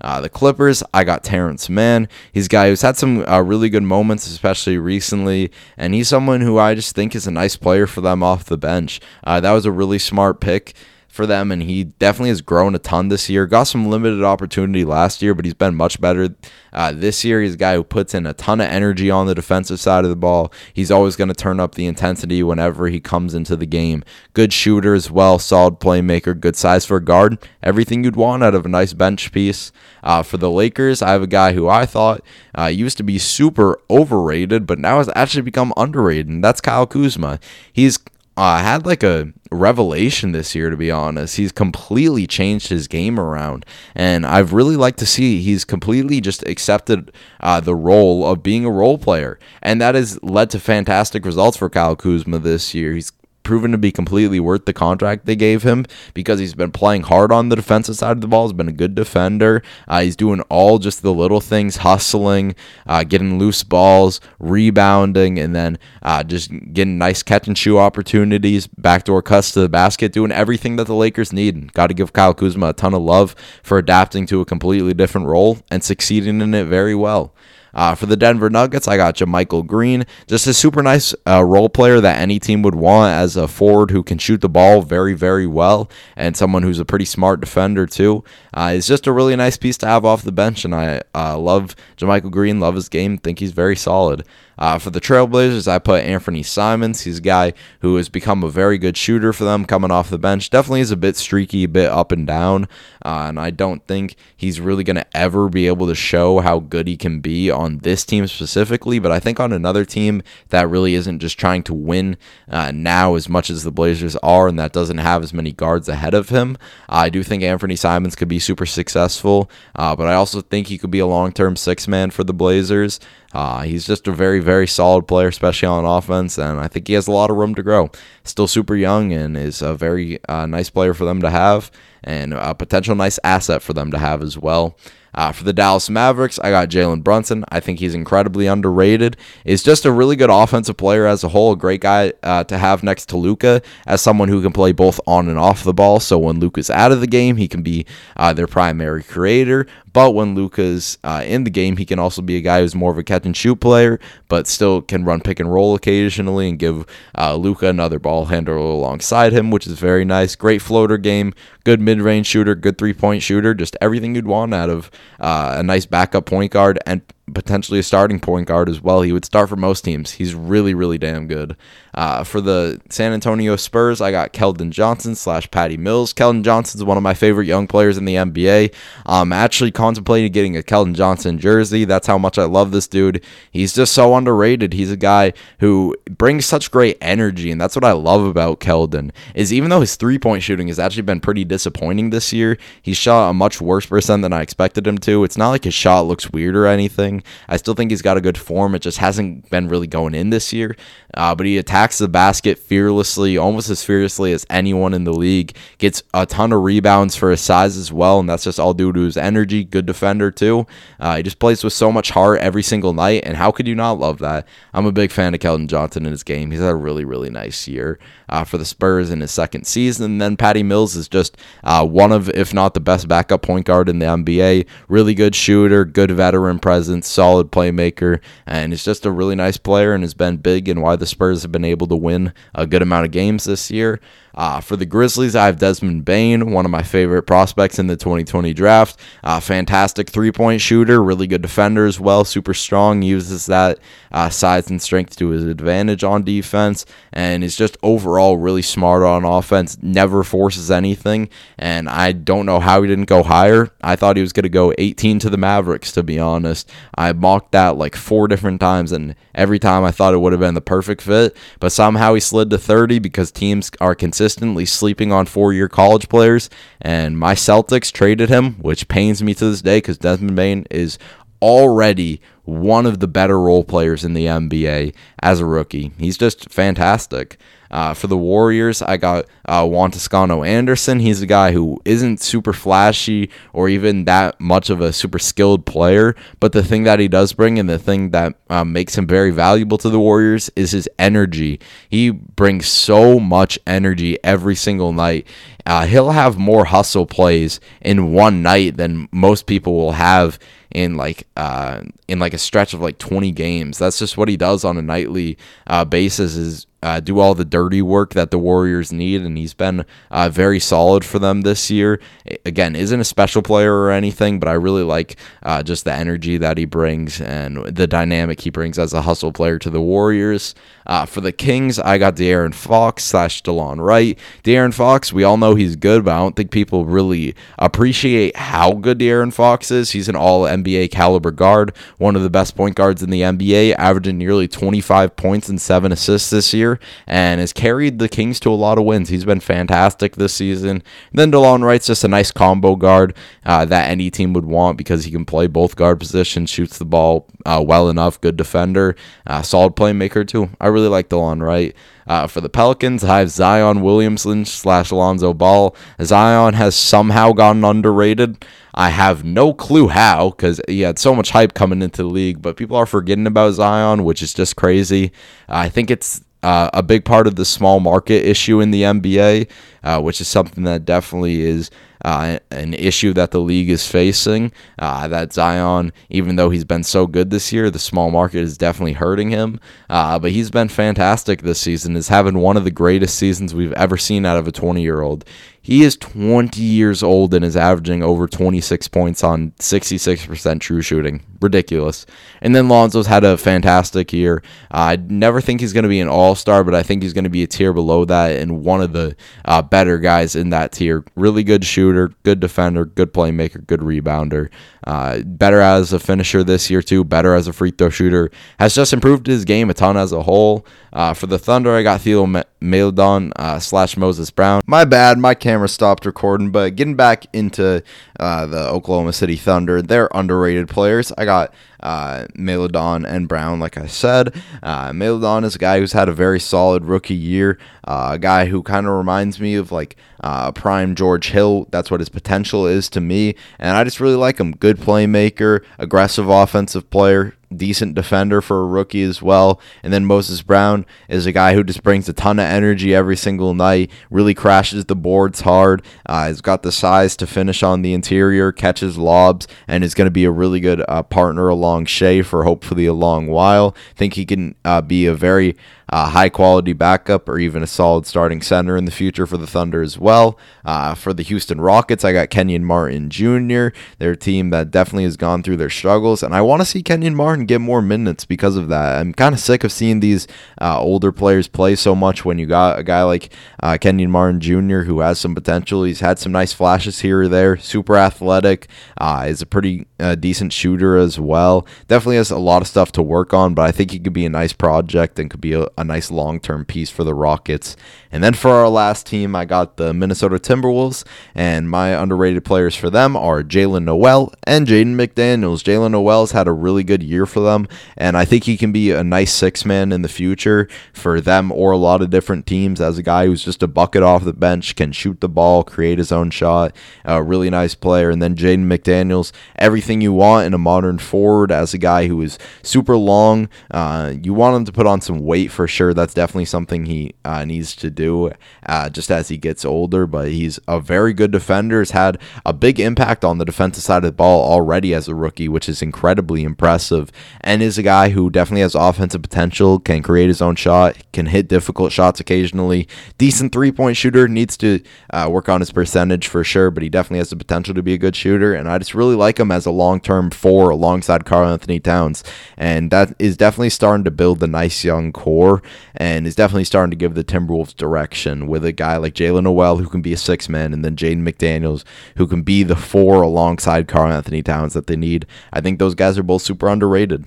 Uh, 0.00 0.20
the 0.20 0.28
Clippers, 0.28 0.82
I 0.92 1.04
got 1.04 1.24
Terance 1.24 1.68
Mann. 1.68 2.08
He's 2.32 2.46
a 2.46 2.48
guy 2.48 2.68
who's 2.68 2.82
had 2.82 2.96
some 2.96 3.26
uh, 3.26 3.40
really 3.40 3.68
good 3.68 3.82
moments, 3.82 4.26
especially 4.26 4.78
recently, 4.78 5.50
and 5.76 5.94
he's 5.94 6.08
someone 6.08 6.40
who 6.40 6.58
I 6.58 6.74
just 6.74 6.94
think 6.94 7.14
is 7.14 7.26
a 7.26 7.30
nice 7.30 7.56
player 7.56 7.86
for 7.86 8.00
them 8.00 8.22
off 8.22 8.44
the 8.44 8.58
bench. 8.58 9.00
Uh, 9.24 9.40
that 9.40 9.52
was 9.52 9.66
a 9.66 9.72
really 9.72 9.98
smart 9.98 10.40
pick 10.40 10.74
for 11.12 11.26
them, 11.26 11.52
and 11.52 11.62
he 11.62 11.84
definitely 11.84 12.30
has 12.30 12.40
grown 12.40 12.74
a 12.74 12.78
ton 12.78 13.08
this 13.08 13.28
year. 13.28 13.46
Got 13.46 13.64
some 13.64 13.90
limited 13.90 14.24
opportunity 14.24 14.82
last 14.82 15.20
year, 15.20 15.34
but 15.34 15.44
he's 15.44 15.52
been 15.52 15.74
much 15.74 16.00
better 16.00 16.34
uh, 16.72 16.90
this 16.90 17.22
year. 17.22 17.42
He's 17.42 17.52
a 17.52 17.58
guy 17.58 17.74
who 17.74 17.84
puts 17.84 18.14
in 18.14 18.24
a 18.24 18.32
ton 18.32 18.62
of 18.62 18.68
energy 18.68 19.10
on 19.10 19.26
the 19.26 19.34
defensive 19.34 19.78
side 19.78 20.04
of 20.04 20.10
the 20.10 20.16
ball. 20.16 20.50
He's 20.72 20.90
always 20.90 21.14
going 21.14 21.28
to 21.28 21.34
turn 21.34 21.60
up 21.60 21.74
the 21.74 21.84
intensity 21.84 22.42
whenever 22.42 22.88
he 22.88 22.98
comes 22.98 23.34
into 23.34 23.56
the 23.56 23.66
game. 23.66 24.02
Good 24.32 24.54
shooter 24.54 24.94
as 24.94 25.10
well, 25.10 25.38
solid 25.38 25.80
playmaker, 25.80 26.38
good 26.38 26.56
size 26.56 26.86
for 26.86 26.96
a 26.96 27.04
guard. 27.04 27.36
Everything 27.62 28.04
you'd 28.04 28.16
want 28.16 28.42
out 28.42 28.54
of 28.54 28.64
a 28.64 28.70
nice 28.70 28.94
bench 28.94 29.32
piece. 29.32 29.70
Uh, 30.02 30.22
for 30.22 30.38
the 30.38 30.50
Lakers, 30.50 31.02
I 31.02 31.10
have 31.10 31.22
a 31.22 31.26
guy 31.26 31.52
who 31.52 31.68
I 31.68 31.84
thought 31.84 32.22
uh, 32.58 32.66
used 32.66 32.96
to 32.96 33.04
be 33.04 33.18
super 33.18 33.78
overrated, 33.90 34.66
but 34.66 34.78
now 34.78 34.96
has 34.96 35.10
actually 35.14 35.42
become 35.42 35.74
underrated, 35.76 36.28
and 36.28 36.42
that's 36.42 36.62
Kyle 36.62 36.86
Kuzma. 36.86 37.38
He's 37.70 37.98
uh, 38.36 38.58
had 38.58 38.86
like 38.86 39.02
a 39.02 39.32
revelation 39.50 40.32
this 40.32 40.54
year, 40.54 40.70
to 40.70 40.76
be 40.76 40.90
honest. 40.90 41.36
He's 41.36 41.52
completely 41.52 42.26
changed 42.26 42.68
his 42.68 42.88
game 42.88 43.20
around, 43.20 43.66
and 43.94 44.24
I've 44.24 44.52
really 44.52 44.76
liked 44.76 44.98
to 45.00 45.06
see 45.06 45.42
he's 45.42 45.64
completely 45.64 46.20
just 46.20 46.46
accepted 46.48 47.12
uh, 47.40 47.60
the 47.60 47.74
role 47.74 48.26
of 48.26 48.42
being 48.42 48.64
a 48.64 48.70
role 48.70 48.98
player, 48.98 49.38
and 49.60 49.80
that 49.80 49.94
has 49.94 50.22
led 50.22 50.50
to 50.50 50.60
fantastic 50.60 51.24
results 51.24 51.56
for 51.56 51.68
Kyle 51.68 51.96
Kuzma 51.96 52.38
this 52.38 52.74
year. 52.74 52.94
He's 52.94 53.12
proven 53.42 53.72
to 53.72 53.78
be 53.78 53.92
completely 53.92 54.40
worth 54.40 54.64
the 54.64 54.72
contract 54.72 55.26
they 55.26 55.36
gave 55.36 55.62
him 55.62 55.84
because 56.14 56.38
he's 56.38 56.54
been 56.54 56.70
playing 56.70 57.02
hard 57.02 57.32
on 57.32 57.48
the 57.48 57.56
defensive 57.56 57.96
side 57.96 58.12
of 58.12 58.20
the 58.20 58.28
ball. 58.28 58.46
He's 58.46 58.52
been 58.52 58.68
a 58.68 58.72
good 58.72 58.94
defender. 58.94 59.62
Uh, 59.88 60.02
he's 60.02 60.16
doing 60.16 60.40
all 60.42 60.78
just 60.78 61.02
the 61.02 61.12
little 61.12 61.40
things, 61.40 61.78
hustling, 61.78 62.54
uh, 62.86 63.04
getting 63.04 63.38
loose 63.38 63.62
balls, 63.62 64.20
rebounding, 64.38 65.38
and 65.38 65.54
then 65.54 65.78
uh, 66.02 66.22
just 66.22 66.50
getting 66.72 66.98
nice 66.98 67.22
catch 67.22 67.46
and 67.46 67.56
shoot 67.56 67.78
opportunities, 67.78 68.66
backdoor 68.66 69.22
cuts 69.22 69.52
to 69.52 69.60
the 69.60 69.68
basket, 69.68 70.12
doing 70.12 70.32
everything 70.32 70.76
that 70.76 70.86
the 70.86 70.94
Lakers 70.94 71.32
need. 71.32 71.72
Got 71.72 71.88
to 71.88 71.94
give 71.94 72.12
Kyle 72.12 72.34
Kuzma 72.34 72.68
a 72.68 72.72
ton 72.72 72.94
of 72.94 73.02
love 73.02 73.34
for 73.62 73.78
adapting 73.78 74.26
to 74.26 74.40
a 74.40 74.44
completely 74.44 74.94
different 74.94 75.26
role 75.26 75.58
and 75.70 75.82
succeeding 75.82 76.40
in 76.40 76.54
it 76.54 76.64
very 76.64 76.94
well. 76.94 77.34
Uh, 77.74 77.94
for 77.94 78.06
the 78.06 78.16
Denver 78.16 78.50
Nuggets, 78.50 78.86
I 78.86 78.96
got 78.96 79.16
JaMychal 79.16 79.66
Green, 79.66 80.04
just 80.26 80.46
a 80.46 80.54
super 80.54 80.82
nice 80.82 81.14
uh, 81.26 81.44
role 81.44 81.68
player 81.68 82.00
that 82.00 82.20
any 82.20 82.38
team 82.38 82.62
would 82.62 82.74
want 82.74 83.12
as 83.12 83.36
a 83.36 83.48
forward 83.48 83.90
who 83.90 84.02
can 84.02 84.18
shoot 84.18 84.40
the 84.40 84.48
ball 84.48 84.82
very, 84.82 85.14
very 85.14 85.46
well, 85.46 85.90
and 86.16 86.36
someone 86.36 86.62
who's 86.62 86.78
a 86.78 86.84
pretty 86.84 87.04
smart 87.04 87.40
defender 87.40 87.86
too. 87.86 88.24
Uh, 88.52 88.72
it's 88.74 88.86
just 88.86 89.06
a 89.06 89.12
really 89.12 89.36
nice 89.36 89.56
piece 89.56 89.78
to 89.78 89.86
have 89.86 90.04
off 90.04 90.22
the 90.22 90.32
bench, 90.32 90.64
and 90.64 90.74
I 90.74 91.02
uh, 91.14 91.38
love 91.38 91.74
JaMychal 91.96 92.30
Green, 92.30 92.60
love 92.60 92.74
his 92.74 92.88
game, 92.88 93.18
think 93.18 93.38
he's 93.38 93.52
very 93.52 93.76
solid. 93.76 94.24
Uh, 94.58 94.78
for 94.78 94.90
the 94.90 95.00
Trailblazers, 95.00 95.66
I 95.66 95.78
put 95.78 96.04
Anthony 96.04 96.42
Simons. 96.42 97.02
He's 97.02 97.18
a 97.18 97.22
guy 97.22 97.52
who 97.80 97.96
has 97.96 98.08
become 98.08 98.44
a 98.44 98.50
very 98.50 98.78
good 98.78 98.96
shooter 98.96 99.32
for 99.32 99.44
them 99.44 99.64
coming 99.64 99.90
off 99.90 100.10
the 100.10 100.18
bench. 100.18 100.50
Definitely 100.50 100.80
is 100.80 100.90
a 100.90 100.96
bit 100.96 101.16
streaky, 101.16 101.64
a 101.64 101.68
bit 101.68 101.90
up 101.90 102.12
and 102.12 102.26
down. 102.26 102.64
Uh, 103.04 103.26
and 103.28 103.40
I 103.40 103.50
don't 103.50 103.86
think 103.86 104.16
he's 104.36 104.60
really 104.60 104.84
going 104.84 104.96
to 104.96 105.16
ever 105.16 105.48
be 105.48 105.66
able 105.66 105.86
to 105.86 105.94
show 105.94 106.40
how 106.40 106.60
good 106.60 106.86
he 106.86 106.96
can 106.96 107.20
be 107.20 107.50
on 107.50 107.78
this 107.78 108.04
team 108.04 108.26
specifically. 108.26 108.98
But 108.98 109.12
I 109.12 109.20
think 109.20 109.40
on 109.40 109.52
another 109.52 109.84
team 109.84 110.22
that 110.50 110.68
really 110.68 110.94
isn't 110.94 111.20
just 111.20 111.38
trying 111.38 111.62
to 111.64 111.74
win 111.74 112.16
uh, 112.48 112.72
now 112.72 113.14
as 113.14 113.28
much 113.28 113.50
as 113.50 113.64
the 113.64 113.72
Blazers 113.72 114.16
are 114.16 114.48
and 114.48 114.58
that 114.58 114.72
doesn't 114.72 114.98
have 114.98 115.22
as 115.22 115.34
many 115.34 115.52
guards 115.52 115.88
ahead 115.88 116.14
of 116.14 116.28
him, 116.28 116.56
I 116.88 117.08
do 117.08 117.22
think 117.22 117.42
Anthony 117.42 117.76
Simons 117.76 118.14
could 118.14 118.28
be 118.28 118.38
super 118.38 118.66
successful. 118.66 119.50
Uh, 119.74 119.96
but 119.96 120.06
I 120.06 120.14
also 120.14 120.40
think 120.40 120.66
he 120.66 120.78
could 120.78 120.90
be 120.90 120.98
a 120.98 121.06
long 121.06 121.32
term 121.32 121.56
six 121.56 121.88
man 121.88 122.10
for 122.10 122.24
the 122.24 122.34
Blazers. 122.34 123.00
Uh, 123.32 123.62
he's 123.62 123.86
just 123.86 124.06
a 124.06 124.12
very, 124.12 124.40
very 124.40 124.66
solid 124.66 125.08
player, 125.08 125.28
especially 125.28 125.68
on 125.68 125.84
offense, 125.84 126.38
and 126.38 126.60
I 126.60 126.68
think 126.68 126.88
he 126.88 126.94
has 126.94 127.08
a 127.08 127.12
lot 127.12 127.30
of 127.30 127.36
room 127.36 127.54
to 127.54 127.62
grow. 127.62 127.90
Still 128.24 128.46
super 128.46 128.76
young 128.76 129.12
and 129.12 129.36
is 129.36 129.62
a 129.62 129.74
very 129.74 130.22
uh, 130.28 130.46
nice 130.46 130.70
player 130.70 130.94
for 130.94 131.04
them 131.04 131.20
to 131.22 131.30
have, 131.30 131.70
and 132.04 132.34
a 132.34 132.54
potential 132.54 132.94
nice 132.94 133.18
asset 133.24 133.62
for 133.62 133.72
them 133.72 133.90
to 133.90 133.98
have 133.98 134.22
as 134.22 134.36
well. 134.36 134.76
Uh, 135.14 135.32
for 135.32 135.44
the 135.44 135.52
Dallas 135.52 135.90
Mavericks, 135.90 136.38
I 136.38 136.50
got 136.50 136.68
Jalen 136.68 137.02
Brunson. 137.02 137.44
I 137.50 137.60
think 137.60 137.78
he's 137.78 137.94
incredibly 137.94 138.46
underrated. 138.46 139.16
Is 139.44 139.62
just 139.62 139.84
a 139.84 139.92
really 139.92 140.16
good 140.16 140.30
offensive 140.30 140.76
player 140.76 141.06
as 141.06 141.22
a 141.22 141.28
whole. 141.28 141.52
A 141.52 141.56
great 141.56 141.80
guy 141.80 142.12
uh, 142.22 142.44
to 142.44 142.58
have 142.58 142.82
next 142.82 143.08
to 143.10 143.16
Luka 143.16 143.62
as 143.86 144.00
someone 144.00 144.28
who 144.28 144.42
can 144.42 144.52
play 144.52 144.72
both 144.72 145.00
on 145.06 145.28
and 145.28 145.38
off 145.38 145.64
the 145.64 145.74
ball. 145.74 146.00
So 146.00 146.18
when 146.18 146.40
Luka's 146.40 146.70
out 146.70 146.92
of 146.92 147.00
the 147.00 147.06
game, 147.06 147.36
he 147.36 147.48
can 147.48 147.62
be 147.62 147.86
uh, 148.16 148.32
their 148.32 148.46
primary 148.46 149.02
creator. 149.02 149.66
But 149.92 150.12
when 150.12 150.34
Luka's 150.34 150.96
uh, 151.04 151.22
in 151.26 151.44
the 151.44 151.50
game, 151.50 151.76
he 151.76 151.84
can 151.84 151.98
also 151.98 152.22
be 152.22 152.36
a 152.36 152.40
guy 152.40 152.60
who's 152.60 152.74
more 152.74 152.90
of 152.90 152.98
a 152.98 153.02
catch 153.02 153.26
and 153.26 153.36
shoot 153.36 153.56
player, 153.56 154.00
but 154.28 154.46
still 154.46 154.80
can 154.80 155.04
run 155.04 155.20
pick 155.20 155.38
and 155.38 155.52
roll 155.52 155.74
occasionally 155.74 156.48
and 156.48 156.58
give 156.58 156.86
uh, 157.16 157.36
Luka 157.36 157.66
another 157.66 157.98
ball 157.98 158.26
handler 158.26 158.56
alongside 158.56 159.32
him, 159.32 159.50
which 159.50 159.66
is 159.66 159.78
very 159.78 160.04
nice. 160.04 160.34
Great 160.34 160.62
floater 160.62 160.96
game, 160.96 161.34
good 161.64 161.80
mid 161.80 162.00
range 162.00 162.26
shooter, 162.26 162.54
good 162.54 162.78
three 162.78 162.94
point 162.94 163.22
shooter, 163.22 163.54
just 163.54 163.76
everything 163.80 164.14
you'd 164.14 164.26
want 164.26 164.54
out 164.54 164.70
of 164.70 164.90
uh, 165.20 165.56
a 165.58 165.62
nice 165.62 165.86
backup 165.86 166.26
point 166.26 166.52
guard 166.52 166.78
and 166.86 167.02
potentially 167.32 167.78
a 167.78 167.82
starting 167.82 168.20
point 168.20 168.48
guard 168.48 168.68
as 168.68 168.80
well. 168.80 169.02
He 169.02 169.12
would 169.12 169.24
start 169.24 169.48
for 169.48 169.56
most 169.56 169.82
teams. 169.82 170.12
He's 170.12 170.34
really, 170.34 170.74
really 170.74 170.98
damn 170.98 171.26
good. 171.26 171.56
Uh, 171.94 172.24
for 172.24 172.40
the 172.40 172.80
San 172.88 173.12
Antonio 173.12 173.56
Spurs, 173.56 174.00
I 174.00 174.10
got 174.10 174.32
Keldon 174.32 174.70
Johnson 174.70 175.14
slash 175.14 175.50
Patty 175.50 175.76
Mills. 175.76 176.14
Keldon 176.14 176.42
Johnson's 176.42 176.84
one 176.84 176.96
of 176.96 177.02
my 177.02 177.14
favorite 177.14 177.46
young 177.46 177.66
players 177.66 177.98
in 177.98 178.06
the 178.06 178.14
NBA. 178.14 178.74
I'm 179.04 179.32
actually 179.32 179.70
contemplating 179.70 180.32
getting 180.32 180.56
a 180.56 180.62
Keldon 180.62 180.94
Johnson 180.94 181.38
jersey. 181.38 181.84
That's 181.84 182.06
how 182.06 182.18
much 182.18 182.38
I 182.38 182.44
love 182.44 182.70
this 182.70 182.88
dude. 182.88 183.22
He's 183.50 183.74
just 183.74 183.92
so 183.92 184.16
underrated. 184.16 184.72
He's 184.72 184.90
a 184.90 184.96
guy 184.96 185.34
who 185.60 185.96
brings 186.10 186.46
such 186.46 186.70
great 186.70 186.96
energy, 187.00 187.50
and 187.50 187.60
that's 187.60 187.76
what 187.76 187.84
I 187.84 187.92
love 187.92 188.24
about 188.24 188.60
Keldon. 188.60 189.10
Is 189.34 189.52
even 189.52 189.68
though 189.68 189.80
his 189.80 189.96
three 189.96 190.18
point 190.18 190.42
shooting 190.42 190.68
has 190.68 190.78
actually 190.78 191.02
been 191.02 191.20
pretty 191.20 191.44
disappointing 191.44 192.10
this 192.10 192.32
year, 192.32 192.56
he 192.80 192.94
shot 192.94 193.28
a 193.28 193.34
much 193.34 193.60
worse 193.60 193.84
percent 193.84 194.22
than 194.22 194.32
I 194.32 194.40
expected 194.40 194.86
him 194.86 194.98
to. 194.98 195.24
It's 195.24 195.36
not 195.36 195.50
like 195.50 195.64
his 195.64 195.74
shot 195.74 196.06
looks 196.06 196.30
weird 196.30 196.56
or 196.56 196.66
anything. 196.66 197.22
I 197.48 197.58
still 197.58 197.74
think 197.74 197.90
he's 197.90 198.02
got 198.02 198.16
a 198.16 198.22
good 198.22 198.38
form. 198.38 198.74
It 198.74 198.80
just 198.80 198.98
hasn't 198.98 199.50
been 199.50 199.68
really 199.68 199.86
going 199.86 200.14
in 200.14 200.30
this 200.30 200.52
year. 200.52 200.76
Uh, 201.14 201.34
but 201.34 201.46
he 201.46 201.58
attacks 201.58 201.81
the 201.90 202.08
basket 202.08 202.58
fearlessly, 202.58 203.36
almost 203.36 203.68
as 203.68 203.84
fearlessly 203.84 204.32
as 204.32 204.46
anyone 204.48 204.94
in 204.94 205.04
the 205.04 205.12
league. 205.12 205.56
Gets 205.78 206.02
a 206.14 206.24
ton 206.24 206.52
of 206.52 206.62
rebounds 206.62 207.16
for 207.16 207.30
his 207.30 207.40
size 207.40 207.76
as 207.76 207.92
well, 207.92 208.20
and 208.20 208.28
that's 208.28 208.44
just 208.44 208.60
all 208.60 208.74
due 208.74 208.92
to 208.92 209.00
his 209.00 209.16
energy. 209.16 209.64
Good 209.64 209.86
defender 209.86 210.30
too. 210.30 210.66
Uh, 211.00 211.16
he 211.16 211.22
just 211.22 211.38
plays 211.38 211.64
with 211.64 211.72
so 211.72 211.90
much 211.90 212.10
heart 212.10 212.40
every 212.40 212.62
single 212.62 212.92
night, 212.92 213.22
and 213.24 213.36
how 213.36 213.50
could 213.50 213.66
you 213.66 213.74
not 213.74 213.98
love 213.98 214.18
that? 214.18 214.46
I'm 214.72 214.86
a 214.86 214.92
big 214.92 215.10
fan 215.10 215.34
of 215.34 215.40
Keldon 215.40 215.66
Johnson 215.66 216.06
in 216.06 216.12
his 216.12 216.22
game. 216.22 216.50
He's 216.50 216.60
had 216.60 216.70
a 216.70 216.74
really, 216.74 217.04
really 217.04 217.30
nice 217.30 217.66
year 217.66 217.98
uh, 218.28 218.44
for 218.44 218.58
the 218.58 218.64
Spurs 218.64 219.10
in 219.10 219.20
his 219.20 219.30
second 219.30 219.66
season. 219.66 220.12
And 220.12 220.20
then 220.20 220.36
Patty 220.36 220.62
Mills 220.62 220.96
is 220.96 221.08
just 221.08 221.36
uh, 221.64 221.86
one 221.86 222.12
of, 222.12 222.28
if 222.30 222.54
not 222.54 222.74
the 222.74 222.80
best 222.80 223.08
backup 223.08 223.42
point 223.42 223.66
guard 223.66 223.88
in 223.88 223.98
the 223.98 224.06
NBA. 224.06 224.66
Really 224.88 225.14
good 225.14 225.34
shooter, 225.34 225.84
good 225.84 226.10
veteran 226.10 226.58
presence, 226.58 227.08
solid 227.08 227.50
playmaker, 227.50 228.20
and 228.46 228.72
is 228.72 228.84
just 228.84 229.04
a 229.04 229.10
really 229.10 229.34
nice 229.34 229.56
player 229.56 229.92
and 229.92 230.02
has 230.02 230.14
been 230.14 230.36
big 230.36 230.68
in 230.68 230.80
why 230.80 230.96
the 230.96 231.06
Spurs 231.06 231.42
have 231.42 231.52
been 231.52 231.64
able 231.64 231.71
to 231.88 231.96
win 231.96 232.32
a 232.54 232.66
good 232.66 232.82
amount 232.82 233.06
of 233.06 233.10
games 233.12 233.44
this 233.44 233.70
year. 233.70 234.00
Uh, 234.34 234.60
for 234.60 234.76
the 234.76 234.86
Grizzlies, 234.86 235.36
I 235.36 235.46
have 235.46 235.58
Desmond 235.58 236.04
Bane, 236.04 236.52
one 236.52 236.64
of 236.64 236.70
my 236.70 236.82
favorite 236.82 237.24
prospects 237.24 237.78
in 237.78 237.86
the 237.86 237.96
2020 237.96 238.54
draft. 238.54 238.98
Uh, 239.22 239.40
fantastic 239.40 240.08
three 240.08 240.32
point 240.32 240.60
shooter, 240.60 241.02
really 241.02 241.26
good 241.26 241.42
defender 241.42 241.86
as 241.86 242.00
well, 242.00 242.24
super 242.24 242.54
strong, 242.54 243.02
uses 243.02 243.46
that 243.46 243.78
uh, 244.10 244.30
size 244.30 244.70
and 244.70 244.80
strength 244.80 245.16
to 245.16 245.28
his 245.28 245.44
advantage 245.44 246.02
on 246.02 246.22
defense, 246.22 246.86
and 247.12 247.44
is 247.44 247.56
just 247.56 247.76
overall 247.82 248.36
really 248.36 248.62
smart 248.62 249.02
on 249.02 249.24
offense, 249.24 249.78
never 249.82 250.22
forces 250.22 250.70
anything. 250.70 251.28
And 251.58 251.88
I 251.88 252.12
don't 252.12 252.46
know 252.46 252.60
how 252.60 252.82
he 252.82 252.88
didn't 252.88 253.04
go 253.04 253.22
higher. 253.22 253.70
I 253.82 253.96
thought 253.96 254.16
he 254.16 254.22
was 254.22 254.32
going 254.32 254.44
to 254.44 254.48
go 254.48 254.72
18 254.78 255.18
to 255.20 255.30
the 255.30 255.36
Mavericks, 255.36 255.92
to 255.92 256.02
be 256.02 256.18
honest. 256.18 256.70
I 256.94 257.12
mocked 257.12 257.52
that 257.52 257.76
like 257.76 257.96
four 257.96 258.28
different 258.28 258.60
times, 258.60 258.92
and 258.92 259.14
every 259.34 259.58
time 259.58 259.84
I 259.84 259.90
thought 259.90 260.14
it 260.14 260.18
would 260.18 260.32
have 260.32 260.40
been 260.40 260.54
the 260.54 260.60
perfect 260.60 261.02
fit, 261.02 261.36
but 261.60 261.72
somehow 261.72 262.14
he 262.14 262.20
slid 262.20 262.48
to 262.50 262.58
30 262.58 262.98
because 262.98 263.30
teams 263.30 263.70
are 263.80 263.94
consistent 263.94 264.21
consistently 264.22 264.64
sleeping 264.64 265.10
on 265.10 265.26
four 265.26 265.52
year 265.52 265.68
college 265.68 266.08
players, 266.08 266.48
and 266.80 267.18
my 267.18 267.34
Celtics 267.34 267.90
traded 267.90 268.28
him, 268.28 268.52
which 268.54 268.86
pains 268.86 269.20
me 269.20 269.34
to 269.34 269.46
this 269.46 269.62
day 269.62 269.78
because 269.78 269.98
Desmond 269.98 270.36
Bane 270.36 270.64
is 270.70 270.96
already 271.40 272.20
one 272.44 272.86
of 272.86 273.00
the 273.00 273.08
better 273.08 273.40
role 273.40 273.64
players 273.64 274.04
in 274.04 274.14
the 274.14 274.26
NBA 274.26 274.94
as 275.20 275.40
a 275.40 275.44
rookie. 275.44 275.90
He's 275.98 276.16
just 276.16 276.50
fantastic. 276.50 277.36
Uh, 277.72 277.94
for 277.94 278.06
the 278.06 278.16
Warriors, 278.16 278.82
I 278.82 278.98
got 278.98 279.26
uh, 279.46 279.66
Juan 279.66 279.90
Toscano 279.90 280.42
Anderson. 280.42 281.00
He's 281.00 281.22
a 281.22 281.26
guy 281.26 281.52
who 281.52 281.80
isn't 281.86 282.20
super 282.20 282.52
flashy 282.52 283.30
or 283.52 283.68
even 283.68 284.04
that 284.04 284.38
much 284.40 284.68
of 284.68 284.80
a 284.80 284.92
super 284.92 285.18
skilled 285.18 285.64
player, 285.64 286.14
but 286.38 286.52
the 286.52 286.62
thing 286.62 286.82
that 286.84 286.98
he 286.98 287.08
does 287.08 287.32
bring 287.32 287.58
and 287.58 287.68
the 287.68 287.78
thing 287.78 288.10
that 288.10 288.34
um, 288.50 288.72
makes 288.72 288.96
him 288.96 289.06
very 289.06 289.30
valuable 289.30 289.78
to 289.78 289.88
the 289.88 289.98
Warriors 289.98 290.50
is 290.54 290.72
his 290.72 290.88
energy. 290.98 291.58
He 291.88 292.10
brings 292.10 292.66
so 292.66 293.18
much 293.18 293.58
energy 293.66 294.18
every 294.22 294.54
single 294.54 294.92
night. 294.92 295.26
Uh, 295.66 295.86
he'll 295.86 296.10
have 296.10 296.38
more 296.38 296.64
hustle 296.64 297.06
plays 297.06 297.60
in 297.80 298.12
one 298.12 298.42
night 298.42 298.76
than 298.76 299.08
most 299.12 299.46
people 299.46 299.74
will 299.76 299.92
have 299.92 300.38
in 300.70 300.96
like 300.96 301.26
uh, 301.36 301.82
in 302.08 302.18
like 302.18 302.34
a 302.34 302.38
stretch 302.38 302.74
of 302.74 302.80
like 302.80 302.98
20 302.98 303.30
games. 303.32 303.78
That's 303.78 303.98
just 303.98 304.16
what 304.16 304.28
he 304.28 304.36
does 304.36 304.64
on 304.64 304.76
a 304.76 304.82
nightly 304.82 305.38
uh, 305.66 305.84
basis. 305.84 306.36
Is 306.36 306.66
uh, 306.82 306.98
do 306.98 307.20
all 307.20 307.34
the 307.34 307.44
dirty 307.44 307.80
work 307.80 308.14
that 308.14 308.30
the 308.30 308.38
Warriors 308.38 308.92
need, 308.92 309.20
and 309.20 309.38
he's 309.38 309.54
been 309.54 309.84
uh, 310.10 310.28
very 310.28 310.58
solid 310.58 311.04
for 311.04 311.18
them 311.18 311.42
this 311.42 311.70
year. 311.70 312.00
Again, 312.44 312.74
isn't 312.74 313.00
a 313.00 313.04
special 313.04 313.40
player 313.40 313.72
or 313.74 313.92
anything, 313.92 314.40
but 314.40 314.48
I 314.48 314.54
really 314.54 314.82
like 314.82 315.16
uh, 315.44 315.62
just 315.62 315.84
the 315.84 315.92
energy 315.92 316.38
that 316.38 316.58
he 316.58 316.64
brings 316.64 317.20
and 317.20 317.64
the 317.66 317.86
dynamic 317.86 318.40
he 318.40 318.50
brings 318.50 318.78
as 318.78 318.92
a 318.92 319.02
hustle 319.02 319.32
player 319.32 319.58
to 319.60 319.70
the 319.70 319.80
Warriors. 319.80 320.54
Uh, 320.84 321.06
for 321.06 321.20
the 321.20 321.30
Kings, 321.30 321.78
I 321.78 321.98
got 321.98 322.16
De'Aaron 322.16 322.52
Fox 322.52 323.04
slash 323.04 323.42
Delon 323.42 323.80
Wright. 323.80 324.18
De'Aaron 324.42 324.74
Fox, 324.74 325.12
we 325.12 325.22
all 325.22 325.36
know 325.36 325.51
he's 325.54 325.76
good, 325.76 326.04
but 326.04 326.14
I 326.14 326.18
don't 326.18 326.36
think 326.36 326.50
people 326.50 326.84
really 326.84 327.34
appreciate 327.58 328.36
how 328.36 328.72
good 328.72 328.98
De'Aaron 328.98 329.32
Fox 329.32 329.70
is. 329.70 329.90
He's 329.92 330.08
an 330.08 330.16
all 330.16 330.42
NBA 330.42 330.90
caliber 330.90 331.30
guard, 331.30 331.74
one 331.98 332.16
of 332.16 332.22
the 332.22 332.30
best 332.30 332.56
point 332.56 332.76
guards 332.76 333.02
in 333.02 333.10
the 333.10 333.20
NBA, 333.20 333.74
averaging 333.76 334.18
nearly 334.18 334.48
25 334.48 335.16
points 335.16 335.48
and 335.48 335.60
seven 335.60 335.92
assists 335.92 336.30
this 336.30 336.52
year, 336.52 336.78
and 337.06 337.40
has 337.40 337.52
carried 337.52 337.98
the 337.98 338.08
Kings 338.08 338.40
to 338.40 338.50
a 338.50 338.54
lot 338.54 338.78
of 338.78 338.84
wins. 338.84 339.08
He's 339.08 339.24
been 339.24 339.40
fantastic 339.40 340.16
this 340.16 340.34
season. 340.34 340.70
And 340.70 340.82
then 341.12 341.32
Delon 341.32 341.62
Wright's 341.62 341.86
just 341.86 342.04
a 342.04 342.08
nice 342.08 342.30
combo 342.30 342.76
guard 342.76 343.16
uh, 343.44 343.64
that 343.66 343.90
any 343.90 344.10
team 344.10 344.32
would 344.32 344.46
want 344.46 344.78
because 344.78 345.04
he 345.04 345.10
can 345.10 345.24
play 345.24 345.46
both 345.46 345.76
guard 345.76 345.98
positions, 346.00 346.50
shoots 346.50 346.78
the 346.78 346.84
ball 346.84 347.26
uh, 347.46 347.62
well 347.66 347.88
enough, 347.88 348.20
good 348.20 348.36
defender, 348.36 348.96
uh, 349.26 349.42
solid 349.42 349.74
playmaker 349.74 350.26
too. 350.26 350.50
I 350.60 350.68
really 350.68 350.88
like 350.88 351.08
Delon 351.08 351.42
Wright. 351.42 351.74
Uh, 352.06 352.26
for 352.26 352.40
the 352.40 352.48
Pelicans, 352.48 353.04
I 353.04 353.20
have 353.20 353.30
Zion 353.30 353.80
Williamson 353.80 354.44
slash 354.44 354.90
Alonzo 354.90 355.32
Ball. 355.32 355.76
Zion 356.00 356.54
has 356.54 356.74
somehow 356.74 357.32
gotten 357.32 357.64
underrated. 357.64 358.44
I 358.74 358.90
have 358.90 359.24
no 359.24 359.52
clue 359.52 359.88
how 359.88 360.30
because 360.30 360.60
he 360.66 360.80
had 360.80 360.98
so 360.98 361.14
much 361.14 361.30
hype 361.30 361.54
coming 361.54 361.82
into 361.82 362.02
the 362.02 362.08
league, 362.08 362.40
but 362.40 362.56
people 362.56 362.76
are 362.76 362.86
forgetting 362.86 363.26
about 363.26 363.52
Zion, 363.52 364.04
which 364.04 364.22
is 364.22 364.32
just 364.32 364.56
crazy. 364.56 365.12
I 365.48 365.68
think 365.68 365.90
it's 365.90 366.22
uh, 366.42 366.70
a 366.72 366.82
big 366.82 367.04
part 367.04 367.26
of 367.26 367.36
the 367.36 367.44
small 367.44 367.80
market 367.80 368.28
issue 368.28 368.60
in 368.60 368.70
the 368.70 368.82
NBA, 368.82 369.48
uh, 369.84 370.00
which 370.00 370.20
is 370.20 370.28
something 370.28 370.64
that 370.64 370.84
definitely 370.84 371.42
is 371.42 371.70
uh, 372.04 372.38
an 372.50 372.74
issue 372.74 373.12
that 373.14 373.30
the 373.30 373.40
league 373.40 373.70
is 373.70 373.86
facing. 373.86 374.52
Uh, 374.78 375.08
that 375.08 375.32
Zion, 375.32 375.92
even 376.10 376.36
though 376.36 376.50
he's 376.50 376.64
been 376.64 376.84
so 376.84 377.06
good 377.06 377.30
this 377.30 377.52
year, 377.52 377.70
the 377.70 377.78
small 377.78 378.10
market 378.10 378.40
is 378.40 378.58
definitely 378.58 378.94
hurting 378.94 379.30
him. 379.30 379.60
Uh, 379.88 380.18
but 380.18 380.32
he's 380.32 380.50
been 380.50 380.68
fantastic 380.68 381.42
this 381.42 381.60
season, 381.60 381.96
is 381.96 382.08
having 382.08 382.38
one 382.38 382.56
of 382.56 382.64
the 382.64 382.70
greatest 382.70 383.16
seasons 383.16 383.54
we've 383.54 383.72
ever 383.74 383.96
seen 383.96 384.26
out 384.26 384.36
of 384.36 384.48
a 384.48 384.52
20 384.52 384.82
year 384.82 385.00
old. 385.00 385.24
He 385.64 385.84
is 385.84 385.96
20 385.96 386.60
years 386.60 387.04
old 387.04 387.32
and 387.32 387.44
is 387.44 387.56
averaging 387.56 388.02
over 388.02 388.26
26 388.26 388.88
points 388.88 389.22
on 389.22 389.52
66% 389.52 390.60
true 390.60 390.82
shooting. 390.82 391.22
Ridiculous. 391.40 392.04
And 392.40 392.54
then 392.54 392.68
Lonzo's 392.68 393.06
had 393.06 393.22
a 393.22 393.38
fantastic 393.38 394.12
year. 394.12 394.42
Uh, 394.72 394.78
I 394.78 394.96
never 394.96 395.40
think 395.40 395.60
he's 395.60 395.72
going 395.72 395.84
to 395.84 395.88
be 395.88 396.00
an 396.00 396.08
all 396.08 396.34
star, 396.34 396.64
but 396.64 396.74
I 396.74 396.82
think 396.82 397.04
he's 397.04 397.12
going 397.12 397.24
to 397.24 397.30
be 397.30 397.44
a 397.44 397.46
tier 397.46 397.72
below 397.72 398.04
that 398.06 398.40
and 398.40 398.64
one 398.64 398.80
of 398.82 398.92
the 398.92 399.14
uh, 399.44 399.62
better 399.62 399.98
guys 399.98 400.34
in 400.34 400.50
that 400.50 400.72
tier. 400.72 401.04
Really 401.14 401.44
good 401.44 401.64
shooter, 401.64 401.91
good 402.22 402.40
defender, 402.40 402.84
good 402.84 403.12
playmaker, 403.12 403.66
good 403.66 403.80
rebounder. 403.80 404.50
Uh, 404.84 405.20
better 405.24 405.60
as 405.60 405.92
a 405.92 405.98
finisher 405.98 406.42
this 406.42 406.70
year, 406.70 406.82
too. 406.82 407.04
Better 407.04 407.34
as 407.34 407.46
a 407.46 407.52
free 407.52 407.70
throw 407.70 407.90
shooter. 407.90 408.30
Has 408.58 408.74
just 408.74 408.92
improved 408.92 409.26
his 409.26 409.44
game 409.44 409.70
a 409.70 409.74
ton 409.74 409.96
as 409.96 410.12
a 410.12 410.22
whole. 410.22 410.66
Uh, 410.92 411.14
for 411.14 411.26
the 411.26 411.38
Thunder, 411.38 411.74
I 411.74 411.82
got 411.82 412.02
Theo 412.02 412.26
Maledon 412.60 413.32
uh, 413.36 413.58
slash 413.58 413.96
Moses 413.96 414.30
Brown. 414.30 414.60
My 414.66 414.84
bad. 414.84 415.18
My 415.18 415.34
camera 415.34 415.68
stopped 415.68 416.04
recording, 416.04 416.50
but 416.50 416.76
getting 416.76 416.96
back 416.96 417.26
into 417.32 417.82
uh, 418.20 418.46
the 418.46 418.68
Oklahoma 418.68 419.12
City 419.12 419.36
Thunder, 419.36 419.80
they're 419.80 420.08
underrated 420.14 420.68
players. 420.68 421.12
I 421.16 421.24
got 421.24 421.54
uh, 421.82 422.26
Maledon 422.34 423.04
and 423.04 423.28
Brown, 423.28 423.60
like 423.60 423.76
I 423.76 423.86
said. 423.86 424.34
Uh, 424.62 424.92
Maledon 424.92 425.44
is 425.44 425.54
a 425.54 425.58
guy 425.58 425.78
who's 425.78 425.92
had 425.92 426.08
a 426.08 426.12
very 426.12 426.40
solid 426.40 426.84
rookie 426.84 427.14
year, 427.14 427.58
uh, 427.84 428.10
a 428.12 428.18
guy 428.18 428.46
who 428.46 428.62
kind 428.62 428.86
of 428.86 428.92
reminds 428.92 429.40
me 429.40 429.54
of 429.54 429.72
like 429.72 429.96
uh, 430.22 430.52
prime 430.52 430.94
George 430.94 431.30
Hill. 431.30 431.66
That's 431.70 431.90
what 431.90 432.00
his 432.00 432.08
potential 432.08 432.66
is 432.66 432.88
to 432.90 433.00
me. 433.00 433.34
And 433.58 433.76
I 433.76 433.84
just 433.84 434.00
really 434.00 434.16
like 434.16 434.38
him. 434.38 434.52
Good 434.52 434.78
playmaker, 434.78 435.64
aggressive 435.78 436.28
offensive 436.28 436.88
player, 436.90 437.34
decent 437.52 437.94
defender 437.94 438.40
for 438.40 438.62
a 438.62 438.66
rookie 438.66 439.02
as 439.02 439.22
well. 439.22 439.60
And 439.82 439.92
then 439.92 440.04
Moses 440.04 440.42
Brown 440.42 440.86
is 441.08 441.26
a 441.26 441.32
guy 441.32 441.54
who 441.54 441.64
just 441.64 441.82
brings 441.82 442.08
a 442.08 442.12
ton 442.12 442.38
of 442.38 442.46
energy 442.46 442.94
every 442.94 443.16
single 443.16 443.54
night, 443.54 443.90
really 444.10 444.34
crashes 444.34 444.84
the 444.86 444.96
boards 444.96 445.42
hard, 445.42 445.82
uh, 446.06 446.24
has 446.24 446.40
got 446.40 446.62
the 446.62 446.72
size 446.72 447.16
to 447.16 447.26
finish 447.26 447.62
on 447.62 447.82
the 447.82 447.94
interior, 447.94 448.52
catches 448.52 448.98
lobs, 448.98 449.46
and 449.68 449.84
is 449.84 449.94
going 449.94 450.06
to 450.06 450.10
be 450.10 450.24
a 450.24 450.30
really 450.30 450.60
good 450.60 450.84
uh, 450.88 451.02
partner 451.02 451.48
along 451.48 451.86
Shai 451.86 452.22
for 452.22 452.44
hopefully 452.44 452.86
a 452.86 452.92
long 452.92 453.26
while. 453.26 453.74
I 453.90 453.94
think 453.98 454.14
he 454.14 454.26
can 454.26 454.54
uh, 454.64 454.82
be 454.82 455.06
a 455.06 455.14
very 455.14 455.56
uh, 455.88 456.10
high 456.10 456.28
quality 456.28 456.72
backup 456.72 457.28
or 457.28 457.38
even 457.38 457.62
a 457.62 457.66
solid 457.66 458.06
starting 458.06 458.40
center 458.40 458.76
in 458.76 458.84
the 458.84 458.90
future 458.90 459.26
for 459.26 459.36
the 459.36 459.46
Thunder 459.46 459.82
as 459.82 459.98
well. 459.98 460.38
Uh, 460.64 460.94
for 460.94 461.12
the 461.12 461.22
Houston 461.22 461.60
Rockets, 461.60 462.04
I 462.04 462.12
got 462.12 462.30
Kenyon 462.30 462.64
Martin 462.64 463.10
Jr., 463.10 463.68
their 463.98 464.14
team 464.14 464.50
that 464.50 464.70
definitely 464.70 465.04
has 465.04 465.16
gone 465.16 465.42
through 465.42 465.56
their 465.56 465.70
struggles, 465.70 466.22
and 466.22 466.34
I 466.34 466.40
want 466.40 466.62
to 466.62 466.66
see 466.66 466.82
Kenyon 466.82 467.14
Martin 467.14 467.46
get 467.46 467.60
more 467.60 467.82
minutes 467.82 468.24
because 468.24 468.56
of 468.56 468.68
that. 468.68 469.00
I'm 469.00 469.12
kind 469.12 469.34
of 469.34 469.40
sick 469.40 469.64
of 469.64 469.72
seeing 469.72 470.00
these 470.00 470.26
uh, 470.60 470.80
older 470.80 471.12
players 471.12 471.48
play 471.48 471.74
so 471.74 471.94
much 471.94 472.24
when 472.24 472.38
you 472.38 472.46
got 472.46 472.78
a 472.78 472.82
guy 472.82 473.02
like 473.02 473.32
uh, 473.62 473.76
Kenyon 473.80 474.10
Martin 474.10 474.40
Jr., 474.40 474.82
who 474.82 475.00
has 475.00 475.18
some 475.18 475.34
potential. 475.34 475.84
He's 475.84 476.00
had 476.00 476.18
some 476.18 476.32
nice 476.32 476.52
flashes 476.52 477.00
here 477.00 477.22
or 477.22 477.28
there, 477.28 477.56
super 477.56 477.96
athletic, 477.96 478.68
uh, 478.98 479.26
is 479.28 479.42
a 479.42 479.46
pretty 479.46 479.86
uh, 479.98 480.14
decent 480.14 480.52
shooter 480.52 480.96
as 480.96 481.18
well. 481.18 481.66
Definitely 481.88 482.16
has 482.16 482.30
a 482.30 482.38
lot 482.38 482.62
of 482.62 482.68
stuff 482.68 482.92
to 482.92 483.02
work 483.02 483.34
on, 483.34 483.54
but 483.54 483.62
I 483.62 483.72
think 483.72 483.90
he 483.90 483.98
could 483.98 484.12
be 484.12 484.26
a 484.26 484.30
nice 484.30 484.52
project 484.52 485.18
and 485.18 485.30
could 485.30 485.40
be 485.40 485.52
a, 485.52 485.66
a 485.82 485.84
nice 485.84 486.10
long 486.10 486.40
term 486.40 486.64
piece 486.64 486.88
for 486.88 487.04
the 487.04 487.14
Rockets. 487.14 487.76
And 488.10 488.22
then 488.22 488.34
for 488.34 488.50
our 488.50 488.68
last 488.68 489.06
team, 489.06 489.34
I 489.34 489.44
got 489.44 489.76
the 489.76 489.92
Minnesota 489.92 490.36
Timberwolves, 490.36 491.04
and 491.34 491.68
my 491.68 491.90
underrated 491.90 492.44
players 492.44 492.74
for 492.74 492.88
them 492.90 493.16
are 493.16 493.42
Jaylen 493.42 493.84
Nowell 493.84 494.32
and 494.44 494.66
Jaden 494.66 494.94
McDaniels. 494.94 495.62
Jaylen 495.62 495.92
Nowell's 495.92 496.32
had 496.32 496.46
a 496.46 496.52
really 496.52 496.84
good 496.84 497.02
year 497.02 497.26
for 497.26 497.40
them, 497.40 497.66
and 497.96 498.16
I 498.16 498.24
think 498.24 498.44
he 498.44 498.56
can 498.56 498.70
be 498.72 498.90
a 498.90 499.02
nice 499.02 499.32
six 499.32 499.64
man 499.64 499.92
in 499.92 500.02
the 500.02 500.08
future 500.08 500.68
for 500.92 501.20
them 501.20 501.50
or 501.50 501.72
a 501.72 501.76
lot 501.76 502.02
of 502.02 502.10
different 502.10 502.46
teams 502.46 502.80
as 502.80 502.98
a 502.98 503.02
guy 503.02 503.26
who's 503.26 503.44
just 503.44 503.62
a 503.62 503.68
bucket 503.68 504.02
off 504.02 504.24
the 504.24 504.32
bench, 504.32 504.76
can 504.76 504.92
shoot 504.92 505.20
the 505.20 505.28
ball, 505.28 505.64
create 505.64 505.98
his 505.98 506.12
own 506.12 506.30
shot, 506.30 506.76
a 507.04 507.22
really 507.22 507.50
nice 507.50 507.74
player. 507.74 508.10
And 508.10 508.22
then 508.22 508.36
Jaden 508.36 508.66
McDaniels, 508.66 509.32
everything 509.56 510.00
you 510.00 510.12
want 510.12 510.46
in 510.46 510.54
a 510.54 510.58
modern 510.58 510.98
forward 510.98 511.50
as 511.50 511.74
a 511.74 511.78
guy 511.78 512.06
who 512.06 512.20
is 512.20 512.38
super 512.62 512.96
long. 512.96 513.48
Uh, 513.70 514.14
you 514.22 514.34
want 514.34 514.56
him 514.56 514.64
to 514.66 514.72
put 514.72 514.86
on 514.86 515.00
some 515.00 515.18
weight 515.18 515.50
for 515.50 515.61
sure. 515.66 515.94
That's 515.94 516.14
definitely 516.14 516.46
something 516.46 516.86
he 516.86 517.14
uh, 517.24 517.44
needs 517.44 517.74
to 517.76 517.90
do 517.90 518.32
uh, 518.66 518.88
just 518.90 519.10
as 519.10 519.28
he 519.28 519.36
gets 519.36 519.64
older, 519.64 520.06
but 520.06 520.28
he's 520.28 520.58
a 520.68 520.80
very 520.80 521.12
good 521.12 521.30
defender. 521.30 521.80
Has 521.80 521.90
had 521.90 522.18
a 522.44 522.52
big 522.52 522.80
impact 522.80 523.24
on 523.24 523.38
the 523.38 523.44
defensive 523.44 523.82
side 523.82 523.98
of 523.98 524.02
the 524.04 524.12
ball 524.12 524.50
already 524.50 524.94
as 524.94 525.08
a 525.08 525.14
rookie, 525.14 525.48
which 525.48 525.68
is 525.68 525.82
incredibly 525.82 526.44
impressive. 526.44 527.10
And 527.40 527.62
is 527.62 527.78
a 527.78 527.82
guy 527.82 528.10
who 528.10 528.30
definitely 528.30 528.62
has 528.62 528.74
offensive 528.74 529.22
potential, 529.22 529.78
can 529.78 530.02
create 530.02 530.28
his 530.28 530.42
own 530.42 530.56
shot, 530.56 530.96
can 531.12 531.26
hit 531.26 531.48
difficult 531.48 531.92
shots 531.92 532.20
occasionally. 532.20 532.88
Decent 533.18 533.52
three 533.52 533.72
point 533.72 533.96
shooter, 533.96 534.28
needs 534.28 534.56
to 534.58 534.80
uh, 535.10 535.28
work 535.30 535.48
on 535.48 535.60
his 535.60 535.72
percentage 535.72 536.26
for 536.26 536.42
sure, 536.44 536.70
but 536.70 536.82
he 536.82 536.88
definitely 536.88 537.18
has 537.18 537.30
the 537.30 537.36
potential 537.36 537.74
to 537.74 537.82
be 537.82 537.94
a 537.94 537.98
good 537.98 538.16
shooter. 538.16 538.54
And 538.54 538.68
I 538.68 538.78
just 538.78 538.94
really 538.94 539.16
like 539.16 539.38
him 539.38 539.50
as 539.50 539.66
a 539.66 539.70
long 539.70 540.00
term 540.00 540.30
four 540.30 540.70
alongside 540.70 541.24
Karl-Anthony 541.24 541.80
Towns. 541.80 542.24
And 542.56 542.90
that 542.90 543.14
is 543.18 543.36
definitely 543.36 543.70
starting 543.70 544.04
to 544.04 544.10
build 544.10 544.40
the 544.40 544.46
nice 544.46 544.84
young 544.84 545.12
core 545.12 545.51
and 545.96 546.26
is 546.26 546.36
definitely 546.36 546.64
starting 546.64 546.90
to 546.90 546.96
give 546.96 547.14
the 547.14 547.24
Timberwolves 547.24 547.76
direction 547.76 548.46
with 548.46 548.64
a 548.64 548.72
guy 548.72 548.96
like 548.96 549.14
Jaylen 549.14 549.42
Nowell 549.42 549.78
who 549.78 549.88
can 549.88 550.00
be 550.00 550.12
a 550.12 550.16
six 550.16 550.48
man 550.48 550.72
and 550.72 550.84
then 550.84 550.94
Jaden 550.94 551.28
McDaniels 551.28 551.84
who 552.16 552.26
can 552.26 552.42
be 552.42 552.62
the 552.62 552.76
four 552.76 553.22
alongside 553.22 553.88
Karl-Anthony 553.88 554.42
Towns 554.42 554.74
that 554.74 554.86
they 554.86 554.96
need. 554.96 555.26
I 555.52 555.60
think 555.60 555.78
those 555.78 555.96
guys 555.96 556.16
are 556.16 556.22
both 556.22 556.42
super 556.42 556.68
underrated. 556.68 557.26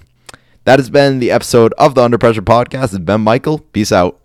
That 0.64 0.80
has 0.80 0.90
been 0.90 1.20
the 1.20 1.30
episode 1.30 1.74
of 1.78 1.94
the 1.94 2.02
Under 2.02 2.18
Pressure 2.18 2.42
Podcast. 2.42 2.86
It's 2.86 2.98
Ben 2.98 3.22
Michael. 3.22 3.60
Peace 3.60 3.92
out. 3.92 4.20